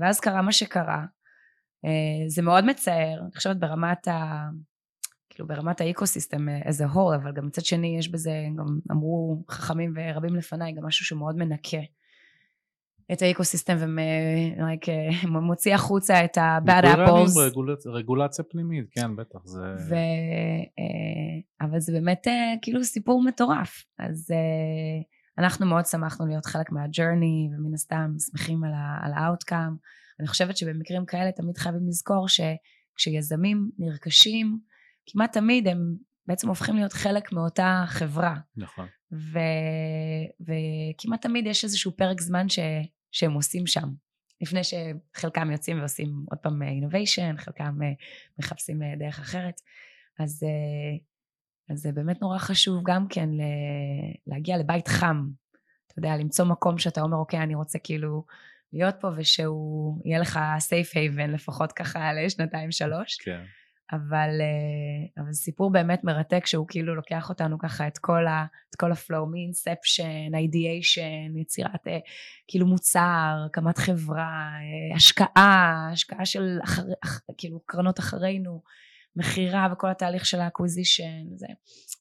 ואז 0.00 0.20
קרה 0.20 0.42
מה 0.42 0.52
שקרה. 0.52 1.04
אה, 1.84 2.28
זה 2.28 2.42
מאוד 2.42 2.64
מצער, 2.64 3.20
אני 3.22 3.30
חושבת 3.36 3.56
ברמת 3.56 4.08
ה... 4.08 4.48
כאילו 5.30 5.48
ברמת 5.48 5.80
האקוסיסטם 5.80 6.48
as 6.48 6.90
a 6.90 6.94
whole, 6.94 7.16
אבל 7.16 7.32
גם 7.32 7.46
מצד 7.46 7.64
שני 7.64 7.98
יש 7.98 8.08
בזה, 8.08 8.32
גם 8.56 8.66
אמרו 8.90 9.44
חכמים 9.50 9.94
ורבים 9.96 10.34
לפניי, 10.34 10.72
גם 10.72 10.86
משהו 10.86 11.04
שמאוד 11.04 11.36
מנקה 11.36 11.78
את 13.12 13.22
האקוסיסטם 13.22 13.76
ומוציא 15.24 15.74
החוצה 15.78 16.24
את 16.24 16.38
ה-bad 16.38 16.84
apples. 16.84 17.38
רגולציה, 17.38 17.90
רגולציה 17.90 18.44
פנימית, 18.44 18.86
כן, 18.90 19.16
בטח, 19.16 19.38
זה... 19.44 19.60
ו... 19.88 19.94
אה, 20.78 21.66
אבל 21.66 21.80
זה 21.80 21.92
באמת 21.92 22.28
אה, 22.28 22.54
כאילו 22.62 22.84
סיפור 22.84 23.24
מטורף. 23.24 23.84
אז 23.98 24.30
אנחנו 25.38 25.66
מאוד 25.66 25.86
שמחנו 25.86 26.26
להיות 26.26 26.46
חלק 26.46 26.72
מה-journey, 26.72 27.54
ומן 27.54 27.74
הסתם 27.74 28.14
שמחים 28.18 28.64
על 29.02 29.12
ה-outcome. 29.12 29.76
אני 30.20 30.28
חושבת 30.28 30.56
שבמקרים 30.56 31.06
כאלה 31.06 31.32
תמיד 31.32 31.58
חייבים 31.58 31.88
לזכור 31.88 32.26
שכשיזמים 32.28 33.70
נרכשים, 33.78 34.58
כמעט 35.06 35.32
תמיד 35.32 35.68
הם 35.68 35.96
בעצם 36.26 36.48
הופכים 36.48 36.76
להיות 36.76 36.92
חלק 36.92 37.32
מאותה 37.32 37.84
חברה. 37.86 38.36
נכון. 38.56 38.86
ו, 39.12 39.38
וכמעט 40.40 41.22
תמיד 41.22 41.46
יש 41.46 41.64
איזשהו 41.64 41.96
פרק 41.96 42.20
זמן 42.20 42.48
ש, 42.48 42.58
שהם 43.12 43.32
עושים 43.32 43.66
שם. 43.66 43.88
לפני 44.40 44.60
שחלקם 44.64 45.50
יוצאים 45.50 45.78
ועושים 45.78 46.24
עוד 46.30 46.38
פעם 46.38 46.62
innovation, 46.62 47.36
חלקם 47.38 47.82
אה, 47.82 47.92
מחפשים 48.38 48.82
אה, 48.82 48.94
דרך 48.98 49.18
אחרת. 49.18 49.54
אז, 50.18 50.42
אה, 50.42 50.98
אז 51.70 51.78
זה 51.78 51.92
באמת 51.92 52.22
נורא 52.22 52.38
חשוב 52.38 52.82
גם 52.84 53.08
כן 53.08 53.28
להגיע 54.26 54.58
לבית 54.58 54.88
חם. 54.88 55.26
אתה 55.86 55.98
יודע, 55.98 56.16
למצוא 56.16 56.44
מקום 56.44 56.78
שאתה 56.78 57.00
אומר, 57.00 57.16
אוקיי, 57.16 57.40
אני 57.40 57.54
רוצה 57.54 57.78
כאילו 57.78 58.24
להיות 58.72 58.94
פה 59.00 59.08
ושהוא 59.16 60.00
יהיה 60.04 60.18
לך 60.18 60.40
safe 60.58 60.94
haven 60.94 61.30
לפחות 61.34 61.72
ככה 61.72 62.12
לשנתיים 62.12 62.72
שלוש. 62.72 63.16
כן. 63.16 63.42
אבל, 63.92 64.30
אה, 64.40 65.22
אבל 65.22 65.32
סיפור 65.32 65.72
באמת 65.72 66.04
מרתק 66.04 66.46
שהוא 66.46 66.66
כאילו 66.68 66.94
לוקח 66.94 67.28
אותנו 67.28 67.58
ככה 67.58 67.86
את 67.86 67.98
כל, 67.98 68.26
ה, 68.26 68.46
את 68.70 68.74
כל 68.76 68.92
הפלואו, 68.92 69.26
מ-inception, 69.26 70.32
ideation, 70.34 71.40
יצירת 71.40 71.88
אה, 71.88 71.98
כאילו 72.48 72.66
מוצר, 72.66 73.36
הקמת 73.46 73.78
חברה, 73.78 74.50
אה, 74.52 74.96
השקעה, 74.96 75.88
השקעה 75.92 76.26
של 76.26 76.58
אחר, 76.64 76.82
אח, 77.04 77.20
כאילו 77.38 77.60
קרנות 77.66 77.98
אחרינו, 77.98 78.62
מכירה 79.16 79.68
וכל 79.72 79.90
התהליך 79.90 80.26
של 80.26 80.40
ה 80.40 80.47
acquisition, 80.47 81.36
זה, 81.36 81.46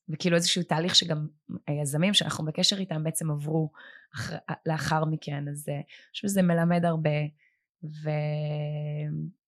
וכאילו 0.10 0.36
איזשהו 0.36 0.64
תהליך 0.64 0.95
שגם 0.95 1.28
היזמים 1.68 2.14
שאנחנו 2.14 2.45
בקשר 2.45 2.78
איתם 2.78 3.03
בעצם 3.03 3.32
עברו 3.32 3.72
אחר, 4.16 4.38
לאחר 4.66 5.05
מכן, 5.05 5.47
אז 5.51 5.70
אני 5.70 5.84
חושבת 6.12 6.30
שזה 6.30 6.41
מלמד 6.41 6.86
הרבה. 6.86 7.10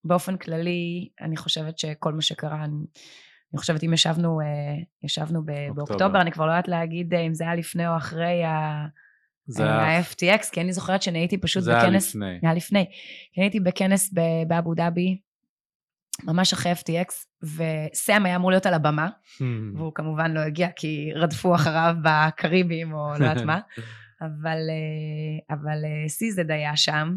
ובאופן 0.06 0.38
כללי 0.38 1.10
אני 1.22 1.38
חושבת 1.38 1.80
שכל 1.80 2.14
מה 2.14 2.22
שקרה, 2.22 2.64
אני, 2.64 2.76
אני 3.54 3.60
חושבת 3.60 3.84
אם 3.84 3.94
ישבנו, 3.94 4.42
אה, 4.42 4.46
ישבנו 5.04 5.40
אוקטובר. 5.40 5.74
באוקטובר, 5.74 6.22
אני 6.22 6.32
כבר 6.32 6.46
לא 6.46 6.52
יודעת 6.52 6.68
להגיד 6.68 7.14
אה, 7.14 7.20
אם 7.20 7.34
זה 7.34 7.44
היה 7.44 7.56
לפני 7.56 7.88
או 7.88 7.98
אחרי 7.98 8.44
ה... 8.44 8.86
זה 9.46 9.64
היה... 9.64 10.00
ה-FTX, 10.00 10.52
כי 10.52 10.62
אני 10.62 10.74
זוכרת 10.74 11.02
שאני 11.02 11.20
הייתי 11.20 11.38
פשוט 11.38 11.64
זה 11.64 11.72
בכנס... 11.76 12.14
זה 12.14 12.20
היה 12.26 12.32
לפני. 12.32 12.48
היה 12.48 12.54
לפני. 12.54 12.86
כי 13.34 13.42
אני 13.42 13.46
הייתי 13.46 13.60
בכנס 13.60 14.14
באבו 14.48 14.74
דאבי, 14.74 15.22
ממש 16.24 16.54
אחרי 16.54 16.72
FTX, 16.72 17.14
וסאם 17.44 18.26
היה 18.26 18.36
אמור 18.36 18.52
להיות 18.52 18.66
על 18.66 18.74
הבמה, 18.74 19.10
hmm. 19.10 19.44
והוא 19.78 19.92
כמובן 19.96 20.32
לא 20.32 20.40
הגיע 20.40 20.68
כי 20.76 21.12
רדפו 21.16 21.56
אחריו 21.56 21.96
בקריבים 22.04 22.94
או 22.94 23.10
לא 23.20 23.26
יודעת 23.26 23.46
מה, 23.46 23.60
אבל, 24.22 24.58
אה, 24.70 25.56
אבל 25.56 25.78
סיזד 26.08 26.52
היה 26.52 26.78
שם, 26.78 27.16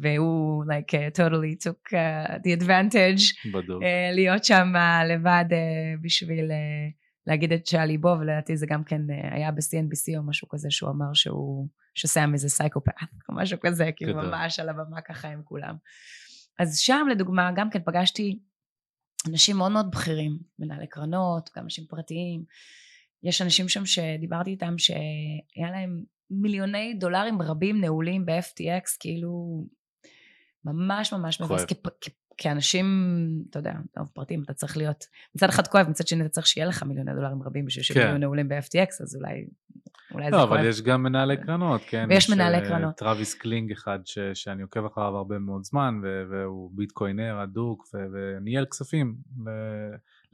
והוא 0.00 0.64
like 0.64 0.94
uh, 0.94 1.18
totally 1.18 1.66
took 1.66 1.92
uh, 1.92 2.32
the 2.44 2.62
advantage 2.62 3.50
בדוק. 3.52 3.82
Uh, 3.82 4.14
להיות 4.14 4.44
שם 4.44 4.72
לבד 5.08 5.44
uh, 5.50 6.02
בשביל 6.02 6.50
uh, 6.50 6.92
להגיד 7.26 7.52
את 7.52 7.66
שעל 7.66 7.88
ליבו 7.88 8.16
ולדעתי 8.20 8.56
זה 8.56 8.66
גם 8.66 8.84
כן 8.84 9.00
uh, 9.10 9.34
היה 9.34 9.50
ב-CNBC 9.50 10.18
או 10.18 10.22
משהו 10.22 10.48
כזה 10.48 10.70
שהוא 10.70 10.90
אמר 10.90 11.14
שהוא 11.14 11.68
שסם 11.94 12.30
איזה 12.32 12.48
סייקופת 12.48 12.92
או 13.28 13.34
משהו 13.34 13.58
כזה 13.60 13.90
כאילו 13.96 14.14
ממש 14.14 14.60
על 14.60 14.68
הבמה 14.68 15.00
ככה 15.00 15.28
עם 15.28 15.42
כולם. 15.44 15.74
אז 16.58 16.78
שם 16.78 17.06
לדוגמה 17.10 17.50
גם 17.56 17.70
כן 17.70 17.82
פגשתי 17.84 18.38
אנשים 19.28 19.56
מאוד 19.56 19.72
מאוד 19.72 19.90
בכירים 19.90 20.38
מנהלי 20.58 20.86
קרנות 20.86 21.50
גם 21.56 21.64
אנשים 21.64 21.84
פרטיים. 21.86 22.44
יש 23.22 23.42
אנשים 23.42 23.68
שם 23.68 23.86
שדיברתי 23.86 24.50
איתם 24.50 24.78
שהיה 24.78 25.70
להם 25.70 26.04
מיליוני 26.30 26.94
דולרים 26.94 27.42
רבים 27.42 27.80
נעולים 27.80 28.26
ב-FTX, 28.26 28.96
כאילו 29.00 29.64
ממש 30.64 31.12
ממש 31.12 31.40
מבאס, 31.40 31.64
כאנשים, 32.38 32.86
אתה 33.50 33.58
יודע, 33.58 33.72
טוב, 33.94 34.08
פרטים, 34.12 34.42
אתה 34.42 34.54
צריך 34.54 34.76
להיות, 34.76 35.04
מצד 35.34 35.48
אחד 35.48 35.66
כואב, 35.66 35.88
מצד 35.88 36.06
שני 36.06 36.20
אתה 36.20 36.28
צריך 36.28 36.46
שיהיה 36.46 36.66
לך 36.66 36.82
מיליוני 36.82 37.14
דולרים 37.14 37.42
רבים 37.42 37.64
בשביל 37.64 37.82
שהם 37.84 37.94
כן. 37.94 38.06
יהיו 38.06 38.18
נעולים 38.18 38.48
ב-FTX, 38.48 39.02
אז 39.02 39.16
אולי, 39.16 39.46
אולי 40.12 40.30
לא, 40.30 40.30
זה 40.30 40.36
כואב. 40.36 40.52
לא, 40.52 40.60
אבל 40.60 40.68
יש 40.68 40.82
גם 40.82 41.02
מנהלי 41.02 41.36
קרנות, 41.36 41.80
כן? 41.86 42.06
ויש 42.10 42.30
מנהלי 42.30 42.56
אה, 42.56 42.68
קרנות. 42.68 42.96
טרוויס 42.96 43.34
קלינג 43.34 43.72
אחד 43.72 43.98
ש, 44.04 44.18
שאני 44.34 44.62
עוקב 44.62 44.84
אחריו 44.84 45.16
הרבה 45.16 45.38
מאוד 45.38 45.64
זמן, 45.64 46.00
והוא 46.30 46.70
ביטקוינר 46.74 47.42
אדוק, 47.42 47.88
וניהל 48.12 48.64
כספים. 48.64 49.14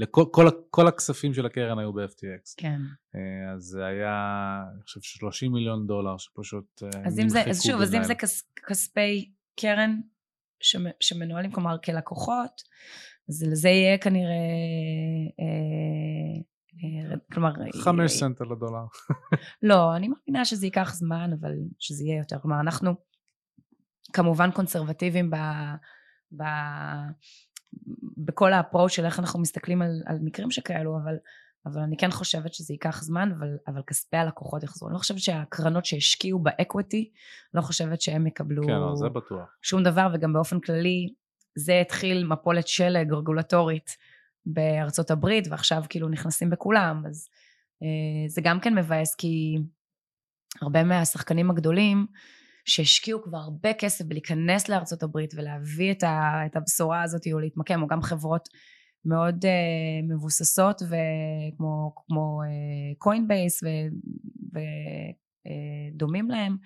לכל 0.01 0.25
כל, 0.31 0.47
כל 0.71 0.87
הכספים 0.89 1.35
של 1.35 1.47
הקרן 1.47 1.79
היו 1.79 1.93
ב-FTX. 1.93 2.55
כן. 2.57 2.81
אה, 3.15 3.53
אז 3.55 3.63
זה 3.63 3.85
היה, 3.85 4.63
אני 4.75 4.83
חושב, 4.83 5.01
30 5.01 5.53
מיליון 5.53 5.87
דולר 5.87 6.17
שפשוט 6.17 6.83
אה, 6.83 7.07
אז 7.07 7.21
אם 7.21 7.29
זה, 7.29 7.43
אז 7.43 7.63
שוב, 7.63 7.81
אז 7.81 7.95
אם 7.95 8.05
זה 8.05 8.15
כס, 8.15 8.43
כספי 8.67 9.31
קרן 9.57 10.01
שמנוהלים, 11.01 11.53
כלומר 11.53 11.77
כלקוחות, 11.85 12.63
אז 13.29 13.43
לזה 13.43 13.69
יהיה 13.69 13.99
כנראה, 13.99 14.33
אה, 15.41 16.43
אה, 17.11 17.17
כלומר... 17.33 17.53
חמש 17.85 18.13
סנט 18.13 18.41
על 18.41 18.53
הדולר. 18.53 18.85
לא, 19.63 19.97
אני 19.97 20.09
מאמינה 20.09 20.45
שזה 20.45 20.67
ייקח 20.67 20.95
זמן, 20.95 21.31
אבל 21.41 21.53
שזה 21.79 22.05
יהיה 22.05 22.19
יותר. 22.19 22.39
כלומר, 22.43 22.61
אנחנו 22.61 22.95
כמובן 24.13 24.51
קונסרבטיביים 24.51 25.31
ב... 25.31 25.37
ב 26.37 26.43
בכל 28.17 28.53
ה 28.53 28.57
approach 28.57 28.93
של 28.93 29.05
איך 29.05 29.19
אנחנו 29.19 29.41
מסתכלים 29.41 29.83
על, 29.83 30.03
על 30.07 30.19
מקרים 30.23 30.51
שכאלו, 30.51 30.97
אבל 31.05 31.15
אבל 31.67 31.81
אני 31.81 31.97
כן 31.97 32.11
חושבת 32.11 32.55
שזה 32.55 32.75
ייקח 32.75 33.03
זמן, 33.03 33.33
אבל, 33.39 33.49
אבל 33.69 33.83
כספי 33.87 34.17
הלקוחות 34.17 34.63
יחזרו. 34.63 34.89
אני 34.89 34.95
לא 34.95 34.99
חושבת 34.99 35.19
שהקרנות 35.19 35.85
שהשקיעו 35.85 36.39
ב 36.39 36.48
equity, 36.48 37.11
לא 37.55 37.61
חושבת 37.61 38.01
שהם 38.01 38.27
יקבלו 38.27 38.63
כן, 38.67 38.97
זה 38.97 39.09
בטוח. 39.09 39.57
שום 39.63 39.83
דבר, 39.83 40.09
וגם 40.15 40.33
באופן 40.33 40.61
כללי, 40.61 41.09
זה 41.55 41.81
התחיל 41.81 42.27
מפולת 42.27 42.69
שלג 42.69 43.13
רגולטורית 43.13 43.97
בארצות 44.47 45.11
הברית, 45.11 45.49
ועכשיו 45.51 45.83
כאילו 45.89 46.09
נכנסים 46.09 46.51
בכולם, 46.51 47.03
אז 47.09 47.29
אה, 47.83 48.29
זה 48.29 48.41
גם 48.41 48.61
כן 48.61 48.75
מבאס, 48.75 49.15
כי 49.15 49.59
הרבה 50.63 50.85
מהשחקנים 50.85 51.51
הגדולים, 51.51 52.07
שהשקיעו 52.65 53.23
כבר 53.23 53.39
הרבה 53.39 53.73
כסף 53.73 54.05
בלהיכנס 54.05 54.69
לארצות 54.69 55.03
הברית 55.03 55.35
ולהביא 55.37 55.93
את, 55.93 56.03
ה, 56.03 56.47
את 56.47 56.57
הבשורה 56.57 57.03
הזאת 57.03 57.23
או 57.33 57.39
להתמקם, 57.39 57.83
או 57.83 57.87
גם 57.87 58.03
חברות 58.03 58.49
מאוד 59.05 59.45
uh, 59.45 59.49
מבוססות 60.09 60.83
וכמו 60.83 61.93
כמו 61.95 62.41
קוינבייס 62.99 63.65
uh, 63.65 63.67
ודומים 65.97 66.31
uh, 66.31 66.33
להם, 66.35 66.57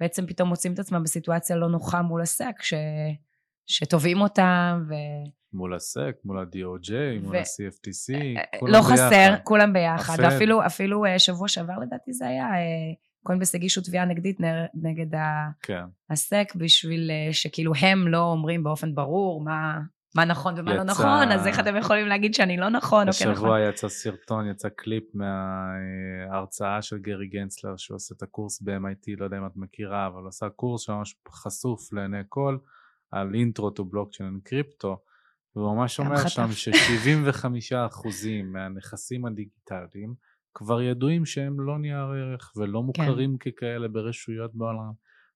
בעצם 0.00 0.26
פתאום 0.26 0.48
מוצאים 0.48 0.72
את 0.72 0.78
עצמם 0.78 1.02
בסיטואציה 1.02 1.56
לא 1.56 1.68
נוחה 1.68 2.02
מול 2.02 2.22
ה-SEC, 2.22 2.62
ש, 2.62 2.74
שתובעים 3.66 4.20
אותם 4.20 4.84
ו... 4.88 4.94
מול 5.52 5.74
ה-SEC, 5.74 6.16
מול 6.24 6.38
ה-DOJ, 6.38 6.92
ו... 6.92 7.24
מול 7.24 7.36
ה-CFTC, 7.36 8.14
אה, 8.14 8.58
כולם 8.60 8.72
לא 8.72 8.80
ביחד. 8.80 8.90
לא 8.90 8.96
חסר, 8.96 9.34
כולם 9.44 9.72
ביחד, 9.72 10.14
אפל. 10.14 10.24
ואפילו 10.24 10.66
אפילו, 10.66 11.04
שבוע 11.18 11.48
שעבר 11.48 11.78
לדעתי 11.78 12.12
זה 12.12 12.26
היה, 12.28 12.46
קוינבייס 13.22 13.54
הגישו 13.54 13.80
תביעה 13.80 14.04
נגדית 14.04 14.38
נגד 14.74 15.20
כן. 15.62 15.84
ה-SEC 16.10 16.52
בשביל 16.56 17.10
שכאילו 17.32 17.72
הם 17.80 18.08
לא 18.08 18.22
אומרים 18.22 18.64
באופן 18.64 18.94
ברור 18.94 19.44
מה, 19.44 19.78
מה 20.16 20.24
נכון 20.24 20.54
ומה 20.56 20.70
לא 20.70 20.74
יצא... 20.74 20.84
לא 20.84 20.90
נכון, 20.90 21.32
אז 21.32 21.46
איך 21.46 21.60
אתם 21.60 21.76
יכולים 21.76 22.06
להגיד 22.06 22.34
שאני 22.34 22.56
לא 22.56 22.68
נכון 22.68 23.08
או 23.08 23.12
כן 23.12 23.30
נכון? 23.30 23.32
השבוע 23.32 23.60
יצא 23.60 23.88
סרטון, 23.88 24.50
יצא 24.50 24.68
קליפ 24.68 25.04
מההרצאה 25.14 26.82
של 26.82 26.98
גרי 26.98 27.28
גנסלר 27.28 27.76
שהוא 27.76 27.94
עושה 27.94 28.14
את 28.16 28.22
הקורס 28.22 28.60
ב-MIT, 28.62 29.16
לא 29.18 29.24
יודע 29.24 29.38
אם 29.38 29.46
את 29.46 29.56
מכירה, 29.56 30.06
אבל 30.06 30.20
הוא 30.20 30.28
עשה 30.28 30.48
קורס 30.48 30.82
שממש 30.82 31.14
חשוף 31.28 31.92
לעיני 31.92 32.22
כל 32.28 32.58
על 33.10 33.34
אינטרו 33.34 33.70
טו 33.70 33.84
בלוקצ'יין 33.84 34.40
קריפטו, 34.44 34.98
והוא 35.56 35.76
ממש 35.76 36.00
אומר 36.00 36.28
שם 36.28 36.52
ש-75% 36.52 38.08
מהנכסים 38.44 39.26
הדיגיטליים 39.26 40.14
כבר 40.54 40.82
ידועים 40.82 41.26
שהם 41.26 41.60
לא 41.60 41.78
נייר 41.78 42.06
ערך 42.06 42.52
ולא 42.56 42.78
כן. 42.80 42.84
מוכרים 42.86 43.38
כן. 43.38 43.50
ככאלה 43.50 43.88
ברשויות 43.88 44.54
בעולם, 44.54 44.92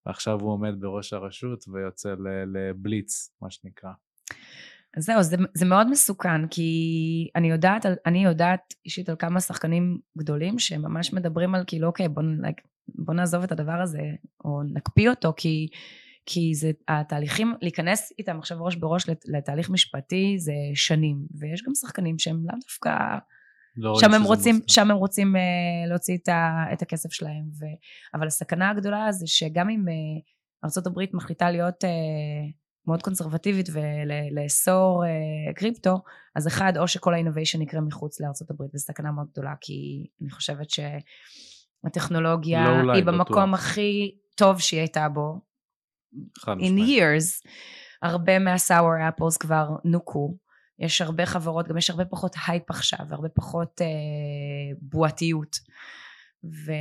ועכשיו 0.07 0.41
הוא 0.41 0.53
עומד 0.53 0.75
בראש 0.81 1.13
הרשות 1.13 1.65
ויוצא 1.69 2.15
לבליץ, 2.53 3.31
מה 3.43 3.51
שנקרא. 3.51 3.91
אז 4.97 5.05
זהו, 5.05 5.23
זה, 5.23 5.37
זה 5.55 5.67
מאוד 5.67 5.91
מסוכן, 5.91 6.49
כי 6.49 6.71
אני 7.37 7.51
יודעת, 7.51 7.87
אני 8.07 8.25
יודעת 8.25 8.75
אישית 8.85 9.09
על 9.09 9.17
כמה 9.19 9.41
שחקנים 9.41 9.99
גדולים 10.19 10.59
שממש 10.59 11.13
מדברים 11.13 11.55
על 11.55 11.65
כאילו, 11.67 11.87
אוקיי, 11.87 12.09
בוא, 12.09 12.23
בוא 12.89 13.15
נעזוב 13.15 13.43
את 13.43 13.53
הדבר 13.53 13.81
הזה, 13.83 14.03
או 14.45 14.63
נקפיא 14.63 15.11
אותו, 15.11 15.33
כי, 15.37 15.69
כי 16.27 16.55
זה 16.55 16.71
התהליכים, 16.89 17.55
להיכנס 17.63 18.13
איתם 18.19 18.39
עכשיו 18.39 18.65
ראש 18.65 18.77
בראש 18.77 19.05
לתהליך 19.27 19.71
משפטי 19.71 20.35
זה 20.39 20.53
שנים, 20.75 21.27
ויש 21.39 21.63
גם 21.67 21.75
שחקנים 21.75 22.19
שהם 22.19 22.37
לאו 22.47 22.59
דווקא... 22.69 22.91
לא 23.77 23.95
שם, 24.01 24.15
הם 24.15 24.23
רוצים. 24.23 24.61
שם 24.67 24.91
הם 24.91 24.97
רוצים 24.97 25.37
uh, 25.37 25.89
להוציא 25.89 26.17
את, 26.23 26.29
ה, 26.29 26.65
את 26.73 26.83
הכסף 26.83 27.13
שלהם. 27.13 27.45
ו, 27.61 27.65
אבל 28.15 28.27
הסכנה 28.27 28.71
הגדולה 28.71 29.13
זה 29.13 29.27
שגם 29.27 29.71
אם 29.71 29.85
uh, 29.89 30.65
ארה"ב 30.65 31.17
מחליטה 31.17 31.51
להיות 31.51 31.85
uh, 31.85 31.89
מאוד 32.87 33.03
קונסרבטיבית 33.03 33.69
ולאסור 33.73 35.05
uh, 35.05 35.55
קריפטו, 35.55 36.03
אז 36.37 36.49
אחד, 36.49 36.73
או 36.77 36.89
שכל 36.89 37.15
האינוביישן 37.15 37.63
יקרה 37.63 37.81
מחוץ 37.81 38.21
לארה"ב, 38.21 38.63
זו 38.73 38.79
סכנה 38.79 39.13
מאוד 39.13 39.27
גדולה, 39.33 39.55
כי 39.61 40.07
אני 40.23 40.31
חושבת 40.31 40.67
שהטכנולוגיה 40.71 42.83
לא 42.83 42.93
היא 42.93 43.05
במקום 43.05 43.53
בטוח. 43.53 43.61
הכי 43.61 44.17
טוב 44.35 44.61
שהיא 44.61 44.81
הייתה 44.81 45.09
בו. 45.09 45.41
in 46.47 46.79
years. 46.79 47.49
הרבה 48.03 48.39
מה-sour 48.39 49.11
apples 49.11 49.39
כבר 49.41 49.69
נוקו. 49.85 50.37
יש 50.79 51.01
הרבה 51.01 51.27
חברות, 51.27 51.69
גם 51.69 51.77
יש 51.77 51.91
הרבה 51.91 52.05
פחות 52.05 52.37
הייפ 52.47 52.71
עכשיו, 52.71 53.07
הרבה 53.11 53.29
פחות 53.29 53.81
אה, 53.81 53.87
בועתיות. 54.81 55.57
ו... 56.45 56.73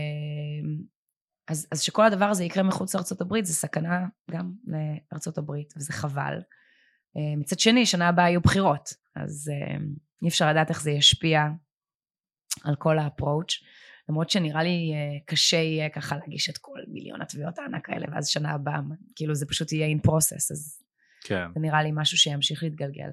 אז, 1.49 1.67
אז 1.71 1.81
שכל 1.81 2.05
הדבר 2.05 2.25
הזה 2.25 2.43
יקרה 2.43 2.63
מחוץ 2.63 2.95
לארצות 2.95 3.21
הברית 3.21 3.45
זה 3.45 3.53
סכנה 3.53 4.05
גם 4.31 4.51
לארצות 5.11 5.37
הברית, 5.37 5.73
וזה 5.77 5.93
חבל. 5.93 6.41
אה, 7.17 7.35
מצד 7.37 7.59
שני, 7.59 7.85
שנה 7.85 8.07
הבאה 8.07 8.29
יהיו 8.29 8.41
בחירות, 8.41 8.93
אז 9.15 9.51
אה, 9.53 9.77
אי 10.23 10.27
אפשר 10.27 10.49
לדעת 10.49 10.69
איך 10.69 10.81
זה 10.81 10.91
ישפיע 10.91 11.47
על 12.63 12.75
כל 12.75 12.99
ה 12.99 13.05
approach. 13.05 13.53
למרות 14.09 14.29
שנראה 14.29 14.63
לי 14.63 14.91
אה, 14.93 15.19
קשה 15.25 15.57
יהיה 15.57 15.89
ככה 15.89 16.17
להגיש 16.17 16.49
את 16.49 16.57
כל 16.57 16.79
מיליון 16.87 17.21
התביעות 17.21 17.59
הענק 17.59 17.89
האלה, 17.89 18.05
ואז 18.11 18.27
שנה 18.27 18.51
הבאה, 18.51 18.79
כאילו 19.15 19.35
זה 19.35 19.45
פשוט 19.45 19.71
יהיה 19.71 19.97
in 19.97 20.07
process, 20.07 20.51
אז 20.51 20.83
כן. 21.23 21.47
זה 21.53 21.59
נראה 21.59 21.83
לי 21.83 21.89
משהו 21.93 22.17
שימשיך 22.17 22.63
להתגלגל. 22.63 23.09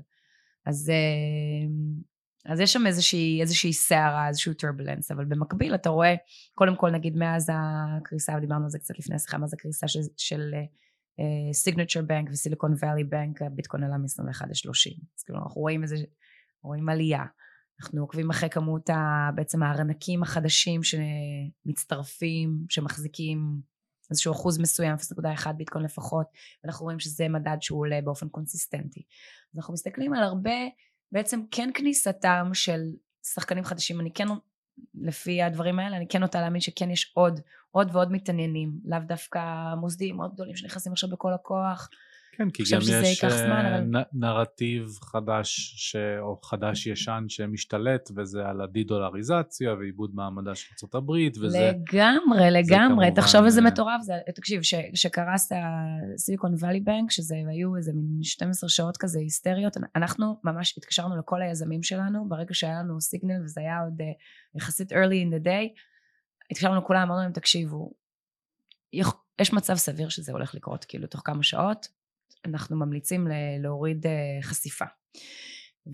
אז, 0.66 0.92
אז 2.48 2.60
יש 2.60 2.72
שם 2.72 2.86
איזושהי, 2.86 3.40
איזושהי 3.40 3.72
סערה, 3.72 4.28
איזשהו 4.28 4.54
טורבולנס, 4.54 5.10
אבל 5.10 5.24
במקביל 5.24 5.74
אתה 5.74 5.88
רואה, 5.88 6.14
קודם 6.54 6.76
כל 6.76 6.90
נגיד 6.90 7.16
מאז 7.16 7.50
הקריסה, 7.52 8.32
ודיברנו 8.36 8.64
על 8.64 8.70
זה 8.70 8.78
קצת 8.78 8.98
לפני 8.98 9.16
השיחה, 9.16 9.38
מאז 9.38 9.54
הקריסה 9.54 9.88
של, 9.88 10.00
של 10.16 10.54
סיגנצ'ר 11.52 12.02
בנק 12.02 12.28
וסיליקון 12.32 12.74
ואלי 12.78 13.04
בנק, 13.04 13.42
הביטקוין 13.42 13.84
עלה 13.84 13.96
מ-21 13.98 14.46
ל-30. 14.46 15.00
אז 15.16 15.22
כאילו 15.22 15.38
אנחנו 15.38 15.60
רואים 15.60 15.82
איזה, 15.82 15.96
רואים 16.62 16.88
עלייה. 16.88 17.24
אנחנו 17.80 18.00
עוקבים 18.00 18.30
אחרי 18.30 18.50
כמות 18.50 18.90
ה, 18.90 19.30
בעצם 19.34 19.62
הארנקים 19.62 20.22
החדשים 20.22 20.80
שמצטרפים, 20.82 22.64
שמחזיקים 22.68 23.60
איזשהו 24.10 24.32
אחוז 24.32 24.58
מסוים, 24.58 24.96
0.1 24.96 25.52
ביטקוין 25.52 25.84
לפחות, 25.84 26.26
ואנחנו 26.64 26.84
רואים 26.84 27.00
שזה 27.00 27.28
מדד 27.28 27.56
שהוא 27.60 27.80
עולה 27.80 28.00
באופן 28.04 28.28
קונסיסטנטי. 28.28 29.02
אז 29.52 29.58
אנחנו 29.58 29.74
מסתכלים 29.74 30.14
על 30.14 30.22
הרבה, 30.22 30.56
בעצם 31.16 31.40
כן 31.50 31.70
כניסתם 31.74 32.50
של 32.52 32.80
שחקנים 33.22 33.64
חדשים, 33.64 34.00
אני 34.00 34.10
כן, 34.10 34.26
לפי 34.94 35.42
הדברים 35.42 35.78
האלה, 35.78 35.96
אני 35.96 36.08
כן 36.08 36.20
נוטה 36.20 36.40
להאמין 36.40 36.60
שכן 36.60 36.90
יש 36.90 37.12
עוד, 37.14 37.40
עוד 37.70 37.88
ועוד 37.92 38.12
מתעניינים, 38.12 38.72
לאו 38.84 38.98
דווקא 39.06 39.74
מוסדיים 39.74 40.16
מאוד 40.16 40.34
גדולים 40.34 40.56
שנכנסים 40.56 40.92
עכשיו 40.92 41.10
בכל 41.10 41.32
הכוח, 41.32 41.88
כן, 42.36 42.50
כי 42.50 42.62
גם 42.72 42.80
יש 42.80 43.24
זמן, 43.24 43.64
אה, 43.64 43.78
אבל... 43.78 44.02
נרטיב 44.12 44.98
חדש 45.02 45.74
ש... 45.76 45.96
או 46.20 46.40
חדש 46.42 46.86
ישן 46.86 47.24
שמשתלט 47.28 48.10
וזה 48.16 48.46
על 48.46 48.60
הדי-דולריזציה 48.60 49.74
ועיבוד 49.74 50.10
מעמדה 50.14 50.54
של 50.54 50.86
ארה"ב 50.94 51.10
וזה... 51.40 51.72
לגמרי, 51.72 52.50
לגמרי, 52.50 53.10
תחשוב 53.14 53.44
איזה 53.44 53.60
אה, 53.60 53.66
מטורף 53.66 54.00
זה, 54.02 54.14
תקשיב, 54.34 54.60
שקרס 54.94 55.52
הסיליקון 56.14 56.54
וואלי 56.54 56.80
בנק, 56.80 57.10
שזה 57.10 57.34
היו 57.48 57.76
איזה 57.76 57.92
מין 57.94 58.22
12 58.22 58.70
שעות 58.70 58.96
כזה 58.96 59.18
היסטריות, 59.18 59.76
אנחנו 59.96 60.40
ממש 60.44 60.78
התקשרנו 60.78 61.16
לכל 61.16 61.42
היזמים 61.42 61.82
שלנו 61.82 62.28
ברגע 62.28 62.54
שהיה 62.54 62.78
לנו 62.78 63.00
סיגנל 63.00 63.44
וזה 63.44 63.60
היה 63.60 63.80
עוד 63.80 64.00
אה, 64.00 64.06
יחסית 64.54 64.92
early 64.92 65.26
in 65.26 65.34
the 65.34 65.44
day, 65.44 65.80
התקשרנו 66.50 66.76
לכולם, 66.78 67.02
אמרנו 67.02 67.22
להם 67.22 67.32
תקשיבו, 67.32 67.92
יש 69.40 69.52
מצב 69.52 69.74
סביר 69.74 70.08
שזה 70.08 70.32
הולך 70.32 70.54
לקרות 70.54 70.84
כאילו 70.84 71.06
תוך 71.06 71.22
כמה 71.24 71.42
שעות, 71.42 71.95
אנחנו 72.44 72.76
ממליצים 72.76 73.28
להוריד 73.62 74.06
אה, 74.06 74.12
חשיפה. 74.42 74.84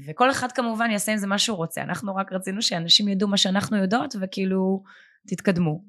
וכל 0.06 0.30
אחד 0.30 0.52
כמובן 0.52 0.90
יעשה 0.90 1.12
עם 1.12 1.18
זה 1.18 1.26
מה 1.26 1.38
שהוא 1.38 1.56
רוצה, 1.56 1.82
אנחנו 1.82 2.14
רק 2.14 2.32
רצינו 2.32 2.62
שאנשים 2.62 3.08
ידעו 3.08 3.28
מה 3.28 3.36
שאנחנו 3.36 3.76
יודעות 3.76 4.14
וכאילו 4.20 4.82
תתקדמו. 5.26 5.84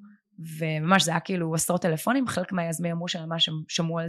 וממש 0.59 1.03
זה 1.03 1.11
היה 1.11 1.19
כאילו 1.19 1.55
עשרות 1.55 1.81
טלפונים, 1.81 2.27
חלק 2.27 2.51
מהיזמים 2.51 2.91
אמרו 2.91 3.07
שממש 3.07 3.49
שמעו 3.67 3.99
על 3.99 4.07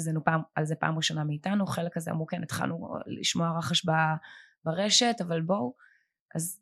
על 0.55 0.64
זה 0.64 0.74
פעם 0.74 0.97
ראשונה 0.97 1.24
מאיתנו, 1.24 1.66
חלק 1.66 1.97
הזה 1.97 2.11
אמרו 2.11 2.26
כן 2.26 2.43
התחלנו 2.43 2.97
לשמוע 3.07 3.59
רחש 3.59 3.87
ברשת, 4.64 5.16
אבל 5.20 5.41
בואו, 5.41 5.74
אז 6.35 6.61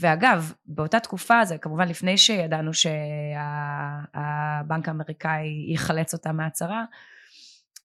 ואגב, 0.00 0.52
באותה 0.66 1.00
תקופה, 1.00 1.44
זה 1.44 1.58
כמובן 1.58 1.88
לפני 1.88 2.18
שידענו 2.18 2.74
שהבנק 2.74 2.98
האמריקאי 4.88 5.72
יחלץ 5.72 6.14
אותה 6.14 6.32
מהצהרה, 6.32 6.84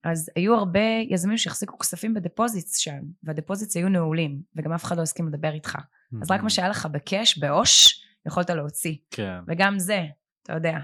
אז 0.04 0.30
היו 0.36 0.56
הרבה 0.56 0.80
יזמים 1.10 1.38
שהחזיקו 1.38 1.78
כספים 1.78 2.14
בדפוזיטס 2.14 2.78
שם, 2.78 3.00
והדפוזיטס 3.24 3.78
היו 3.78 3.90
נעולים, 3.90 4.42
וגם 4.56 4.74
אף 4.74 4.84
אחד 4.84 4.98
לא 4.98 5.02
הסכים 5.02 5.28
לדבר 5.28 5.54
איתך. 5.54 5.76
Mm-hmm. 5.76 6.18
אז 6.22 6.32
רק 6.32 6.44
מה 6.44 6.50
שהיה 6.50 6.70
לך 6.70 6.86
בקאש, 6.86 7.38
בעו"ש, 7.38 8.04
יכולת 8.26 8.50
להוציא. 8.50 8.96
כן. 9.12 9.40
וגם 9.48 9.80
זה, 9.80 10.06
אתה 10.44 10.54
יודע. 10.54 10.78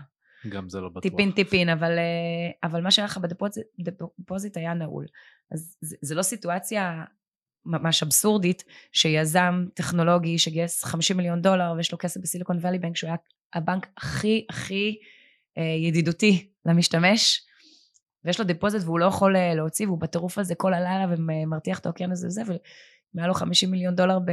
גם 0.50 0.70
זה 0.70 0.82
לא 0.82 0.90
בטוח. 0.90 1.02
טיפין 1.02 1.32
טיפין, 1.32 1.70
אבל, 1.70 1.98
אה, 1.98 2.70
אבל 2.70 2.82
מה 2.82 2.92
שהיה 2.92 3.06
לך 3.06 3.20
ב 3.78 3.88
deposit 3.88 4.58
היה 4.58 4.74
נעול. 4.74 5.06
אז 5.52 5.78
זה, 5.82 5.96
זה 6.02 6.16
לא 6.16 6.22
סיטואציה 6.22 7.04
ממש 7.66 8.04
אבסורדית, 8.04 8.64
שיזם 8.92 9.66
טכנולוגי 9.74 10.38
שגייס 10.38 10.84
50 10.84 11.18
מיליון 11.18 11.42
דולר 11.42 11.74
ויש 11.78 11.92
לו 11.92 11.98
כסף 11.98 12.22
בסיליקון 12.22 12.58
וואלי 12.58 12.80
בנק, 12.80 12.96
שהוא 12.96 13.08
היה 13.08 13.18
הבנק 13.54 13.88
הכי 13.98 14.46
הכי 14.50 14.98
אה, 15.58 15.64
ידידותי 15.64 16.50
למשתמש, 16.66 17.42
ויש 18.26 18.40
לו 18.40 18.46
deposit 18.46 18.82
והוא 18.84 19.00
לא 19.00 19.06
יכול 19.06 19.36
אה, 19.36 19.56
להוציא 19.56 19.88
והוא 19.88 20.00
בטירוף 20.00 20.38
הזה 20.38 20.56
כל 20.56 20.74
הלילה 20.74 21.06
ומרתיח 21.10 21.80
את 21.80 21.86
האוקיין 21.86 22.12
הזה 22.12 22.28
וזה 22.28 22.42
והיה 23.14 23.28
לו 23.28 23.34
50 23.34 23.72
מיליון 23.72 23.96
דולר 23.96 24.20
ב... 24.20 24.32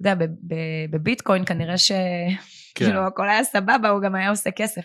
אתה 0.00 0.10
יודע, 0.10 0.26
בביטקוין 0.90 1.44
כנראה 1.44 1.78
שכאילו 1.78 3.00
כן. 3.00 3.06
הכל 3.06 3.28
היה 3.28 3.44
סבבה, 3.44 3.88
הוא 3.88 4.02
גם 4.02 4.14
היה 4.14 4.30
עושה 4.30 4.50
כסף. 4.50 4.84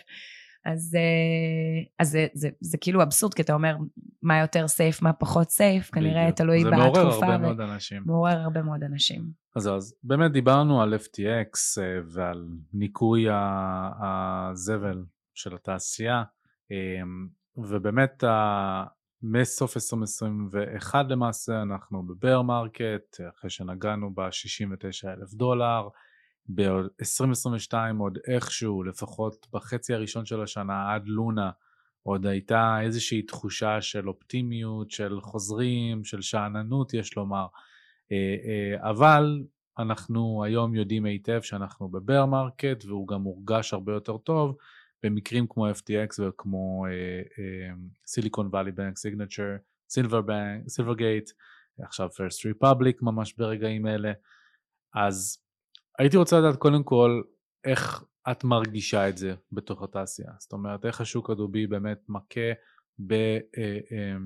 אז, 0.64 0.96
אה, 0.96 1.84
אז 1.98 2.10
זה, 2.10 2.26
זה, 2.34 2.48
זה 2.60 2.78
כאילו 2.78 3.02
אבסורד, 3.02 3.34
כי 3.34 3.42
אתה 3.42 3.54
אומר 3.54 3.76
מה 4.22 4.40
יותר 4.40 4.68
safe, 4.68 5.02
מה 5.02 5.12
פחות 5.12 5.50
safe, 5.50 5.90
כנראה 5.90 6.22
בדיוק. 6.22 6.36
תלוי 6.36 6.64
בתקופה. 6.64 6.76
זה 6.76 6.82
מעורר 6.82 7.12
הרבה 7.12 7.36
ו... 7.36 7.38
מאוד 7.38 7.60
אנשים. 7.60 8.02
מעורר 8.06 8.38
הרבה 8.38 8.62
מאוד 8.62 8.84
אנשים. 8.84 9.30
אז, 9.56 9.68
אז 9.68 9.94
באמת 10.02 10.32
דיברנו 10.32 10.82
על 10.82 10.94
FTX 10.94 11.82
אה, 11.82 11.98
ועל 12.08 12.48
ניקוי 12.72 13.26
הזבל 14.02 15.04
של 15.34 15.54
התעשייה. 15.54 16.22
ובאמת 17.56 18.24
מסוף 19.22 19.76
2021 19.76 21.06
למעשה 21.08 21.62
אנחנו 21.62 22.02
ב 22.02 22.10
bear 22.10 22.42
market 22.42 23.20
אחרי 23.30 23.50
שנגענו 23.50 24.14
ב-69 24.14 25.08
אלף 25.08 25.34
דולר 25.34 25.88
ב-2022 26.54 27.74
עוד 27.98 28.18
איכשהו 28.26 28.82
לפחות 28.82 29.46
בחצי 29.52 29.94
הראשון 29.94 30.26
של 30.26 30.42
השנה 30.42 30.94
עד 30.94 31.02
לונה 31.06 31.50
עוד 32.02 32.26
הייתה 32.26 32.78
איזושהי 32.82 33.22
תחושה 33.22 33.80
של 33.80 34.08
אופטימיות, 34.08 34.90
של 34.90 35.20
חוזרים, 35.20 36.04
של 36.04 36.20
שאננות 36.20 36.94
יש 36.94 37.16
לומר. 37.16 37.46
אה, 38.12 38.16
אה, 38.16 38.90
אבל 38.90 39.42
אנחנו 39.78 40.44
היום 40.44 40.74
יודעים 40.74 41.04
היטב 41.04 41.40
שאנחנו 41.42 41.88
ב 41.88 41.96
bear 41.96 42.26
market 42.26 42.84
והוא 42.84 43.08
גם 43.08 43.20
מורגש 43.20 43.72
הרבה 43.72 43.92
יותר 43.92 44.16
טוב 44.16 44.56
במקרים 45.02 45.46
כמו 45.48 45.70
FTX 45.70 46.22
וכמו 46.22 46.86
Silicon 48.06 48.46
Valley 48.46 48.72
Bank, 48.72 48.98
Signature, 48.98 49.56
Silver 49.88 50.20
Bank, 50.20 50.68
Silvergate, 50.68 51.30
עכשיו 51.78 52.10
פרסט 52.10 52.46
ריפבליק 52.46 53.02
ממש 53.02 53.34
ברגעים 53.34 53.86
אלה. 53.86 54.12
אז 54.94 55.38
הייתי 55.98 56.16
רוצה 56.16 56.38
לדעת 56.38 56.56
קודם 56.56 56.82
כל 56.82 57.22
איך 57.64 58.04
את 58.30 58.44
מרגישה 58.44 59.08
את 59.08 59.18
זה 59.18 59.34
בתוך 59.52 59.82
התעשייה. 59.82 60.32
זאת 60.38 60.52
אומרת, 60.52 60.84
איך 60.84 61.00
השוק 61.00 61.30
הדובי 61.30 61.66
באמת 61.66 61.98
מכה 62.08 62.50
ב, 63.06 63.12
אה, 63.12 63.78
אה, 63.92 64.16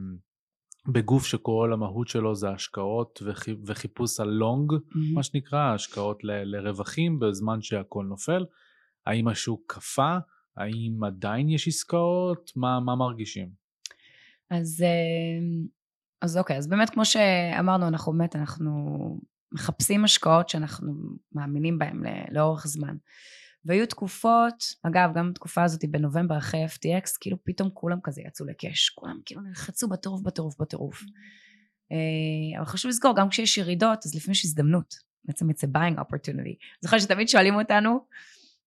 בגוף 0.92 1.26
שכל 1.26 1.70
המהות 1.72 2.08
שלו 2.08 2.34
זה 2.34 2.50
השקעות 2.50 3.22
וחיפוש 3.66 4.20
על 4.20 4.28
לונג, 4.28 4.72
mm-hmm. 4.72 5.14
מה 5.14 5.22
שנקרא, 5.22 5.74
השקעות 5.74 6.24
ל, 6.24 6.56
לרווחים 6.56 7.18
בזמן 7.18 7.62
שהכל 7.62 8.04
נופל. 8.04 8.44
האם 9.06 9.28
השוק 9.28 9.62
קפא? 9.66 10.18
האם 10.56 11.04
עדיין 11.04 11.48
יש 11.48 11.68
עסקאות? 11.68 12.52
מה, 12.56 12.80
מה 12.80 12.96
מרגישים? 12.96 13.48
אז, 14.50 14.82
אה, 14.82 15.66
אז 16.22 16.38
אוקיי, 16.38 16.56
אז 16.56 16.68
באמת 16.68 16.90
כמו 16.90 17.04
שאמרנו, 17.04 17.88
אנחנו 17.88 18.12
באמת, 18.12 18.36
אנחנו 18.36 18.72
מחפשים 19.52 20.04
השקעות 20.04 20.48
שאנחנו 20.48 20.94
מאמינים 21.32 21.78
בהן 21.78 22.02
לאורך 22.30 22.66
זמן. 22.66 22.96
והיו 23.64 23.86
תקופות, 23.86 24.64
אגב, 24.82 25.10
גם 25.14 25.30
בתקופה 25.30 25.64
הזאת 25.64 25.84
בנובמבר 25.90 26.38
אחרי 26.38 26.66
FTX, 26.66 27.18
כאילו 27.20 27.36
פתאום 27.44 27.70
כולם 27.74 27.98
כזה 28.02 28.22
יצאו 28.26 28.46
לקאש, 28.46 28.88
כולם 28.88 29.18
כאילו 29.24 29.40
נלחצו 29.40 29.88
בטירוף, 29.88 30.20
בטירוף, 30.22 30.60
בטירוף. 30.60 31.02
אה, 31.92 32.58
אבל 32.58 32.66
חשוב 32.66 32.88
לזכור, 32.88 33.16
גם 33.16 33.28
כשיש 33.28 33.58
ירידות, 33.58 33.98
אז 34.04 34.14
לפעמים 34.14 34.32
יש 34.32 34.44
הזדמנות. 34.44 34.94
בעצם 35.24 35.50
it's 35.50 35.64
a 35.64 35.76
buying 35.76 36.00
opportunity. 36.00 36.56
זוכר 36.80 36.98
שתמיד 36.98 37.28
שואלים 37.28 37.54
אותנו, 37.54 38.06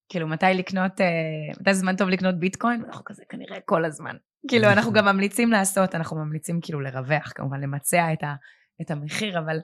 כאילו, 0.09 0.27
מתי 0.27 0.45
לקנות, 0.55 1.01
אה, 1.01 1.05
מתי 1.59 1.73
זמן 1.73 1.95
טוב 1.95 2.09
לקנות 2.09 2.35
ביטקוין? 2.35 2.83
אנחנו 2.87 3.03
כזה 3.05 3.23
כנראה 3.29 3.59
כל 3.65 3.85
הזמן. 3.85 4.15
כאילו, 4.47 4.67
אנחנו 4.73 4.93
גם 4.93 5.05
ממליצים 5.05 5.51
לעשות, 5.51 5.95
אנחנו 5.95 6.17
ממליצים 6.17 6.59
כאילו 6.61 6.81
לרווח, 6.81 7.31
כמובן, 7.35 7.61
למצע 7.61 8.13
את, 8.13 8.23
ה, 8.23 8.35
את 8.81 8.91
המחיר, 8.91 9.39
אבל 9.39 9.59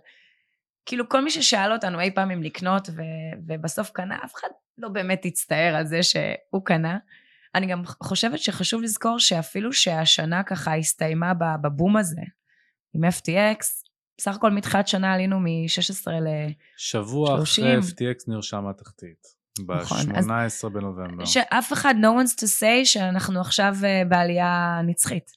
כאילו, 0.86 1.10
כל 1.10 1.24
מי 1.24 1.30
ששאל 1.30 1.74
אותנו 1.74 2.00
אי 2.00 2.12
פעם 2.12 2.32
אם 2.32 2.43
לקנות, 2.43 2.89
ו, 2.89 3.02
ובסוף 3.48 3.89
קנה, 3.89 4.18
אף 4.26 4.36
אחד 4.36 4.48
לא 4.78 4.89
באמת 4.89 5.26
הצטער 5.26 5.76
על 5.76 5.86
זה 5.86 6.04
שהוא 6.04 6.66
קנה. 6.66 6.98
אני 7.56 7.68
גם 7.68 7.86
חושבת 7.86 8.39
שחשוב 8.39 8.82
לזכור 8.82 9.20
שאפילו 9.20 9.74
שהשנה 9.74 10.43
ככה 10.43 10.76
הסתיימה 10.76 11.34
בבום 11.62 11.98
הזה, 11.98 12.22
עם 12.93 13.04
FTX, 13.04 13.86
בסך 14.18 14.36
הכל 14.36 14.52
מתחילת 14.52 14.88
שנה 14.88 15.14
עלינו 15.14 15.39
מ-16 15.39 16.12
ל-30. 16.12 16.54
שבוע 16.78 17.43
אחרי 17.43 17.78
FTX 17.78 18.24
נרשם 18.28 18.68
התחתית. 18.68 19.35
נכון, 19.60 20.14
ב-18 20.14 20.70
בנובמבר. 20.70 21.26
שאף 21.26 21.74
אחד, 21.74 21.93
no 22.01 22.24
one's 22.24 22.34
to 22.34 22.45
say, 22.62 22.86
שאנחנו 22.86 23.41
עכשיו 23.41 23.76
אה, 23.82 24.08
בעלייה 24.10 24.82
נצחית. 24.86 25.32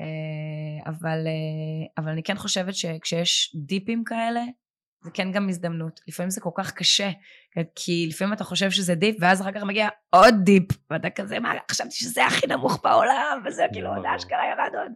אה, 0.00 0.88
אבל, 0.88 1.18
אה, 1.26 2.02
אבל 2.02 2.10
אני 2.12 2.22
כן 2.22 2.36
חושבת 2.36 2.74
שכשיש 2.74 3.56
דיפים 3.66 4.04
כאלה, 4.04 4.40
זה 5.04 5.10
כן 5.10 5.32
גם 5.32 5.48
הזדמנות. 5.48 6.00
לפעמים 6.08 6.30
זה 6.30 6.40
כל 6.40 6.50
כך 6.54 6.72
קשה, 6.72 7.10
כי 7.74 8.06
לפעמים 8.08 8.32
אתה 8.32 8.44
חושב 8.44 8.70
שזה 8.70 8.94
dip, 8.94 9.16
ואז 9.20 9.40
אחר 9.42 9.52
כך 9.52 9.62
מגיע 9.62 9.88
עוד 10.10 10.34
dip, 10.44 10.64
ואתה 10.90 11.10
כזה, 11.10 11.38
מה, 11.40 11.52
חשבתי 11.70 11.94
שזה 11.94 12.26
הכי 12.26 12.46
נמוך 12.46 12.80
בעולם, 12.84 13.42
וזה 13.46 13.62
כאילו, 13.72 13.94
עוד 13.94 14.04
אשכרה 14.16 14.46
ירד 14.46 14.74
עוד. 14.82 14.92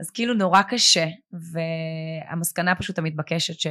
אז 0.00 0.10
כאילו 0.10 0.34
נורא 0.34 0.62
קשה, 0.62 1.06
והמסקנה 1.32 2.74
פשוט 2.74 2.98
המתבקשת 2.98 3.70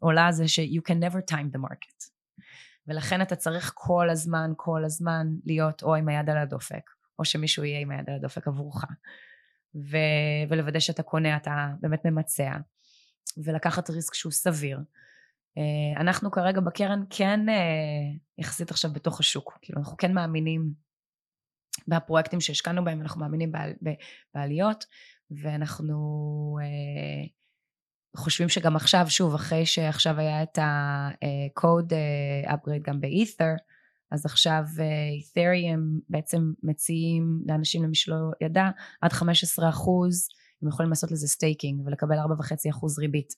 שעולה 0.00 0.32
זה 0.32 0.48
ש- 0.48 0.58
you 0.58 0.80
can 0.90 0.96
never 1.10 1.18
time 1.34 1.56
the 1.56 1.60
market. 1.60 2.13
ולכן 2.88 3.22
אתה 3.22 3.36
צריך 3.36 3.72
כל 3.74 4.10
הזמן, 4.10 4.52
כל 4.56 4.84
הזמן 4.84 5.26
להיות 5.44 5.82
או 5.82 5.94
עם 5.94 6.08
היד 6.08 6.30
על 6.30 6.38
הדופק, 6.38 6.90
או 7.18 7.24
שמישהו 7.24 7.64
יהיה 7.64 7.80
עם 7.80 7.90
היד 7.90 8.10
על 8.10 8.16
הדופק 8.16 8.48
עבורך. 8.48 8.84
ו- 9.74 10.48
ולוודא 10.48 10.80
שאתה 10.80 11.02
קונה, 11.02 11.36
אתה 11.36 11.68
באמת 11.80 12.04
ממצע, 12.04 12.52
ולקחת 13.44 13.90
ריסק 13.90 14.14
שהוא 14.14 14.32
סביר. 14.32 14.78
Uh, 15.58 16.00
אנחנו 16.00 16.30
כרגע 16.30 16.60
בקרן 16.60 17.04
כן 17.10 17.40
uh, 17.48 18.18
יחסית 18.38 18.70
עכשיו 18.70 18.92
בתוך 18.92 19.20
השוק, 19.20 19.58
כאילו 19.62 19.78
אנחנו 19.78 19.96
כן 19.96 20.12
מאמינים 20.14 20.72
בפרויקטים 21.88 22.40
שהשקענו 22.40 22.84
בהם, 22.84 23.02
אנחנו 23.02 23.20
מאמינים 23.20 23.52
בעל, 23.52 23.72
בעליות, 24.34 24.84
ואנחנו 25.30 25.96
uh, 26.60 27.28
חושבים 28.16 28.48
שגם 28.48 28.76
עכשיו, 28.76 29.06
שוב, 29.08 29.34
אחרי 29.34 29.66
שעכשיו 29.66 30.20
היה 30.20 30.42
את 30.42 30.58
ה-code 30.58 31.92
upgrade 32.46 32.82
גם 32.82 33.00
ב-ether, 33.00 33.58
אז 34.10 34.26
עכשיו 34.26 34.62
Ethereum 35.12 36.00
בעצם 36.08 36.52
מציעים 36.62 37.42
לאנשים 37.46 37.82
למי 37.84 37.94
שלא 37.94 38.16
ידע, 38.40 38.70
עד 39.00 39.12
15 39.12 39.68
אחוז, 39.68 40.28
הם 40.62 40.68
יכולים 40.68 40.90
לעשות 40.90 41.10
לזה 41.10 41.28
staking 41.28 41.86
ולקבל 41.86 42.16
4.5 42.18 42.70
אחוז 42.70 42.98
ריבית. 42.98 43.32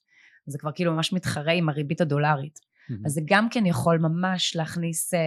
זה 0.46 0.58
כבר 0.58 0.70
כאילו 0.74 0.92
ממש 0.92 1.12
מתחרה 1.12 1.52
עם 1.52 1.68
הריבית 1.68 2.00
הדולרית. 2.00 2.58
Mm-hmm. 2.58 2.94
אז 3.06 3.12
זה 3.12 3.20
גם 3.24 3.48
כן 3.48 3.66
יכול 3.66 3.98
ממש 3.98 4.56
להכניס 4.56 5.14
אה, 5.14 5.18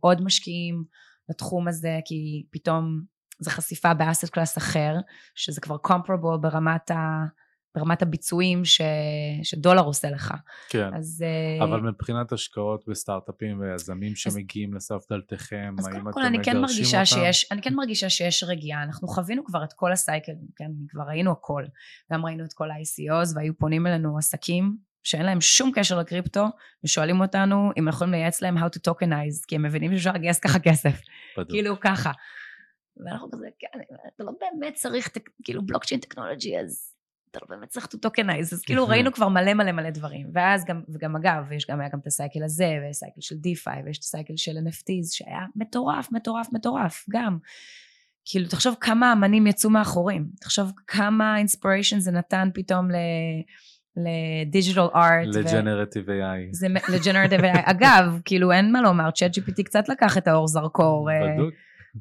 עוד 0.00 0.22
משקיעים 0.22 0.84
לתחום 1.28 1.68
הזה, 1.68 2.00
כי 2.04 2.46
פתאום 2.50 3.02
זה 3.38 3.50
חשיפה 3.50 3.94
ב 3.94 4.00
asset 4.00 4.30
class 4.30 4.58
אחר, 4.58 4.94
שזה 5.34 5.60
כבר 5.60 5.76
comparable 5.86 6.36
ברמת 6.40 6.90
ה... 6.90 7.24
ברמת 7.76 8.02
הביצועים 8.02 8.64
ש... 8.64 8.80
שדולר 9.42 9.82
עושה 9.82 10.10
לך. 10.10 10.34
כן, 10.68 10.94
אז, 10.94 11.24
אבל 11.62 11.80
מבחינת 11.80 12.32
השקעות 12.32 12.84
בסטארט-אפים 12.88 13.60
ויזמים 13.60 14.16
שמגיעים 14.16 14.70
אז... 14.70 14.76
לסף 14.76 15.10
דלתכם, 15.10 15.76
האם 15.86 16.08
אתם 16.08 16.12
כל, 16.12 16.42
כן 16.42 16.60
מרגישה 16.60 16.96
אותם? 16.96 17.04
שיש, 17.04 17.52
אני 17.52 17.62
כן 17.62 17.74
מרגישה 17.74 18.10
שיש 18.10 18.44
רגיעה, 18.44 18.82
אנחנו 18.82 19.08
חווינו 19.08 19.44
כבר 19.44 19.64
את 19.64 19.72
כל 19.72 19.92
הסייקל, 19.92 20.32
כן, 20.56 20.70
כבר 20.88 21.04
ראינו 21.08 21.32
הכל, 21.32 21.64
גם 22.12 22.26
ראינו 22.26 22.44
את 22.44 22.52
כל 22.52 22.70
ה-ICOs 22.70 23.36
והיו 23.36 23.58
פונים 23.58 23.86
אלינו 23.86 24.18
עסקים 24.18 24.76
שאין 25.02 25.26
להם 25.26 25.40
שום 25.40 25.70
קשר 25.74 25.98
לקריפטו, 25.98 26.44
ושואלים 26.84 27.20
אותנו 27.20 27.70
אם 27.76 27.88
אנחנו 27.88 27.96
יכולים 27.96 28.14
לייעץ 28.14 28.42
להם 28.42 28.58
how 28.58 28.66
to 28.66 28.90
tokenize, 28.90 29.44
כי 29.48 29.54
הם 29.54 29.62
מבינים 29.62 29.92
שאפשר 29.92 30.12
לגייס 30.12 30.38
ככה 30.38 30.58
כסף. 30.58 31.00
בדיוק. 31.36 31.50
כאילו 31.50 31.80
ככה. 31.80 32.12
ואנחנו 33.04 33.30
כזה, 33.30 33.46
כן, 33.58 33.78
אתה 34.14 34.24
לא 34.24 34.32
באמת 34.40 34.74
צריך, 34.74 35.08
כאילו 35.44 35.66
blockchain 35.66 36.00
technology, 36.00 36.58
אז 36.58 36.95
אתה 37.36 37.44
לא 37.50 37.56
באמת 37.56 37.68
צריך 37.68 37.86
to 37.86 38.08
tokenize, 38.08 38.52
אז 38.52 38.62
כאילו 38.62 38.88
ראינו 38.88 39.12
כבר 39.12 39.28
מלא 39.28 39.54
מלא 39.54 39.72
מלא 39.72 39.90
דברים. 39.90 40.26
ואז 40.34 40.64
גם, 40.64 40.82
וגם 40.88 41.16
אגב, 41.16 41.52
יש 41.52 41.66
גם, 41.70 41.80
היה 41.80 41.88
גם 41.92 41.98
את 41.98 42.06
ה 42.06 42.12
cycle 42.12 42.44
הזה, 42.44 42.78
ויש 42.82 42.96
cycle 42.96 43.20
של 43.20 43.34
DeFi, 43.34 43.84
ויש 43.84 43.98
את 43.98 44.02
ה 44.02 44.08
cycle 44.08 44.36
של 44.36 44.52
NFTs, 44.52 45.12
שהיה 45.12 45.40
מטורף, 45.56 46.08
מטורף, 46.12 46.48
מטורף, 46.52 47.04
גם. 47.10 47.38
כאילו, 48.24 48.48
תחשוב 48.48 48.76
כמה 48.80 49.12
אמנים 49.12 49.46
יצאו 49.46 49.70
מהחורים, 49.70 50.26
תחשוב 50.40 50.72
כמה 50.86 51.38
inspiration 51.38 51.98
זה 51.98 52.10
נתן 52.10 52.48
פתאום 52.54 52.90
ל... 52.90 52.94
ל 53.96 54.07
digital 54.07 54.80
art. 54.94 55.26
ל 55.26 55.34
generative 55.34 56.08
AI. 56.08 56.48
זה 56.50 56.66
ל 56.68 56.75
generative 56.75 57.40
AI. 57.40 57.60
אגב, 57.72 58.20
כאילו 58.24 58.52
אין 58.52 58.72
מה 58.72 58.82
לומר, 58.82 59.10
ChatGPT 59.10 59.62
קצת 59.64 59.88
לקח 59.88 60.18
את 60.18 60.28
האור 60.28 60.48
זרקור. 60.48 61.10
אה, 61.10 61.34
בדוק. 61.34 61.54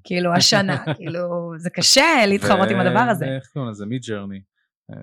כאילו 0.04 0.34
השנה, 0.34 0.84
כאילו 0.98 1.54
זה 1.58 1.70
קשה 1.70 2.26
להתחרות 2.28 2.70
עם 2.70 2.80
הדבר 2.80 3.00
הזה. 3.00 3.26
ואיך 3.26 3.48
קוראים 3.54 3.72
לזה? 3.72 3.86
מי 3.86 4.00
ג'רני. 4.00 4.42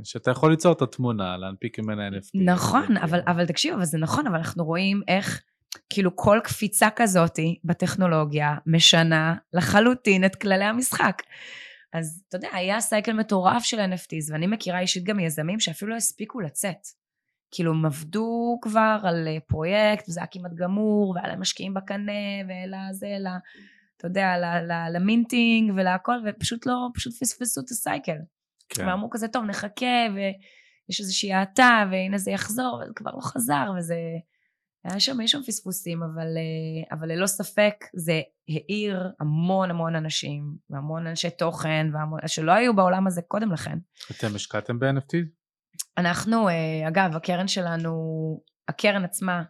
שאתה 0.04 0.30
יכול 0.30 0.50
ליצור 0.50 0.72
את 0.72 0.82
התמונה, 0.82 1.36
להנפיק 1.36 1.78
ממנה 1.78 2.08
NFT. 2.08 2.30
נכון, 2.34 2.96
אבל, 2.96 3.20
אבל 3.26 3.46
תקשיב, 3.46 3.74
אבל 3.74 3.84
זה 3.84 3.98
נכון, 3.98 4.26
אבל 4.26 4.36
אנחנו 4.36 4.64
רואים 4.64 5.02
איך 5.08 5.42
כאילו 5.90 6.16
כל 6.16 6.40
קפיצה 6.44 6.88
כזאת 6.96 7.38
בטכנולוגיה 7.64 8.56
משנה 8.66 9.34
לחלוטין 9.52 10.24
את 10.24 10.36
כללי 10.36 10.64
המשחק. 10.64 11.22
אז 11.92 12.22
אתה 12.28 12.36
יודע, 12.36 12.48
היה 12.52 12.80
סייקל 12.80 13.12
מטורף 13.12 13.62
של 13.64 13.80
NFTs, 13.80 14.32
ואני 14.32 14.46
מכירה 14.46 14.80
אישית 14.80 15.04
גם 15.04 15.20
יזמים 15.20 15.60
שאפילו 15.60 15.90
לא 15.90 15.96
הספיקו 15.96 16.40
לצאת. 16.40 16.86
כאילו 17.50 17.72
הם 17.72 17.86
עבדו 17.86 18.58
כבר 18.62 19.00
על 19.02 19.28
אה, 19.28 19.40
פרויקט, 19.46 20.08
וזה 20.08 20.20
היה 20.20 20.26
כמעט 20.26 20.52
גמור, 20.54 21.10
והיה 21.10 21.28
להם 21.28 21.40
משקיעים 21.40 21.74
בקנה, 21.74 22.12
ולזה, 22.48 23.06
ל... 23.06 23.26
אתה 23.96 24.06
יודע, 24.06 24.34
למינטינג 24.92 25.72
ולהכל, 25.76 26.16
ופשוט 26.26 26.66
לא, 26.66 26.88
פשוט 26.94 27.12
פספסו 27.12 27.60
את 27.60 27.68
הסייקל. 27.70 28.16
כן. 28.74 28.88
ואמרו 28.88 29.10
כזה, 29.10 29.28
טוב, 29.28 29.44
נחכה, 29.44 30.06
ויש 30.14 31.00
איזושהי 31.00 31.32
האטה, 31.32 31.84
והנה 31.90 32.18
זה 32.18 32.30
יחזור, 32.30 32.80
וזה 32.82 32.92
כבר 32.94 33.10
לא 33.10 33.20
חזר, 33.20 33.72
וזה... 33.78 33.96
היה 34.84 35.00
שם, 35.00 35.20
יש 35.20 35.30
שם 35.30 35.42
פספוסים, 35.46 36.02
אבל, 36.02 36.26
אה, 36.36 36.96
אבל 36.96 37.12
ללא 37.12 37.26
ספק 37.26 37.74
זה 37.94 38.20
העיר 38.48 39.12
המון 39.20 39.70
המון 39.70 39.96
אנשים, 39.96 40.56
והמון 40.70 41.06
אנשי 41.06 41.30
תוכן, 41.30 41.86
והמון, 41.92 42.20
שלא 42.26 42.52
היו 42.52 42.76
בעולם 42.76 43.06
הזה 43.06 43.22
קודם 43.22 43.52
לכן. 43.52 43.78
אתם 44.10 44.34
השקעתם 44.34 44.78
ב-NFT? 44.78 45.16
אנחנו, 45.98 46.48
אה, 46.48 46.88
אגב, 46.88 47.16
הקרן 47.16 47.48
שלנו, 47.48 47.92
הקרן 48.68 49.04
עצמה, 49.04 49.42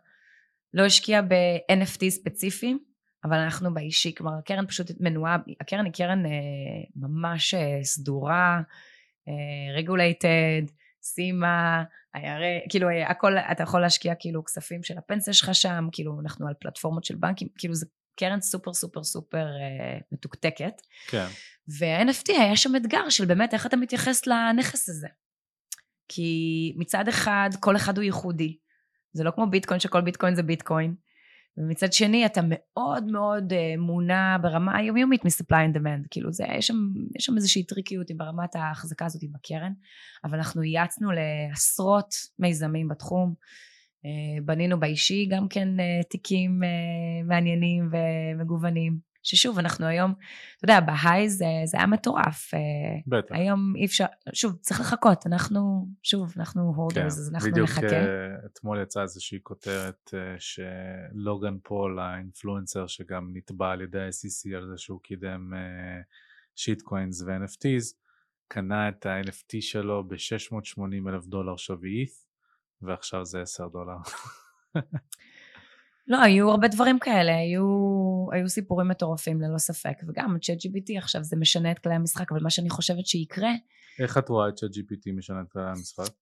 לא 0.75 0.87
השקיעה 0.87 1.23
ב-NFT 1.23 2.09
ספציפי, 2.09 2.79
אבל 3.25 3.37
אנחנו 3.37 3.75
באישי, 3.75 4.15
כלומר 4.15 4.33
הקרן 4.39 4.67
פשוט 4.67 4.87
מנועה, 5.01 5.37
הקרן 5.61 5.85
היא 5.85 5.93
קרן 5.93 6.27
אה, 6.27 6.31
ממש 6.97 7.55
סדורה, 7.83 8.61
regulated, 9.77 10.63
CIMA, 11.03 11.85
הירא, 12.15 12.61
כאילו 12.69 12.89
הכל, 12.91 13.39
אתה 13.39 13.63
יכול 13.63 13.81
להשקיע 13.81 14.15
כאילו 14.19 14.45
כספים 14.45 14.83
של 14.83 14.99
הפנסיה 14.99 15.35
שלך 15.35 15.55
שם, 15.55 15.89
כאילו 15.93 16.21
אנחנו 16.21 16.49
על 16.49 16.55
פלטפורמות 16.61 17.05
של 17.05 17.15
בנקים, 17.15 17.49
כאילו 17.59 17.75
זה 17.75 17.87
קרן 18.17 18.41
סופר 18.41 18.75
סופר 18.75 19.05
סופר 19.05 19.47
אה, 19.47 19.99
מתוקתקת. 20.13 20.83
כן. 21.07 21.27
וה-NFT 21.79 22.33
היה 22.33 22.57
שם 22.57 22.77
אתגר 22.77 23.09
של 23.09 23.25
באמת 23.25 23.55
איך 23.55 23.67
אתה 23.67 23.77
מתייחס 23.77 24.27
לנכס 24.27 24.89
הזה. 24.89 25.09
כי 26.09 26.75
מצד 26.77 27.09
אחד, 27.09 27.51
כל 27.61 27.77
אחד 27.77 27.97
הוא 27.97 28.05
ייחודי. 28.05 28.57
זה 29.13 29.25
לא 29.25 29.31
כמו 29.31 29.47
ביטקוין 29.47 29.81
שכל 29.81 30.01
ביטקוין 30.01 30.35
זה 30.35 30.43
ביטקוין. 30.43 30.95
ומצד 31.57 31.93
שני 31.93 32.27
אתה 32.27 32.41
מאוד 32.45 33.05
מאוד 33.05 33.53
uh, 33.53 33.81
מונע 33.81 34.37
ברמה 34.43 34.77
היומיומית 34.77 35.25
מ-supply 35.25 35.73
and 35.73 35.77
demand, 35.77 36.07
כאילו 36.11 36.33
זה, 36.33 36.45
יש 36.59 36.67
שם, 36.67 36.75
יש 37.19 37.25
שם 37.25 37.37
איזושהי 37.37 37.65
טריקיות 37.65 38.07
ברמת 38.17 38.57
ההחזקה 38.57 39.07
הזאת 39.07 39.23
בקרן, 39.33 39.73
אבל 40.25 40.39
אנחנו 40.39 40.63
ייעצנו 40.63 41.11
לעשרות 41.13 42.15
מיזמים 42.39 42.89
בתחום, 42.89 43.35
uh, 43.35 44.45
בנינו 44.45 44.81
באישי 44.81 45.27
גם 45.31 45.49
כן 45.49 45.69
uh, 45.69 46.09
תיקים 46.09 46.61
מעניינים 47.25 47.91
ומגוונים, 47.93 49.12
ששוב, 49.23 49.59
אנחנו 49.59 49.87
היום, 49.87 50.15
אתה 50.57 50.65
יודע, 50.65 50.81
בהיי 50.81 51.29
זה, 51.29 51.47
זה 51.65 51.77
היה 51.77 51.87
מטורף. 51.87 52.55
אה, 52.55 52.61
בטח. 53.07 53.35
היום 53.35 53.75
אי 53.77 53.87
אפשר, 53.87 54.05
שוב, 54.33 54.57
צריך 54.61 54.81
לחכות, 54.81 55.27
אנחנו, 55.27 55.89
שוב, 56.03 56.35
אנחנו 56.37 56.73
הורדרס, 56.77 57.15
כן, 57.15 57.21
אז 57.21 57.31
אנחנו 57.35 57.51
בדיוק 57.51 57.71
נחכה. 57.71 57.87
אה, 57.87 58.47
אתמול 58.47 58.83
יצאה 58.83 59.03
איזושהי 59.03 59.39
כותרת 59.43 60.15
אה, 60.15 60.37
שלוגן 60.39 61.57
פול, 61.63 61.99
האינפלואנסר 61.99 62.87
שגם 62.87 63.31
נתבע 63.33 63.71
על 63.71 63.81
ידי 63.81 64.01
ה-SEC 64.01 64.57
על 64.57 64.69
זה 64.71 64.79
שהוא 64.79 65.01
קידם 65.03 65.53
שיט 66.57 66.83
קוינס 66.83 67.23
ו-NFTs, 67.23 67.95
קנה 68.49 68.89
את 68.89 69.07
ה-NFT 69.07 69.61
שלו 69.61 70.09
ב-680 70.09 71.09
אלף 71.09 71.27
דולר 71.27 71.57
שווי 71.57 72.05
ETH, 72.05 72.27
ועכשיו 72.83 73.25
זה 73.25 73.41
10 73.41 73.69
דולר. 73.69 73.97
לא, 76.13 76.23
היו 76.23 76.51
הרבה 76.51 76.69
דברים 76.69 76.99
כאלה, 76.99 77.37
היו, 77.37 77.67
היו 78.33 78.49
סיפורים 78.49 78.89
מטורפים 78.89 79.41
ללא 79.41 79.59
ספק, 79.59 79.99
וגם 80.09 80.37
צ'אט 80.43 80.59
GPT 80.59 80.99
עכשיו 80.99 81.25
זה 81.25 81.37
משנה 81.37 81.71
את 81.71 81.79
כלי 81.79 81.95
המשחק, 81.95 82.33
אבל 82.33 82.41
מה 82.43 82.51
שאני 82.51 82.71
חושבת 82.71 83.07
שיקרה, 83.07 83.51
איך 83.99 84.19
את 84.19 84.29
רואה 84.29 84.49
את 84.49 84.59
שה-GPT 84.59 85.13
משנה 85.17 85.41
את 85.41 85.53
כללי 85.53 85.71
המשחק? 85.71 86.13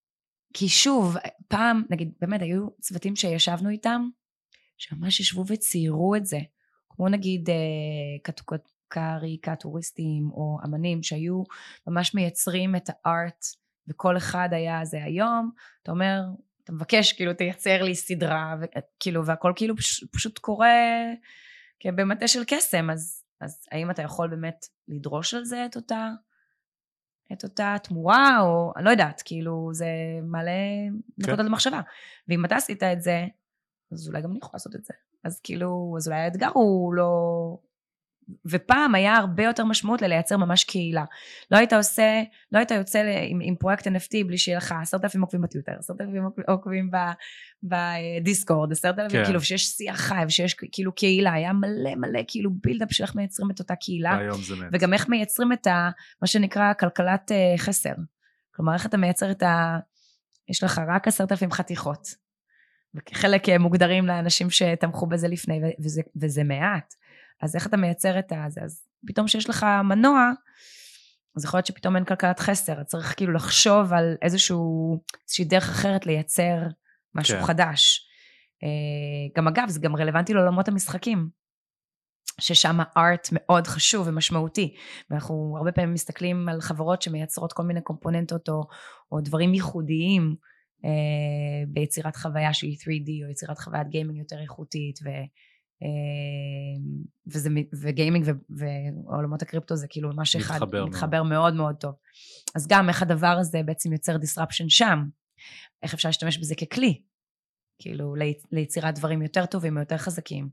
כי 0.55 0.68
שוב, 0.68 1.16
פעם, 1.49 1.82
נגיד, 1.91 2.12
באמת, 2.20 2.43
היו 2.43 2.66
צוותים 2.80 3.16
שישבנו 3.16 3.68
איתם, 3.68 4.09
שממש 4.78 5.20
ישבו 5.20 5.45
וציירו 5.47 6.16
את 6.16 6.26
זה, 6.26 6.38
כמו 6.88 7.09
נגיד 7.09 7.51
אה, 7.51 8.32
קריקטוריסטים 8.88 10.30
או 10.30 10.59
אמנים 10.64 11.03
שהיו 11.03 11.43
ממש 11.86 12.14
מייצרים 12.14 12.76
את 12.76 12.88
הארט, 12.88 13.45
וכל 13.88 14.16
אחד 14.16 14.49
היה 14.53 14.84
זה 14.84 15.05
היום, 15.05 15.51
אתה 15.82 15.93
אומר, 15.93 16.20
אתה 16.71 16.77
מבקש, 16.77 17.12
כאילו, 17.12 17.35
תייצר 17.35 17.83
לי 17.83 17.95
סדרה, 17.95 18.57
וכאילו, 18.61 19.27
והכל 19.27 19.53
כאילו 19.57 19.77
פש, 19.77 20.05
פשוט 20.05 20.39
קורה 20.39 20.68
במטה 21.85 22.29
של 22.29 22.45
קסם, 22.47 22.91
אז, 22.91 23.25
אז 23.41 23.66
האם 23.73 23.91
אתה 23.91 24.03
יכול 24.03 24.29
באמת 24.29 24.66
לדרוש 24.89 25.35
על 25.35 25.45
זה 25.45 25.66
את 25.66 25.77
אותה, 25.77 26.11
את 27.33 27.45
אותה 27.45 27.77
תמורה, 27.83 28.41
או 28.41 28.73
אני 28.77 28.85
לא 28.85 28.91
יודעת, 28.91 29.23
כאילו, 29.25 29.71
זה 29.73 29.87
מעלה 30.23 30.53
נקודות 31.18 31.39
כן. 31.39 31.47
למחשבה. 31.47 31.81
ואם 32.29 32.45
אתה 32.45 32.57
עשית 32.57 32.83
את 32.83 33.03
זה, 33.03 33.27
אז 33.93 34.09
אולי 34.09 34.23
גם 34.23 34.31
אני 34.31 34.39
יכולה 34.39 34.53
לעשות 34.55 34.75
את 34.75 34.85
זה. 34.85 34.95
אז 35.25 35.41
כאילו, 35.41 35.95
אז 35.97 36.09
אולי 36.09 36.21
האתגר 36.21 36.51
הוא 36.55 36.95
לא... 36.95 37.59
ופעם 38.47 38.95
היה 38.95 39.16
הרבה 39.16 39.43
יותר 39.43 39.64
משמעות 39.64 40.03
ללייצר 40.03 40.37
ממש 40.37 40.64
קהילה. 40.64 41.05
לא 41.51 41.57
היית 41.57 41.72
עושה, 41.72 42.22
לא 42.53 42.59
היית 42.59 42.70
יוצא 42.70 43.03
עם, 43.28 43.41
עם 43.43 43.57
פרויקט 43.57 43.87
NFT 43.87 44.26
בלי 44.26 44.39
שיהיה 44.39 44.59
לך 44.59 44.74
עשרת 44.83 45.05
אלפים 45.05 45.20
עוקבים 45.20 45.41
בטוויטר, 45.41 45.72
עשרת 45.78 46.01
אלפים 46.01 46.28
עוקבים 46.49 46.91
בדיסקורד, 47.62 48.72
עשרת 48.72 48.99
אלפים, 48.99 49.20
כן. 49.20 49.24
כאילו, 49.24 49.41
שיש 49.41 49.66
שיח 49.66 50.01
חי 50.01 50.22
ושיש 50.26 50.55
כאילו 50.72 50.93
קהילה, 50.93 51.33
היה 51.33 51.53
מלא 51.53 51.95
מלא 51.97 52.20
כאילו 52.28 52.51
בילדאפ 52.64 52.93
של 52.93 53.05
איך 53.05 53.14
מייצרים 53.14 53.51
את 53.51 53.59
אותה 53.59 53.74
קהילה, 53.74 54.16
והיום 54.18 54.43
זה 54.43 54.57
מת. 54.57 54.68
וגם 54.72 54.93
איך 54.93 55.09
מייצרים 55.09 55.53
את 55.53 55.66
ה, 55.66 55.91
מה 56.22 56.26
שנקרא 56.26 56.72
כלכלת 56.72 57.33
אה, 57.33 57.55
חסר. 57.59 57.95
כלומר, 58.55 58.74
איך 58.74 58.87
אתה 58.87 58.97
מייצר 58.97 59.31
את 59.31 59.43
ה... 59.43 59.78
יש 60.49 60.62
לך 60.62 60.81
רק 60.89 61.09
עשרת 61.09 61.33
אלפים 61.33 61.51
חתיכות. 61.51 62.09
וחלק 62.95 63.49
אה, 63.49 63.59
מוגדרים 63.59 64.07
לאנשים 64.07 64.51
שתמכו 64.51 65.07
בזה 65.07 65.28
לפני, 65.28 65.61
וזה, 65.85 66.03
וזה 66.16 66.45
מעט. 66.45 66.95
אז 67.43 67.57
איך 67.57 67.66
אתה 67.66 67.76
מייצר 67.76 68.18
את 68.18 68.32
הזה? 68.47 68.61
אז 68.64 68.82
פתאום 69.07 69.28
שיש 69.28 69.51
לך 69.51 69.66
מנוע, 69.84 70.30
אז 71.36 71.45
יכול 71.45 71.59
להיות 71.59 71.66
שפתאום 71.66 71.97
אין 71.97 72.05
כלכלת 72.05 72.41
חסר, 72.41 72.80
אז 72.80 72.86
צריך 72.86 73.14
כאילו 73.16 73.32
לחשוב 73.32 73.93
על 73.93 74.16
איזשהו, 74.22 74.97
איזושהי 75.24 75.45
דרך 75.45 75.68
אחרת 75.68 76.07
לייצר 76.07 76.57
משהו 77.14 77.36
כן. 77.38 77.45
חדש. 77.45 78.07
אה, 78.62 79.36
גם 79.36 79.49
אגב, 79.49 79.68
זה 79.68 79.80
גם 79.80 79.97
רלוונטי 79.97 80.34
לעולמות 80.34 80.68
המשחקים, 80.68 81.28
ששם 82.41 82.78
הארט 82.78 83.28
מאוד 83.32 83.66
חשוב 83.66 84.09
ומשמעותי, 84.09 84.74
ואנחנו 85.11 85.55
הרבה 85.59 85.72
פעמים 85.72 85.95
מסתכלים 85.95 86.49
על 86.49 86.61
חברות 86.61 87.03
שמייצרות 87.03 87.53
כל 87.53 87.62
מיני 87.62 87.80
קומפוננטות 87.80 88.49
או, 88.49 88.62
או 89.12 89.20
דברים 89.20 89.55
ייחודיים 89.55 90.36
אה, 90.84 90.91
ביצירת 91.68 92.16
חוויה 92.16 92.55
שהיא 92.55 92.76
3D 92.76 93.24
או 93.24 93.30
יצירת 93.30 93.59
חוויית 93.59 93.88
גיימינג 93.88 94.18
יותר 94.18 94.41
איכותית, 94.43 94.99
ו, 95.05 95.09
וזה, 97.26 97.51
מ- 97.51 97.68
וגיימינג 97.83 98.31
ועולמות 98.51 99.43
הקריפטו 99.43 99.76
זה 99.76 99.87
כאילו 99.91 100.09
ממש 100.12 100.37
אחד, 100.37 100.55
מתחבר 100.55 100.78
מאוד. 100.78 100.89
מתחבר 100.89 101.22
מאוד 101.22 101.55
מאוד 101.55 101.76
טוב. 101.76 101.95
אז 102.55 102.66
גם 102.68 102.89
איך 102.89 103.03
הדבר 103.03 103.37
הזה 103.41 103.62
בעצם 103.64 103.93
יוצר 103.93 104.16
disruption 104.16 104.68
שם, 104.68 104.99
איך 105.83 105.95
אפשר 105.95 106.09
להשתמש 106.09 106.39
בזה 106.39 106.55
ככלי, 106.55 107.03
כאילו 107.78 108.14
ליצ- 108.16 108.47
ליצירת 108.53 108.95
דברים 108.95 109.22
יותר 109.22 109.47
טובים 109.47 109.76
ויותר 109.76 109.97
חזקים. 109.97 110.49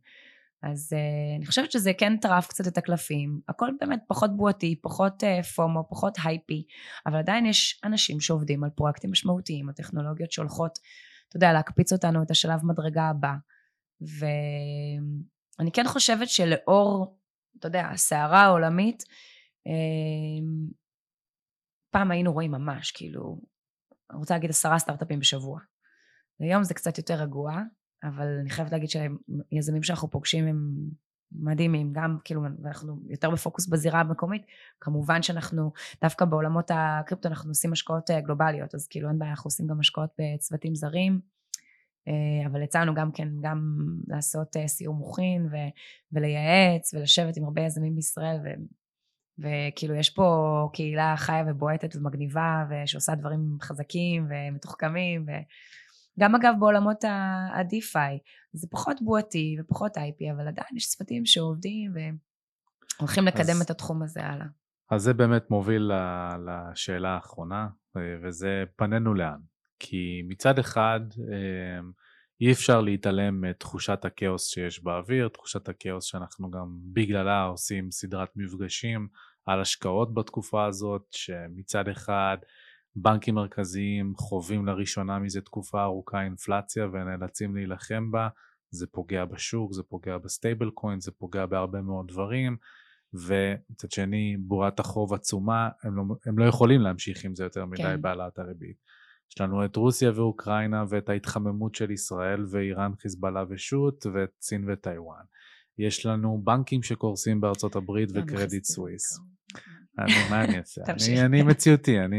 אז 0.64 0.94
uh, 0.94 1.38
אני 1.38 1.46
חושבת 1.46 1.72
שזה 1.72 1.92
כן 1.98 2.18
טרף 2.18 2.48
קצת 2.48 2.68
את 2.68 2.78
הקלפים, 2.78 3.40
הכל 3.48 3.70
באמת 3.80 4.00
פחות 4.08 4.38
בועתי, 4.38 4.80
פחות 4.82 5.24
uh, 5.24 5.44
פומו, 5.44 5.88
פחות 5.90 6.18
הייפי, 6.24 6.66
אבל 7.06 7.18
עדיין 7.18 7.46
יש 7.46 7.82
אנשים 7.84 8.20
שעובדים 8.20 8.64
על 8.64 8.70
פרויקטים 8.70 9.12
משמעותיים, 9.12 9.70
הטכנולוגיות 9.70 10.32
שהולכות, 10.32 10.80
אתה 11.30 11.38
יודע, 11.38 11.54
להקפיץ 11.54 11.94
אותנו 11.94 12.24
את 12.24 12.32
השלב 12.32 12.66
מדרגה 12.66 13.04
הבא. 13.10 13.34
ואני 14.02 15.72
כן 15.72 15.88
חושבת 15.88 16.30
שלאור, 16.30 17.18
אתה 17.60 17.68
יודע, 17.68 17.88
הסערה 17.88 18.42
העולמית, 18.42 19.04
אה, 19.68 20.48
פעם 21.94 22.12
היינו 22.12 22.34
רואים 22.34 22.52
ממש, 22.52 22.92
כאילו, 22.92 23.42
אני 24.12 24.20
רוצה 24.20 24.34
להגיד 24.34 24.50
עשרה 24.50 24.80
סטארט-אפים 24.80 25.20
בשבוע. 25.20 25.60
היום 26.40 26.64
זה 26.64 26.74
קצת 26.74 26.98
יותר 26.98 27.14
רגוע, 27.14 27.62
אבל 28.04 28.38
אני 28.42 28.50
חייבת 28.50 28.72
להגיד 28.72 28.90
שהיזמים 28.90 29.84
שאנחנו 29.84 30.10
פוגשים 30.10 30.48
הם 30.48 30.58
מדהימים, 31.32 31.94
גם 31.94 32.18
כאילו, 32.24 32.42
ואנחנו 32.64 33.00
יותר 33.10 33.30
בפוקוס 33.30 33.68
בזירה 33.68 34.00
המקומית, 34.00 34.46
כמובן 34.80 35.22
שאנחנו, 35.22 35.72
דווקא 36.02 36.26
בעולמות 36.26 36.72
הקריפטו 36.74 37.30
אנחנו 37.30 37.50
עושים 37.50 37.72
השקעות 37.72 38.12
אה, 38.12 38.22
גלובליות, 38.22 38.76
אז 38.76 38.88
כאילו 38.88 39.10
אין 39.10 39.20
בעיה, 39.20 39.32
אנחנו 39.32 39.48
עושים 39.48 39.68
גם 39.68 39.80
השקעות 39.80 40.10
בצוותים 40.20 40.76
זרים, 40.76 41.20
אבל 42.48 42.62
יצאנו 42.62 42.94
גם 42.94 43.12
כן, 43.12 43.28
גם 43.42 43.78
לעשות 44.08 44.58
אה, 44.58 44.68
סיור 44.68 44.96
מוחין 44.96 45.46
ו- 45.46 45.70
ולייעץ 46.12 46.94
ולשבת 46.94 47.38
עם 47.38 47.44
הרבה 47.44 47.62
יזמים 47.62 47.96
בישראל, 47.96 48.38
ו- 48.44 48.64
וכאילו 49.40 49.96
יש 49.96 50.10
פה 50.10 50.70
קהילה 50.74 51.14
חיה 51.18 51.44
ובועטת 51.48 51.96
ומגניבה 51.96 52.66
ושעושה 52.70 53.16
דברים 53.16 53.58
חזקים 53.62 54.28
ומתוחכמים, 54.30 55.26
וגם 56.18 56.36
אגב 56.36 56.54
בעולמות 56.60 57.04
ה-DeFi, 57.04 58.18
זה 58.54 58.68
פחות 58.72 59.02
בועתי 59.02 59.58
ופחות 59.60 59.98
IP, 59.98 60.32
אבל 60.36 60.48
עדיין 60.48 60.76
יש 60.78 60.88
צוותים 60.88 61.26
שעובדים 61.26 61.94
והולכים 63.00 63.26
לקדם 63.26 63.42
אז- 63.56 63.62
את 63.62 63.70
התחום 63.70 64.04
הזה 64.04 64.26
הלאה. 64.26 64.46
אז 64.92 65.02
זה 65.02 65.14
באמת 65.14 65.50
מוביל 65.50 65.92
לשאלה 66.48 67.10
האחרונה, 67.10 67.68
אה, 67.98 68.02
וזה 68.24 68.64
פנינו 68.76 69.14
לאן. 69.14 69.40
כי 69.80 70.22
מצד 70.28 70.60
אחד 70.60 71.00
אה, 71.32 71.80
אי 72.42 72.52
אפשר 72.52 72.82
להתעלם 72.82 73.42
מתחושת 73.42 74.06
הכאוס 74.06 74.48
שיש 74.48 74.84
באוויר, 74.84 75.28
תחושת 75.28 75.70
הכאוס 75.70 76.06
שאנחנו 76.06 76.52
גם 76.52 76.78
בגללה 76.94 77.44
עושים 77.44 77.92
סדרת 77.92 78.30
מפגשים 78.36 79.08
על 79.46 79.62
השקעות 79.62 80.14
בתקופה 80.14 80.66
הזאת, 80.66 81.08
שמצד 81.12 81.88
אחד 81.88 82.38
בנקים 82.96 83.36
מרכזיים 83.36 84.14
חווים 84.16 84.66
לראשונה 84.66 85.20
מזה 85.20 85.42
תקופה 85.42 85.84
ארוכה 85.84 86.24
אינפלציה 86.24 86.86
ונאלצים 86.86 87.56
להילחם 87.56 88.12
בה, 88.12 88.28
זה 88.72 88.88
פוגע 88.88 89.26
בשוק, 89.26 89.74
זה 89.74 89.84
פוגע 89.84 90.18
ב 90.18 90.70
stablecoin, 90.70 91.00
זה 91.00 91.12
פוגע 91.12 91.46
בהרבה 91.46 91.82
מאוד 91.82 92.08
דברים, 92.08 92.58
ומצד 93.14 93.92
שני 93.92 94.38
בועת 94.40 94.80
החוב 94.80 95.14
עצומה, 95.14 95.70
הם 95.84 95.96
לא, 95.96 96.04
הם 96.26 96.40
לא 96.40 96.46
יכולים 96.46 96.82
להמשיך 96.82 97.26
עם 97.26 97.36
זה 97.36 97.44
יותר 97.44 97.66
מדי 97.66 97.84
כן. 97.84 98.02
בהעלאת 98.02 98.40
הריבית. 98.40 98.78
יש 99.32 99.42
לנו 99.42 99.66
את 99.66 99.76
רוסיה 99.76 100.12
ואוקראינה 100.16 100.84
ואת 100.90 101.10
ההתחממות 101.10 101.76
של 101.76 101.92
ישראל 101.92 102.46
ואיראן, 102.52 102.92
חיזבאללה 103.02 103.44
ושות' 103.50 104.06
ואת 104.14 104.30
סין 104.42 104.70
וטיוואן. 104.70 105.24
יש 105.80 106.06
לנו 106.06 106.42
בנקים 106.44 106.84
שקורסים 106.84 107.42
בארצות 107.42 107.76
הברית 107.76 108.12
לא 108.12 108.22
וקרדיט 108.22 108.64
סוויס. 108.64 109.20
אני, 110.00 110.14
מה 110.30 110.44
אני 110.44 110.58
אעשה? 110.60 110.82
אני, 110.88 111.26
אני 111.26 111.44
מציאותי, 111.44 112.00
אני, 112.00 112.18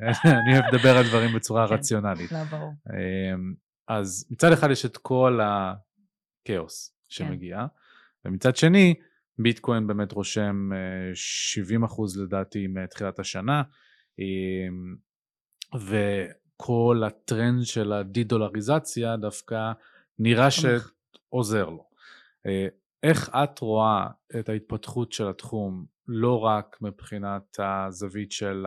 אני 0.24 0.58
אוהב 0.58 0.74
לדבר 0.74 0.96
על 0.96 1.04
דברים 1.08 1.34
בצורה 1.36 1.68
כן. 1.68 1.74
רציונלית. 1.74 2.32
לא, 2.32 2.44
ברור. 2.44 2.72
אמ, 2.90 3.54
אז 3.88 4.26
מצד 4.30 4.52
אחד 4.52 4.70
יש 4.70 4.84
את 4.86 4.96
כל 4.96 5.40
הכאוס 5.42 6.96
שמגיע, 7.08 7.66
ומצד 8.24 8.56
שני 8.56 8.94
ביטקוין 9.38 9.86
באמת 9.86 10.12
רושם 10.12 10.70
אה, 10.72 11.12
70% 11.86 12.22
לדעתי 12.22 12.66
מתחילת 12.66 13.18
השנה, 13.18 13.62
אמ, 14.18 14.96
וכל 16.60 17.02
הטרנד 17.06 17.64
של 17.64 17.92
הדי-דולריזציה 17.92 19.16
דווקא 19.16 19.72
נראה. 20.18 20.48
שעוזר 20.50 21.68
לו. 21.68 21.84
אה, 22.46 22.66
איך 23.02 23.28
את 23.28 23.58
רואה 23.58 24.06
את 24.40 24.48
ההתפתחות 24.48 25.12
של 25.12 25.28
התחום, 25.28 25.86
לא 26.08 26.38
רק 26.40 26.76
מבחינת 26.80 27.56
הזווית 27.58 28.32
של 28.32 28.66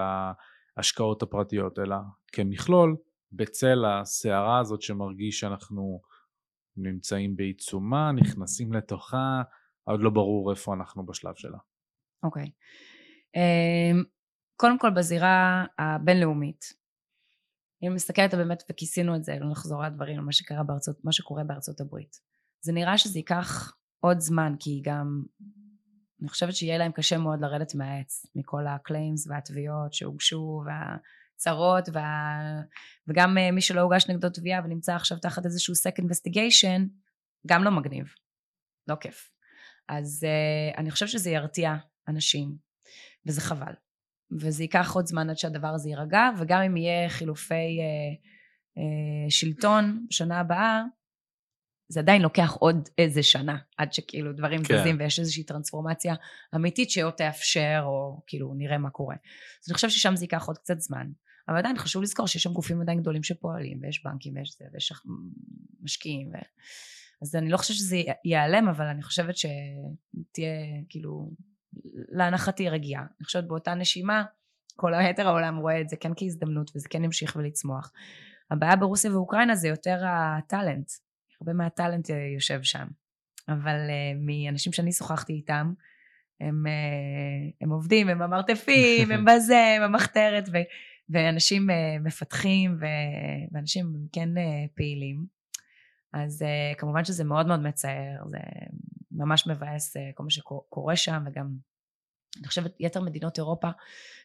ההשקעות 0.78 1.24
הפרטיות, 1.24 1.80
אלא 1.80 1.96
כמכלול, 2.32 2.96
בצל 3.32 3.86
הסערה 3.86 4.60
הזאת 4.60 4.82
שמרגיש 4.82 5.40
שאנחנו 5.40 6.02
נמצאים 6.78 7.36
בעיצומה, 7.36 8.12
נכנסים 8.12 8.74
לתוכה, 8.74 9.42
עוד 9.84 10.02
לא 10.02 10.10
ברור 10.10 10.52
איפה 10.52 10.74
אנחנו 10.74 11.06
בשלב 11.06 11.36
שלה. 11.36 11.58
אוקיי. 12.24 12.52
אמ, 13.36 14.04
קודם 14.56 14.80
כל 14.80 14.90
בזירה 14.90 15.66
הבינלאומית, 15.80 16.83
אם 17.88 17.94
מסתכלת 17.96 18.34
באמת 18.34 18.64
וכיסינו 18.72 19.16
את 19.16 19.24
זה, 19.24 19.38
לא 19.40 19.52
נחזור 19.52 19.84
על 19.84 20.22
מה, 20.22 20.32
שקרה 20.32 20.64
בארצות, 20.64 21.06
מה 21.06 21.12
שקורה 21.12 21.44
בארצות 21.44 21.82
הברית. 21.82 22.20
זה 22.62 22.72
נראה 22.72 22.98
שזה 22.98 23.20
ייקח 23.20 23.74
עוד 24.00 24.20
זמן, 24.20 24.54
כי 24.60 24.82
גם 24.86 25.24
אני 26.22 26.30
חושבת 26.30 26.56
שיהיה 26.56 26.78
להם 26.78 26.92
קשה 26.92 27.18
מאוד 27.18 27.42
לרדת 27.42 27.76
מהעץ, 27.76 28.26
מכל 28.36 28.68
ה 28.68 28.77
claims 28.77 29.28
והתביעות 29.28 29.94
שהוגשו 29.94 30.64
והצהרות 30.66 31.90
וה... 31.94 32.40
וגם 33.08 33.38
אה, 33.38 33.52
מי 33.52 33.62
שלא 33.62 33.82
הוגש 33.82 34.10
נגדו 34.10 34.30
תביעה 34.30 34.62
ונמצא 34.66 34.96
עכשיו 34.96 35.18
תחת 35.20 35.46
איזשהו 35.46 35.74
SEC 35.74 36.04
investigation, 36.04 36.82
גם 37.48 37.64
לא 37.64 37.72
מגניב, 37.72 38.06
לא 38.88 38.96
כיף. 38.96 39.30
אז 39.90 40.26
uh, 40.26 40.78
אני 40.78 40.92
חושבת 40.92 41.10
שזה 41.10 41.30
ירתיע 41.30 41.76
אנשים, 42.08 42.58
וזה 43.26 43.42
חבל. 43.42 43.74
וזה 44.32 44.64
ייקח 44.64 44.92
עוד 44.94 45.08
זמן 45.08 45.30
עד 45.30 45.38
שהדבר 45.38 45.68
הזה 45.68 45.90
יירגע, 45.90 46.30
וגם 46.38 46.62
אם 46.62 46.78
יהיה 46.78 47.10
חילופי 47.10 47.80
uh, 47.80 48.18
uh, 48.78 49.32
שלטון 49.32 50.06
בשנה 50.10 50.40
הבאה, 50.40 50.84
זה 51.88 52.00
עדיין 52.00 52.22
לוקח 52.22 52.56
עוד 52.60 52.90
איזה 52.98 53.24
שנה 53.24 53.58
עד 53.78 53.94
שכאילו 53.94 54.34
דברים 54.34 54.64
כן. 54.64 54.78
זזים 54.78 54.96
ויש 55.00 55.20
איזושהי 55.20 55.44
טרנספורמציה 55.44 56.16
אמיתית 56.56 56.90
שעוד 56.90 57.14
תאפשר 57.14 57.82
או 57.86 58.22
כאילו 58.28 58.54
נראה 58.58 58.78
מה 58.78 58.90
קורה. 58.90 59.16
אז 59.16 59.70
אני 59.70 59.76
חושב 59.76 59.90
ששם 59.90 60.16
זה 60.16 60.24
ייקח 60.24 60.48
עוד 60.48 60.58
קצת 60.58 60.80
זמן. 60.80 61.08
אבל 61.48 61.58
עדיין 61.58 61.78
חשוב 61.78 62.04
לזכור 62.04 62.28
שיש 62.28 62.44
שם 62.44 62.54
גופים 62.54 62.82
עדיין 62.82 63.02
גדולים 63.02 63.24
שפועלים 63.24 63.80
ויש 63.82 64.04
בנקים 64.04 64.36
ויש 64.36 64.56
זה 64.60 64.66
ויש 64.74 64.94
משקיעים 65.82 66.30
ו... 66.30 66.38
אז 67.22 67.36
אני 67.36 67.50
לא 67.50 67.58
חושבת 67.58 67.78
שזה 67.78 68.02
ייעלם 68.26 68.68
אבל 68.70 68.86
אני 68.86 69.04
חושבת 69.04 69.36
שתהיה 69.38 70.56
כאילו 70.90 71.32
להנחתי 72.10 72.70
רגיעה. 72.70 73.02
אני 73.02 73.26
חושבת 73.26 73.44
באותה 73.44 73.74
נשימה 73.74 74.24
כל 74.76 74.94
היתר 74.94 75.28
העולם 75.28 75.58
רואה 75.58 75.82
את 75.82 75.90
זה 75.90 75.96
כן 75.96 76.12
כהזדמנות 76.18 76.72
וזה 76.76 76.90
כן 76.90 77.04
ימשיך 77.04 77.36
ולצמוח. 77.36 77.92
הבעיה 78.52 78.76
ברוסיה 78.76 79.14
ואוקראינה 79.14 79.56
זה 79.56 79.68
יותר 79.68 80.04
הטאלנט 80.08 80.92
הרבה 81.42 81.54
מהטאלנט 81.54 82.10
יושב 82.36 82.64
שם. 82.64 82.88
אבל 83.50 83.76
uh, 83.88 84.18
מאנשים 84.20 84.74
שאני 84.74 84.92
שוחחתי 84.92 85.34
איתם, 85.34 85.74
הם, 86.42 86.66
uh, 86.66 87.56
הם 87.62 87.70
עובדים, 87.70 88.10
הם 88.10 88.22
המרתפים, 88.22 89.12
הם 89.12 89.26
בזה, 89.26 89.74
הם 89.78 89.82
המחתרת, 89.82 90.50
ו, 90.54 90.58
ואנשים 91.10 91.70
uh, 91.70 91.74
מפתחים, 92.04 92.78
ו, 92.80 92.86
ואנשים 93.52 94.08
כן 94.12 94.30
uh, 94.38 94.70
פעילים. 94.76 95.26
אז 96.14 96.42
uh, 96.42 96.80
כמובן 96.80 97.06
שזה 97.06 97.24
מאוד 97.24 97.48
מאוד 97.48 97.60
מצער, 97.60 98.24
זה 98.30 98.38
ממש 99.14 99.48
מבאס 99.48 99.98
uh, 99.98 100.00
כל 100.16 100.24
מה 100.24 100.30
שקורה 100.30 100.96
שם, 100.96 101.24
וגם 101.26 101.56
אני 102.40 102.48
חושבת 102.48 102.76
יתר 102.80 103.02
מדינות 103.02 103.38
אירופה 103.38 103.68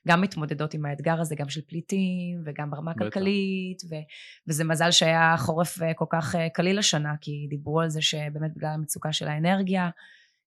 גם 0.09 0.21
מתמודדות 0.21 0.75
עם 0.75 0.87
האתגר 0.87 1.21
הזה, 1.21 1.35
גם 1.35 1.49
של 1.49 1.61
פליטים 1.67 2.43
וגם 2.47 2.71
ברמה 2.71 2.91
הכלכלית, 2.91 3.83
ו- 3.91 4.05
וזה 4.49 4.65
מזל 4.65 4.91
שהיה 4.91 5.35
חורף 5.39 5.83
אה, 5.83 5.95
כל 5.95 6.05
כך 6.11 6.35
אה, 6.35 6.49
קליל 6.51 6.79
השנה, 6.79 7.15
כי 7.21 7.47
דיברו 7.51 7.81
על 7.81 7.89
זה 7.89 8.03
שבאמת 8.03 8.55
בגלל 8.55 8.71
המצוקה 8.71 9.13
של 9.13 9.29
האנרגיה, 9.29 9.91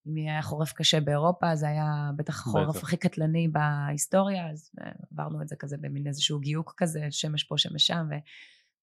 אם 0.08 0.16
היה 0.16 0.42
חורף 0.42 0.74
קשה 0.74 1.00
באירופה, 1.00 1.56
זה 1.56 1.68
היה 1.68 2.12
בטח 2.16 2.40
החורף 2.40 2.84
הכי 2.84 2.98
קטלני 2.98 3.48
בהיסטוריה, 3.48 4.50
אז 4.50 4.72
אה, 4.82 4.92
עברנו 5.12 5.42
את 5.42 5.48
זה 5.48 5.56
כזה 5.60 5.78
במין 5.82 6.08
איזשהו 6.08 6.40
גיוק 6.40 6.74
כזה, 6.78 7.08
שמש 7.10 7.44
פה, 7.44 7.58
שמש 7.58 7.88
שם, 7.88 8.08
ו- 8.10 8.24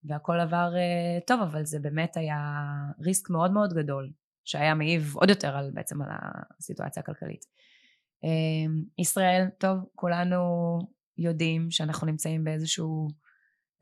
והכל 0.04 0.40
עבר 0.40 0.72
טוב, 1.26 1.40
אבל 1.40 1.64
זה 1.64 1.78
באמת 1.80 2.16
היה 2.16 2.62
risk 3.00 3.30
מאוד 3.30 3.50
מאוד 3.52 3.72
גדול, 3.72 4.10
שהיה 4.48 4.74
מעיב 4.74 5.14
עוד 5.14 5.28
יותר 5.28 5.56
על, 5.56 5.70
בעצם 5.74 6.02
על 6.02 6.08
הסיטואציה 6.58 7.02
הכלכלית. 7.02 7.44
אמ, 8.24 8.84
ישראל, 8.98 9.46
טוב, 9.58 9.78
כולנו 9.94 10.38
יודעים 11.18 11.70
שאנחנו 11.70 12.06
נמצאים 12.06 12.44
באיזשהו 12.44 13.08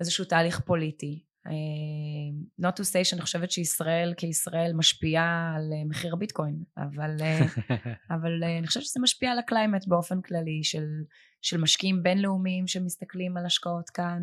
איזשהו 0.01 0.25
תהליך 0.25 0.61
פוליטי. 0.61 1.23
אמ, 1.47 2.67
not 2.67 2.75
to 2.75 2.83
say 2.83 3.05
שאני 3.05 3.21
חושבת 3.21 3.51
שישראל 3.51 4.15
כישראל 4.17 4.73
משפיעה 4.73 5.53
על 5.57 5.73
אה, 5.73 5.85
מחיר 5.85 6.13
הביטקוין, 6.13 6.63
אבל, 6.77 7.17
אה, 7.21 7.41
אבל 8.17 8.45
אה, 8.45 8.59
אני 8.59 8.67
חושבת 8.67 8.83
שזה 8.83 9.01
משפיע 9.01 9.33
על 9.33 9.39
ה 9.39 9.45
climate 9.45 9.87
באופן 9.87 10.23
כללי 10.23 10.65
של, 10.65 10.87
של 11.43 11.61
משקיעים 11.61 12.03
בינלאומיים 12.03 12.67
שמסתכלים 12.67 13.37
על 13.37 13.47
השקעות 13.47 13.91
כאן. 13.91 14.23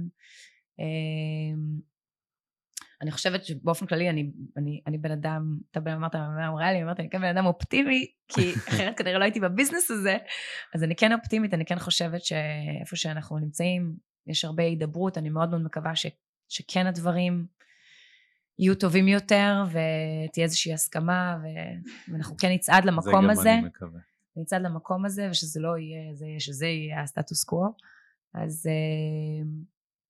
אני 3.04 3.12
חושבת 3.12 3.46
שבאופן 3.46 3.86
כללי 3.86 4.10
אני, 4.10 4.32
אני, 4.58 4.82
אני 4.88 4.98
בן 4.98 5.12
אדם, 5.12 5.58
אתה 5.72 5.80
בן 5.80 5.92
אמרת, 5.92 6.16
אמרה 6.16 6.74
לי, 6.74 6.84
אמרת, 6.84 7.00
אני 7.00 7.10
כן 7.10 7.22
בן 7.22 7.38
אדם 7.38 7.46
אופטימי, 7.46 8.12
כי 8.28 8.54
אחרת 8.70 8.98
כנראה 8.98 9.20
לא 9.20 9.24
הייתי 9.24 9.40
בביזנס 9.40 9.92
הזה, 9.92 10.18
אז 10.76 10.84
אני 10.84 10.96
כן 10.96 11.14
אופטימית, 11.14 11.54
אני 11.54 11.66
כן 11.66 11.80
חושבת 11.80 12.22
שאיפה 12.24 12.96
שאנחנו 12.96 13.38
נמצאים, 13.38 13.96
יש 14.28 14.46
הרבה 14.46 14.64
הידברות, 14.64 15.18
אני 15.18 15.30
מאוד 15.30 15.50
מאוד 15.50 15.64
מקווה 15.64 15.96
ש, 15.96 16.06
שכן 16.50 16.88
הדברים 16.88 17.46
יהיו 18.60 18.76
טובים 18.76 19.08
יותר, 19.08 19.64
ותהיה 19.68 20.44
איזושהי 20.44 20.74
הסכמה, 20.74 21.38
ו, 21.44 21.46
ואנחנו 22.12 22.38
כן 22.38 22.52
נצעד 22.52 22.86
למקום 22.86 23.30
הזה. 23.30 23.42
זה 23.42 23.50
גם 23.50 23.58
אני 23.58 23.68
מקווה. 23.68 24.00
נצעד 24.36 24.62
למקום 24.62 25.06
הזה, 25.06 25.28
ושזה 25.32 25.60
לא 25.60 25.78
יהיה, 25.78 26.14
זה, 26.14 26.26
שזה 26.40 26.68
יהיה 26.68 27.02
הסטטוס 27.02 27.44
קוו. 27.44 27.74
אז 28.34 28.70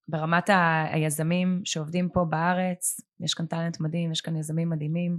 ברמת 0.08 0.50
היזמים 0.92 1.60
שעובדים 1.64 2.08
פה 2.08 2.24
בארץ, 2.24 3.00
יש 3.20 3.34
כאן 3.34 3.46
טאלנט 3.46 3.80
מדהים, 3.80 4.12
יש 4.12 4.20
כאן 4.20 4.36
יזמים 4.36 4.70
מדהימים, 4.70 5.18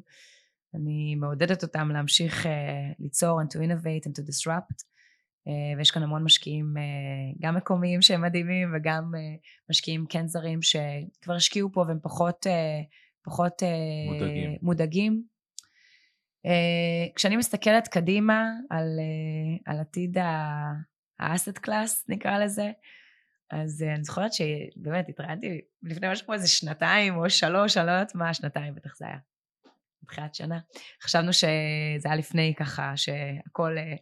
אני 0.75 1.15
מעודדת 1.15 1.63
אותם 1.63 1.91
להמשיך 1.91 2.45
uh, 2.45 2.49
ליצור 2.99 3.41
and 3.41 3.45
to 3.45 3.57
innovate 3.57 4.07
and 4.07 4.11
to 4.11 4.21
disrupt, 4.21 4.83
uh, 5.47 5.77
ויש 5.77 5.91
כאן 5.91 6.03
המון 6.03 6.23
משקיעים 6.23 6.73
uh, 6.77 7.37
גם 7.41 7.55
מקומיים 7.55 8.01
שהם 8.01 8.21
מדהימים 8.21 8.71
וגם 8.75 9.11
uh, 9.13 9.67
משקיעים 9.69 10.05
כן 10.09 10.27
זרים 10.27 10.59
שכבר 10.61 11.33
השקיעו 11.35 11.71
פה 11.71 11.85
והם 11.87 11.99
פחות, 12.03 12.45
uh, 12.47 12.49
פחות 13.25 13.63
uh, 13.63 14.13
מודאגים. 14.13 14.57
מודאגים. 14.61 15.23
Uh, 16.47 17.15
כשאני 17.15 17.37
מסתכלת 17.37 17.87
קדימה 17.87 18.49
על, 18.69 18.99
uh, 18.99 19.71
על 19.71 19.79
עתיד 19.79 20.17
ה-asset 20.17 21.59
class 21.67 22.03
נקרא 22.07 22.37
לזה, 22.37 22.71
אז 23.51 23.81
uh, 23.81 23.95
אני 23.95 24.03
זוכרת 24.03 24.31
שבאמת 24.33 25.09
התראיינתי 25.09 25.61
לפני 25.83 26.11
משהו 26.11 26.25
כמו 26.25 26.33
איזה 26.33 26.47
שנתיים 26.47 27.17
או 27.17 27.29
שלוש, 27.29 27.77
אני 27.77 27.85
לא 27.85 27.91
יודעת 27.91 28.15
מה, 28.15 28.33
שנתיים 28.33 28.75
בטח 28.75 28.95
זה 28.97 29.05
היה. 29.05 29.17
בתחילת 30.03 30.35
שנה. 30.35 30.59
חשבנו 31.03 31.33
שזה 31.33 32.05
היה 32.05 32.15
לפני 32.15 32.53
ככה, 32.57 32.97
שהכל 32.97 33.75
uh, 33.77 33.99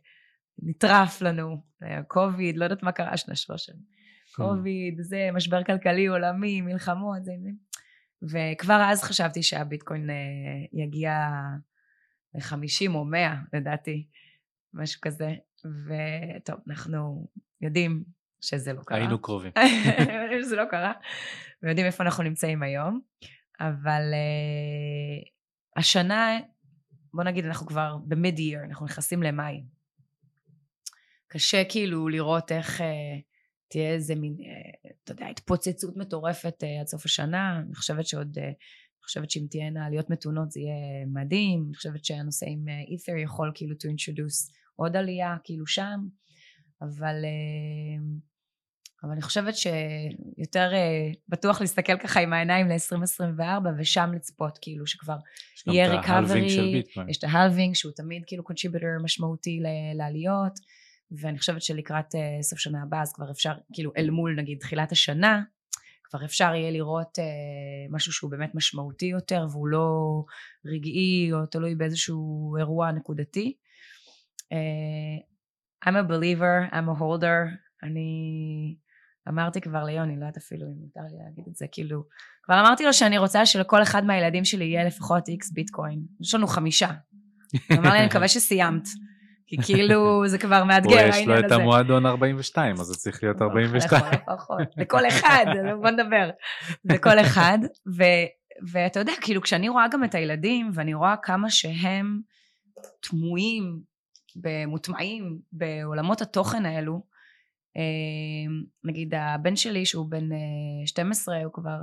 נטרף 0.59 1.21
לנו, 1.21 1.63
קוביד, 2.07 2.57
לא 2.57 2.63
יודעת 2.63 2.83
מה 2.83 2.91
קרה 2.91 3.17
שנה 3.17 3.35
שלוש 3.35 3.65
שנים. 3.65 3.81
כן. 4.35 4.43
קוביד, 4.43 5.01
זה, 5.01 5.29
משבר 5.33 5.63
כלכלי 5.63 6.05
עולמי, 6.05 6.61
מלחמות, 6.61 7.25
זה, 7.25 7.31
וכבר 8.21 8.81
אז 8.91 9.03
חשבתי 9.03 9.43
שהביטקוין 9.43 10.09
יגיע 10.73 11.13
ל-50 12.35 12.89
או 12.95 13.05
100, 13.05 13.35
לדעתי, 13.53 14.07
משהו 14.73 15.01
כזה. 15.01 15.29
וטוב, 15.65 16.55
אנחנו 16.69 17.27
יודעים 17.61 18.03
שזה 18.43 18.73
לא 18.73 18.81
קרה. 18.85 18.97
היינו 18.97 19.21
קרובים. 19.21 19.51
שזה 20.43 20.55
לא 20.55 20.65
קרה, 20.65 20.93
ויודעים 21.63 21.87
איפה 21.87 22.03
אנחנו 22.03 22.23
נמצאים 22.23 22.63
היום, 22.63 23.01
אבל 23.59 24.01
uh, 24.11 25.29
השנה, 25.75 26.39
בוא 27.13 27.23
נגיד 27.23 27.45
אנחנו 27.45 27.67
כבר 27.67 27.97
במיד 28.07 28.39
ייר, 28.39 28.59
אנחנו 28.63 28.85
נכנסים 28.85 29.23
למאי. 29.23 29.63
קשה 31.27 31.63
כאילו 31.69 32.07
לראות 32.07 32.51
איך 32.51 32.81
uh, 32.81 32.83
תהיה 33.69 33.89
איזה 33.93 34.15
מין, 34.15 34.33
uh, 34.33 34.89
אתה 35.03 35.11
יודע, 35.11 35.27
התפוצצות 35.27 35.97
מטורפת 35.97 36.63
uh, 36.63 36.81
עד 36.81 36.87
סוף 36.87 37.05
השנה, 37.05 37.59
אני 37.59 37.75
חושבת 37.75 38.07
שעוד, 38.07 38.37
uh, 38.37 38.41
אני 38.41 39.03
חושבת 39.03 39.31
שאם 39.31 39.45
תהיינה 39.49 39.85
עליות 39.85 40.09
מתונות 40.09 40.51
זה 40.51 40.59
יהיה 40.59 41.05
מדהים, 41.13 41.63
אני 41.67 41.75
חושבת 41.75 42.05
שהנושא 42.05 42.45
עם 42.49 42.65
אית'ר 42.87 43.17
יכול 43.17 43.51
כאילו 43.55 43.75
to 43.75 43.85
introduce 43.85 44.53
עוד 44.75 44.95
עלייה 44.95 45.35
כאילו 45.43 45.67
שם, 45.67 45.99
אבל 46.81 47.15
uh, 47.23 48.32
אבל 49.03 49.11
אני 49.11 49.21
חושבת 49.21 49.53
שיותר 49.55 50.71
uh, 50.71 51.17
בטוח 51.29 51.61
להסתכל 51.61 51.97
ככה 51.97 52.19
עם 52.19 52.33
העיניים 52.33 52.67
ל-2024 52.67 53.67
ושם 53.77 54.11
לצפות 54.15 54.59
כאילו 54.61 54.87
שכבר 54.87 55.17
יהיה 55.67 55.87
ריקאברי, 55.87 56.83
יש 57.07 57.17
את 57.17 57.23
ההלווינג 57.23 57.75
שהוא 57.75 57.91
תמיד 57.95 58.23
כאילו 58.27 58.43
קונשיבטור 58.43 58.89
משמעותי 59.03 59.59
לעליות 59.95 60.53
ואני 61.11 61.39
חושבת 61.39 61.61
שלקראת 61.61 62.15
uh, 62.15 62.43
סוף 62.43 62.59
שנה 62.59 62.83
הבאה 62.83 63.01
אז 63.01 63.13
כבר 63.13 63.31
אפשר 63.31 63.53
כאילו 63.73 63.91
אל 63.97 64.09
מול 64.09 64.35
נגיד 64.37 64.57
תחילת 64.59 64.91
השנה 64.91 65.41
כבר 66.03 66.25
אפשר 66.25 66.55
יהיה 66.55 66.71
לראות 66.71 67.19
uh, 67.19 67.21
משהו 67.89 68.13
שהוא 68.13 68.31
באמת 68.31 68.55
משמעותי 68.55 69.05
יותר 69.05 69.47
והוא 69.51 69.67
לא 69.67 70.23
רגעי 70.65 71.29
או 71.33 71.45
תלוי 71.45 71.75
באיזשהו 71.75 72.55
אירוע 72.57 72.91
נקודתי. 72.91 73.53
Uh, 74.53 75.85
I'm 75.85 75.95
a 75.95 76.03
believer, 76.03 76.69
I'm 76.71 76.89
a 76.89 76.99
holder, 76.99 77.49
אני 77.83 78.75
אמרתי 79.29 79.61
כבר 79.61 79.83
ליוני, 79.83 80.15
לא 80.15 80.25
יודעת 80.25 80.37
אפילו 80.37 80.65
אם 80.67 80.73
מותר 80.81 80.99
לי 81.11 81.23
להגיד 81.23 81.45
את 81.47 81.55
זה, 81.55 81.65
כאילו, 81.71 82.03
כבר 82.43 82.59
אמרתי 82.59 82.85
לו 82.85 82.93
שאני 82.93 83.17
רוצה 83.17 83.45
שלכל 83.45 83.81
אחד 83.81 84.05
מהילדים 84.05 84.45
שלי 84.45 84.65
יהיה 84.65 84.85
לפחות 84.85 85.27
איקס 85.27 85.51
ביטקוין. 85.51 85.99
יש 86.21 86.35
לנו 86.35 86.47
חמישה. 86.47 86.89
הוא 87.69 87.77
אמר 87.77 87.91
לי, 87.93 87.99
אני 87.99 88.05
מקווה 88.05 88.27
שסיימת. 88.27 88.87
כי 89.47 89.57
כאילו 89.65 90.27
זה 90.27 90.37
כבר 90.37 90.63
מאתגר 90.63 90.89
הוא 90.89 90.99
יש 90.99 91.15
העניין 91.15 91.29
לו 91.29 91.35
הזה. 91.35 91.45
את 91.45 91.51
המועדון 91.51 92.05
42, 92.05 92.75
אז 92.79 92.85
זה 92.85 92.95
צריך 92.95 93.23
להיות 93.23 93.41
42. 93.41 94.01
לכל 94.03 94.17
הפחות. 94.31 94.67
לכל 94.77 95.07
אחד, 95.07 95.45
בוא 95.81 95.89
נדבר. 95.89 96.29
לכל 96.85 97.19
אחד. 97.19 97.57
ואתה 98.71 98.99
יודע, 98.99 99.13
כאילו 99.21 99.41
כשאני 99.41 99.69
רואה 99.69 99.87
גם 99.87 100.03
את 100.03 100.15
הילדים, 100.15 100.71
ואני 100.73 100.93
רואה 100.93 101.15
כמה 101.23 101.49
שהם 101.49 102.21
דמויים, 103.11 103.79
מוטמעים 104.67 105.39
בעולמות 105.51 106.21
התוכן 106.21 106.65
האלו, 106.65 107.03
נגיד 108.83 109.13
הבן 109.15 109.55
שלי 109.55 109.85
שהוא 109.85 110.09
בן 110.09 110.31
אה, 110.31 110.37
12, 110.85 111.43
הוא 111.43 111.53
כבר 111.53 111.77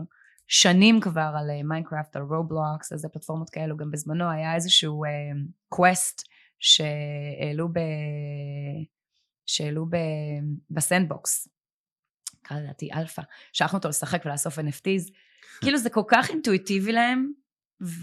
שנים 0.47 1.01
כבר 1.01 1.32
על 1.38 1.62
Minecraft, 1.64 2.16
על 2.16 2.22
Roblox, 2.22 2.92
איזה 2.93 3.09
פלטפורמות 3.09 3.51
כאלו, 3.51 3.76
גם 3.76 3.91
בזמנו 3.91 4.30
היה 4.30 4.55
איזשהו 4.55 5.05
quest 5.68 6.28
שהעלו 6.59 7.68
ב... 7.68 7.78
שהעלו 9.47 9.86
ב... 9.86 9.97
ב 10.70 10.79
Sandbox, 10.79 11.48
קרא 12.43 12.59
לדעתי 12.59 12.93
אלפא, 12.93 13.22
שלחנו 13.53 13.78
אותו 13.78 13.88
לשחק 13.88 14.22
ולאסוף 14.24 14.59
NFTs, 14.59 15.12
כאילו 15.61 15.78
זה 15.78 15.91
כל 15.91 16.03
כך 16.09 16.30
אינטואיטיבי 16.30 16.93
להם, 16.93 17.32
וכשהוא 17.80 18.03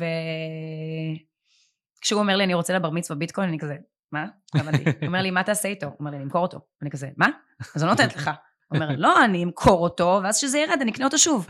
אומר 2.19 2.35
לי 2.35 2.43
אני 2.43 2.53
רוצה 2.53 2.73
לבר 2.73 2.89
מצווה 2.89 3.19
ביטקוין, 3.19 3.49
אני 3.49 3.59
כזה, 3.59 3.77
מה? 4.11 4.25
הוא 4.53 4.61
אומר 5.07 5.21
לי, 5.21 5.31
מה 5.31 5.43
תעשה 5.43 5.67
איתו? 5.67 5.87
הוא 5.87 5.95
אומר 5.99 6.11
לי, 6.11 6.19
למכור 6.19 6.41
אותו. 6.41 6.59
אני 6.81 6.91
כזה, 6.91 7.09
מה? 7.17 7.27
אז 7.75 7.83
אני 7.83 7.89
לא 7.89 7.89
נותנת 7.89 8.15
לך. 8.15 8.31
הוא 8.67 8.75
אומר, 8.75 8.95
לא, 8.97 9.25
אני 9.25 9.43
אמכור 9.43 9.83
אותו, 9.83 10.19
ואז 10.23 10.37
כשזה 10.37 10.59
ירד, 10.59 10.77
אני 10.81 10.91
אקנה 10.91 11.05
אותו 11.05 11.17
שוב. 11.17 11.47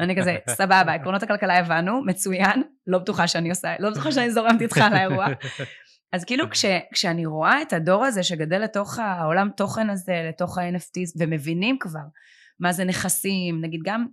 אני 0.00 0.16
כזה, 0.16 0.36
סבבה, 0.48 0.94
עקרונות 0.94 1.22
הכלכלה 1.22 1.58
הבנו, 1.58 2.04
מצוין, 2.04 2.62
לא 2.86 2.98
בטוחה 2.98 3.28
שאני 3.28 3.50
עושה, 3.50 3.74
לא 3.78 3.90
בטוחה 3.90 4.12
שאני 4.12 4.30
זורמת 4.30 4.62
איתך 4.62 4.78
על 4.78 4.92
האירוע. 4.92 5.26
אז 6.12 6.24
כאילו 6.24 6.50
כש, 6.50 6.64
כשאני 6.92 7.26
רואה 7.26 7.62
את 7.62 7.72
הדור 7.72 8.04
הזה 8.04 8.22
שגדל 8.22 8.58
לתוך 8.58 8.98
העולם 8.98 9.48
תוכן 9.56 9.90
הזה, 9.90 10.22
לתוך 10.28 10.58
ה-NFTs, 10.58 11.18
ומבינים 11.18 11.76
כבר 11.80 12.04
מה 12.60 12.72
זה 12.72 12.84
נכסים, 12.84 13.60
נגיד 13.60 13.80
גם, 13.84 14.06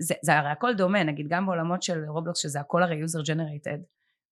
זה, 0.00 0.14
זה 0.22 0.38
הרי 0.38 0.48
הכל 0.48 0.74
דומה, 0.74 1.02
נגיד 1.02 1.26
גם 1.28 1.46
בעולמות 1.46 1.82
של 1.82 2.04
Roblox, 2.08 2.42
שזה 2.42 2.60
הכל 2.60 2.82
הרי 2.82 3.02
user 3.02 3.26
generated, 3.26 3.80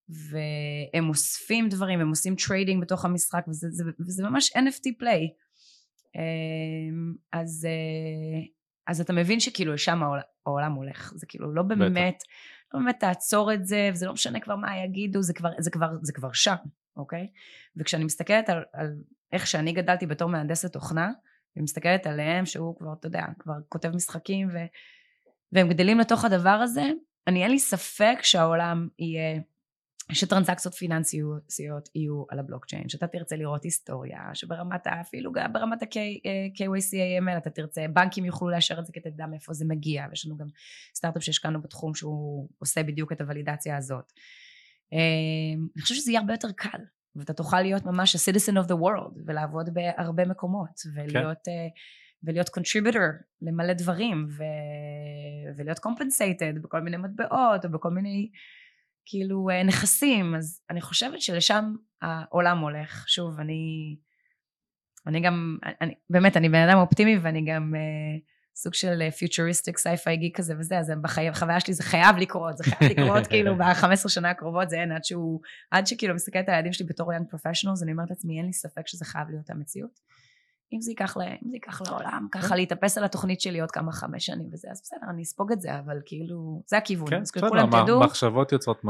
והם 0.09 1.09
אוספים 1.09 1.69
דברים, 1.69 1.99
הם 1.99 2.09
עושים 2.09 2.35
trading 2.35 2.81
בתוך 2.81 3.05
המשחק, 3.05 3.45
וזה, 3.47 3.67
זה, 3.71 3.83
וזה 3.99 4.23
ממש 4.23 4.51
NFT 4.51 4.89
play. 4.99 5.29
אז, 7.31 7.67
אז 8.87 9.01
אתה 9.01 9.13
מבין 9.13 9.39
שכאילו 9.39 9.73
לשם 9.73 10.03
העולם, 10.03 10.21
העולם 10.45 10.73
הולך, 10.73 11.13
זה 11.15 11.25
כאילו 11.25 11.53
לא 11.53 11.63
באמת, 11.63 12.23
לא 12.73 12.79
באמת 12.79 12.99
תעצור 12.99 13.53
את 13.53 13.65
זה, 13.65 13.89
וזה 13.93 14.05
לא 14.05 14.13
משנה 14.13 14.39
כבר 14.39 14.55
מה 14.55 14.77
יגידו, 14.77 15.21
זה 15.21 15.33
כבר, 15.33 15.49
זה 15.59 15.71
כבר, 15.71 15.87
זה 16.01 16.13
כבר 16.13 16.31
שם, 16.33 16.55
אוקיי? 16.97 17.27
וכשאני 17.77 18.03
מסתכלת 18.03 18.49
על, 18.49 18.63
על 18.73 18.95
איך 19.31 19.47
שאני 19.47 19.71
גדלתי 19.71 20.05
בתור 20.05 20.29
מהנדסת 20.29 20.73
תוכנה, 20.73 21.11
ומסתכלת 21.57 22.07
עליהם 22.07 22.45
שהוא 22.45 22.77
כבר, 22.77 22.93
אתה 22.99 23.07
יודע, 23.07 23.25
כבר 23.39 23.53
כותב 23.69 23.89
משחקים, 23.89 24.49
ו, 24.53 24.57
והם 25.51 25.69
גדלים 25.69 25.99
לתוך 25.99 26.25
הדבר 26.25 26.49
הזה, 26.49 26.91
אני 27.27 27.43
אין 27.43 27.51
לי 27.51 27.59
ספק 27.59 28.17
שהעולם 28.21 28.87
יהיה 28.99 29.39
שטרנזקציות 30.11 30.73
פיננסיות 30.73 31.89
יהיו 31.95 32.23
על 32.29 32.39
הבלוקצ'יין, 32.39 32.89
שאתה 32.89 33.07
תרצה 33.07 33.35
לראות 33.35 33.63
היסטוריה, 33.63 34.19
שברמת. 34.33 34.87
אפילו 34.87 35.31
גם 35.31 35.53
ברמת 35.53 35.83
ה-KYC-AML 35.83 37.37
אתה 37.37 37.49
תרצה, 37.49 37.85
בנקים 37.93 38.25
יוכלו 38.25 38.49
לאשר 38.49 38.79
את 38.79 38.85
זה 38.85 38.93
אתה 38.97 39.09
יודע 39.09 39.25
מאיפה 39.25 39.53
זה 39.53 39.65
מגיע, 39.65 40.05
ויש 40.09 40.25
לנו 40.25 40.37
גם 40.37 40.47
סטארט-אפ 40.95 41.23
שהשקענו 41.23 41.61
בתחום 41.61 41.95
שהוא 41.95 42.49
עושה 42.57 42.83
בדיוק 42.83 43.11
את 43.11 43.21
הוולידציה 43.21 43.77
הזאת. 43.77 44.11
אני 44.93 45.81
חושבת 45.81 45.97
שזה 45.97 46.11
יהיה 46.11 46.19
הרבה 46.19 46.33
יותר 46.33 46.51
קל, 46.51 46.79
ואתה 47.15 47.33
תוכל 47.33 47.61
להיות 47.61 47.85
ממש 47.85 48.15
ה-citizen 48.15 48.63
of 48.63 48.67
the 48.67 48.75
world, 48.75 49.19
ולעבוד 49.25 49.69
בהרבה 49.73 50.25
מקומות, 50.25 50.81
ולהיות... 50.95 51.45
כן. 51.45 51.67
ולהיות 52.27 52.47
contributor 52.47 53.23
למלא 53.41 53.73
דברים, 53.73 54.27
ו... 54.29 54.43
ולהיות 55.57 55.79
compensated 55.79 56.59
בכל 56.61 56.79
מיני 56.79 56.97
מטבעות, 56.97 57.65
או 57.65 57.71
בכל 57.71 57.89
מיני... 57.89 58.29
כאילו 59.05 59.47
נכסים, 59.65 60.35
אז 60.35 60.61
אני 60.69 60.81
חושבת 60.81 61.21
שלשם 61.21 61.75
העולם 62.01 62.59
הולך. 62.59 63.03
שוב, 63.07 63.39
אני, 63.39 63.95
אני 65.07 65.19
גם, 65.19 65.57
אני, 65.81 65.93
באמת, 66.09 66.37
אני 66.37 66.49
בן 66.49 66.69
אדם 66.69 66.77
אופטימי 66.77 67.17
ואני 67.17 67.45
גם 67.45 67.73
אה, 67.75 68.35
סוג 68.55 68.73
של 68.73 69.09
futuristic 69.11 69.77
sci-fi 69.77 70.17
geek 70.17 70.37
כזה 70.37 70.53
וזה, 70.59 70.79
אז 70.79 70.91
בחוויה 71.01 71.59
שלי 71.59 71.73
זה 71.73 71.83
חייב 71.83 72.17
לקרות, 72.17 72.57
זה 72.57 72.63
חייב 72.63 72.91
לקרות 72.91 73.27
כאילו 73.27 73.55
ב-15 73.59 74.09
שנה 74.09 74.29
הקרובות, 74.29 74.69
זה 74.69 74.75
אין 74.75 74.91
עד 74.91 75.03
שהוא, 75.03 75.41
עד 75.71 75.87
שכאילו 75.87 76.15
מסתכלת 76.15 76.49
על 76.49 76.55
הילדים 76.55 76.73
שלי 76.73 76.85
בתור 76.85 77.13
young 77.13 77.27
professionals, 77.29 77.83
אני 77.83 77.91
אומרת 77.91 78.09
לעצמי, 78.09 78.37
אין 78.37 78.45
לי 78.45 78.53
ספק 78.53 78.87
שזה 78.87 79.05
חייב 79.05 79.29
להיות 79.29 79.49
המציאות. 79.49 79.99
אם 80.75 80.81
זה 80.81 80.91
ייקח, 80.91 81.17
לה, 81.17 81.25
אם 81.25 81.49
זה 81.49 81.55
ייקח 81.55 81.81
לעולם, 81.81 82.27
ככה 82.31 82.49
כן. 82.49 82.55
להתאפס 82.55 82.97
על 82.97 83.03
התוכנית 83.03 83.41
שלי 83.41 83.61
עוד 83.61 83.71
כמה 83.71 83.91
חמש 83.91 84.25
שנים 84.25 84.49
וזה, 84.53 84.67
אז 84.71 84.81
בסדר, 84.83 85.09
אני 85.09 85.23
אספוג 85.23 85.51
את 85.51 85.61
זה, 85.61 85.79
אבל 85.79 85.97
כאילו, 86.05 86.63
זה 86.67 86.77
הכיוון. 86.77 87.09
כן, 87.09 87.21
בסדר, 87.21 87.49
כולם 87.49 87.83
תדעו. 87.83 87.99
מחשבות 87.99 88.51
יוצרות 88.51 88.81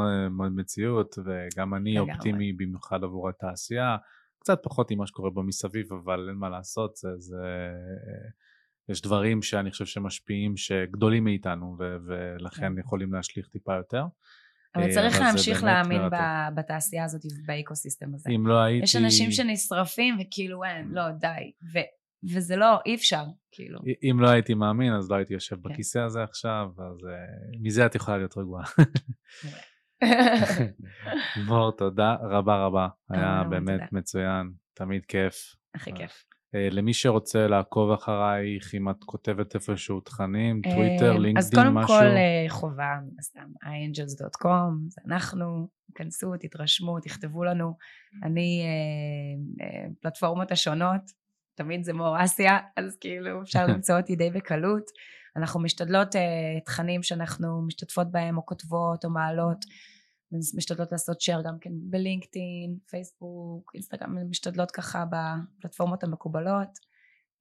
מציאות, 0.55 1.15
וגם 1.25 1.73
אני 1.73 1.99
אופטימי 1.99 2.53
במיוחד 2.53 3.03
עבור 3.03 3.29
התעשייה, 3.29 3.97
קצת 4.39 4.59
פחות 4.63 4.91
עם 4.91 4.97
מה 4.97 5.07
שקורה 5.07 5.29
במסביב, 5.29 5.93
אבל 5.93 6.25
אין 6.29 6.37
מה 6.37 6.49
לעשות, 6.49 6.95
זה, 6.95 7.09
זה... 7.17 7.37
יש 8.89 9.01
דברים 9.01 9.41
שאני 9.41 9.71
חושב 9.71 9.85
שמשפיעים, 9.85 10.57
שגדולים 10.57 11.23
מאיתנו, 11.23 11.75
ו- 11.79 11.97
ולכן 12.05 12.73
כן. 12.73 12.79
יכולים 12.79 13.13
להשליך 13.13 13.47
טיפה 13.47 13.75
יותר. 13.75 14.03
אבל 14.75 14.83
אה, 14.83 14.93
צריך 14.93 15.19
להמשיך 15.19 15.63
להאמין 15.63 16.01
בתעשייה 16.55 17.03
הזאת 17.03 17.21
ובאקוסיסטם 17.25 18.13
הזה. 18.13 18.29
אם 18.35 18.47
לא 18.47 18.59
הייתי... 18.63 18.83
יש 18.83 18.95
אנשים 18.95 19.31
שנשרפים 19.31 20.17
וכאילו 20.21 20.63
אין, 20.63 20.87
לא, 20.91 21.11
די. 21.11 21.51
ו... 21.73 21.79
וזה 22.33 22.55
לא, 22.55 22.79
אי 22.85 22.95
אפשר, 22.95 23.23
כאילו. 23.51 23.79
אם 24.03 24.19
לא 24.19 24.29
הייתי 24.29 24.53
מאמין, 24.53 24.93
אז 24.93 25.11
לא 25.11 25.15
הייתי 25.15 25.33
יושב 25.33 25.55
כן. 25.55 25.61
בכיסא 25.61 25.99
הזה 25.99 26.23
עכשיו, 26.23 26.67
אז 26.77 26.97
uh, 26.97 27.57
מזה 27.61 27.85
את 27.85 27.95
יכולה 27.95 28.17
להיות 28.17 28.37
רגועה. 28.37 28.63
מור, 31.45 31.71
תודה 31.77 32.15
רבה 32.21 32.65
רבה. 32.65 32.87
היה 33.09 33.43
באמת 33.49 33.81
מצוין, 33.91 34.51
תמיד 34.73 35.05
כיף. 35.05 35.55
הכי 35.75 35.93
כיף. 35.95 36.23
אה, 36.55 36.67
למי 36.71 36.93
שרוצה 36.93 37.47
לעקוב 37.47 37.91
אחרייך, 37.91 38.75
אם 38.75 38.89
את 38.89 39.03
כותבת 39.05 39.55
איפשהו 39.55 39.99
תכנים, 39.99 40.61
טוויטר, 40.61 41.17
לינקדאין, 41.17 41.33
משהו? 41.37 41.37
אז 41.37 41.53
קודם 41.53 41.87
כל 41.87 42.17
אה, 42.17 42.45
חובה, 42.49 42.93
סתם, 43.21 43.47
iangels.com, 43.63 44.73
זה 44.89 45.01
אנחנו, 45.07 45.67
כנסו, 45.95 46.33
תתרשמו, 46.39 46.99
תכתבו 46.99 47.43
לנו. 47.43 47.77
אני, 48.23 48.63
אה, 49.61 49.85
פלטפורמות 50.01 50.51
השונות, 50.51 51.01
תמיד 51.55 51.83
זה 51.83 51.93
מור 51.93 52.23
אסיה, 52.23 52.57
אז 52.77 52.97
כאילו 53.01 53.41
אפשר 53.41 53.65
למצוא 53.73 53.97
אותי 53.97 54.15
די 54.15 54.29
בקלות. 54.29 54.83
אנחנו 55.37 55.59
משתדלות 55.59 56.15
תכנים 56.65 57.03
שאנחנו 57.03 57.61
משתתפות 57.67 58.11
בהם, 58.11 58.37
או 58.37 58.45
כותבות, 58.45 59.05
או 59.05 59.09
מעלות. 59.09 59.65
משתדלות 60.31 60.91
לעשות 60.91 61.17
share 61.21 61.41
גם 61.45 61.59
כן 61.59 61.71
בלינקדאין, 61.73 62.77
פייסבוק, 62.89 63.71
אינסטגרם, 63.73 64.29
משתדלות 64.29 64.71
ככה 64.71 65.05
בפלטפורמות 65.05 66.03
המקובלות. 66.03 66.69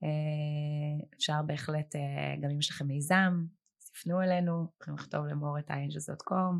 אה, 0.02 1.06
אפשר 1.16 1.42
בהחלט, 1.46 1.96
אה, 1.96 2.34
גם 2.40 2.50
אם 2.50 2.58
יש 2.58 2.70
לכם 2.70 2.86
מיזם, 2.86 3.44
תפנו 3.78 4.22
אלינו, 4.22 4.66
יכולים 4.82 4.98
לכתוב 4.98 5.26
למור 5.26 5.58
at 5.58 5.70
angels.com, 5.70 6.54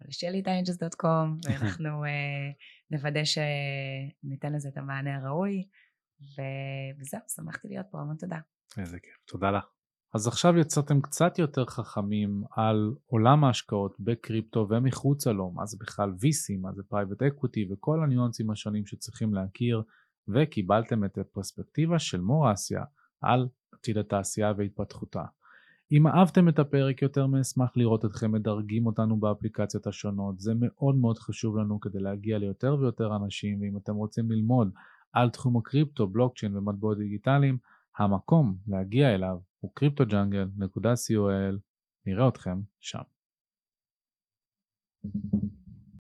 או 0.00 0.06
לשלי 0.08 0.40
at 0.40 0.46
angels.com, 0.46 1.28
ואנחנו 1.44 2.04
אה, 2.04 2.50
נוודא 2.90 3.20
שניתן 3.24 4.52
לזה 4.52 4.68
את 4.68 4.76
המענה 4.76 5.16
הראוי. 5.16 5.68
וזהו, 7.00 7.20
שמחתי 7.34 7.68
להיות 7.68 7.86
פה, 7.90 8.00
המון 8.00 8.16
תודה. 8.16 8.38
איזה 8.78 9.00
כיף, 9.00 9.24
תודה 9.26 9.50
לך. 9.50 9.73
אז 10.14 10.26
עכשיו 10.26 10.58
יצאתם 10.58 11.00
קצת 11.00 11.38
יותר 11.38 11.64
חכמים 11.64 12.42
על 12.50 12.94
עולם 13.06 13.44
ההשקעות 13.44 13.96
בקריפטו 14.00 14.66
ומחוצה 14.70 15.32
לו, 15.32 15.50
מה 15.50 15.66
זה 15.66 15.76
בכלל 15.80 16.10
VC, 16.10 16.60
מה 16.60 16.72
זה 16.72 16.82
private 16.82 17.22
equity 17.22 17.68
וכל 17.70 18.02
הניואנסים 18.02 18.50
השונים 18.50 18.86
שצריכים 18.86 19.34
להכיר, 19.34 19.82
וקיבלתם 20.28 21.04
את 21.04 21.18
הפרספקטיבה 21.18 21.98
של 21.98 22.20
מור 22.20 22.52
אסיה 22.52 22.84
על 23.20 23.48
עתיד 23.72 23.98
התעשייה 23.98 24.52
והתפתחותה. 24.56 25.24
אם 25.92 26.06
אהבתם 26.06 26.48
את 26.48 26.58
הפרק 26.58 27.02
יותר 27.02 27.26
מאשמח 27.26 27.76
לראות 27.76 28.04
אתכם 28.04 28.32
מדרגים 28.32 28.86
אותנו 28.86 29.16
באפליקציות 29.16 29.86
השונות, 29.86 30.40
זה 30.40 30.52
מאוד 30.56 30.96
מאוד 30.96 31.18
חשוב 31.18 31.56
לנו 31.56 31.80
כדי 31.80 31.98
להגיע 31.98 32.38
ליותר 32.38 32.76
ויותר 32.80 33.16
אנשים, 33.16 33.60
ואם 33.60 33.76
אתם 33.76 33.94
רוצים 33.94 34.30
ללמוד 34.30 34.70
על 35.12 35.30
תחום 35.30 35.56
הקריפטו, 35.56 36.06
בלוקצ'יין 36.06 36.56
ומטבעות 36.56 36.98
דיגיטליים, 36.98 37.58
המקום 37.98 38.56
להגיע 38.66 39.14
אליו 39.14 39.38
הוא 39.60 39.72
cryptojungle.co.il, 39.80 41.58
נראה 42.06 42.28
אתכם 42.28 42.60
שם. 42.80 43.02
thank 45.04 45.42
you 45.42 45.63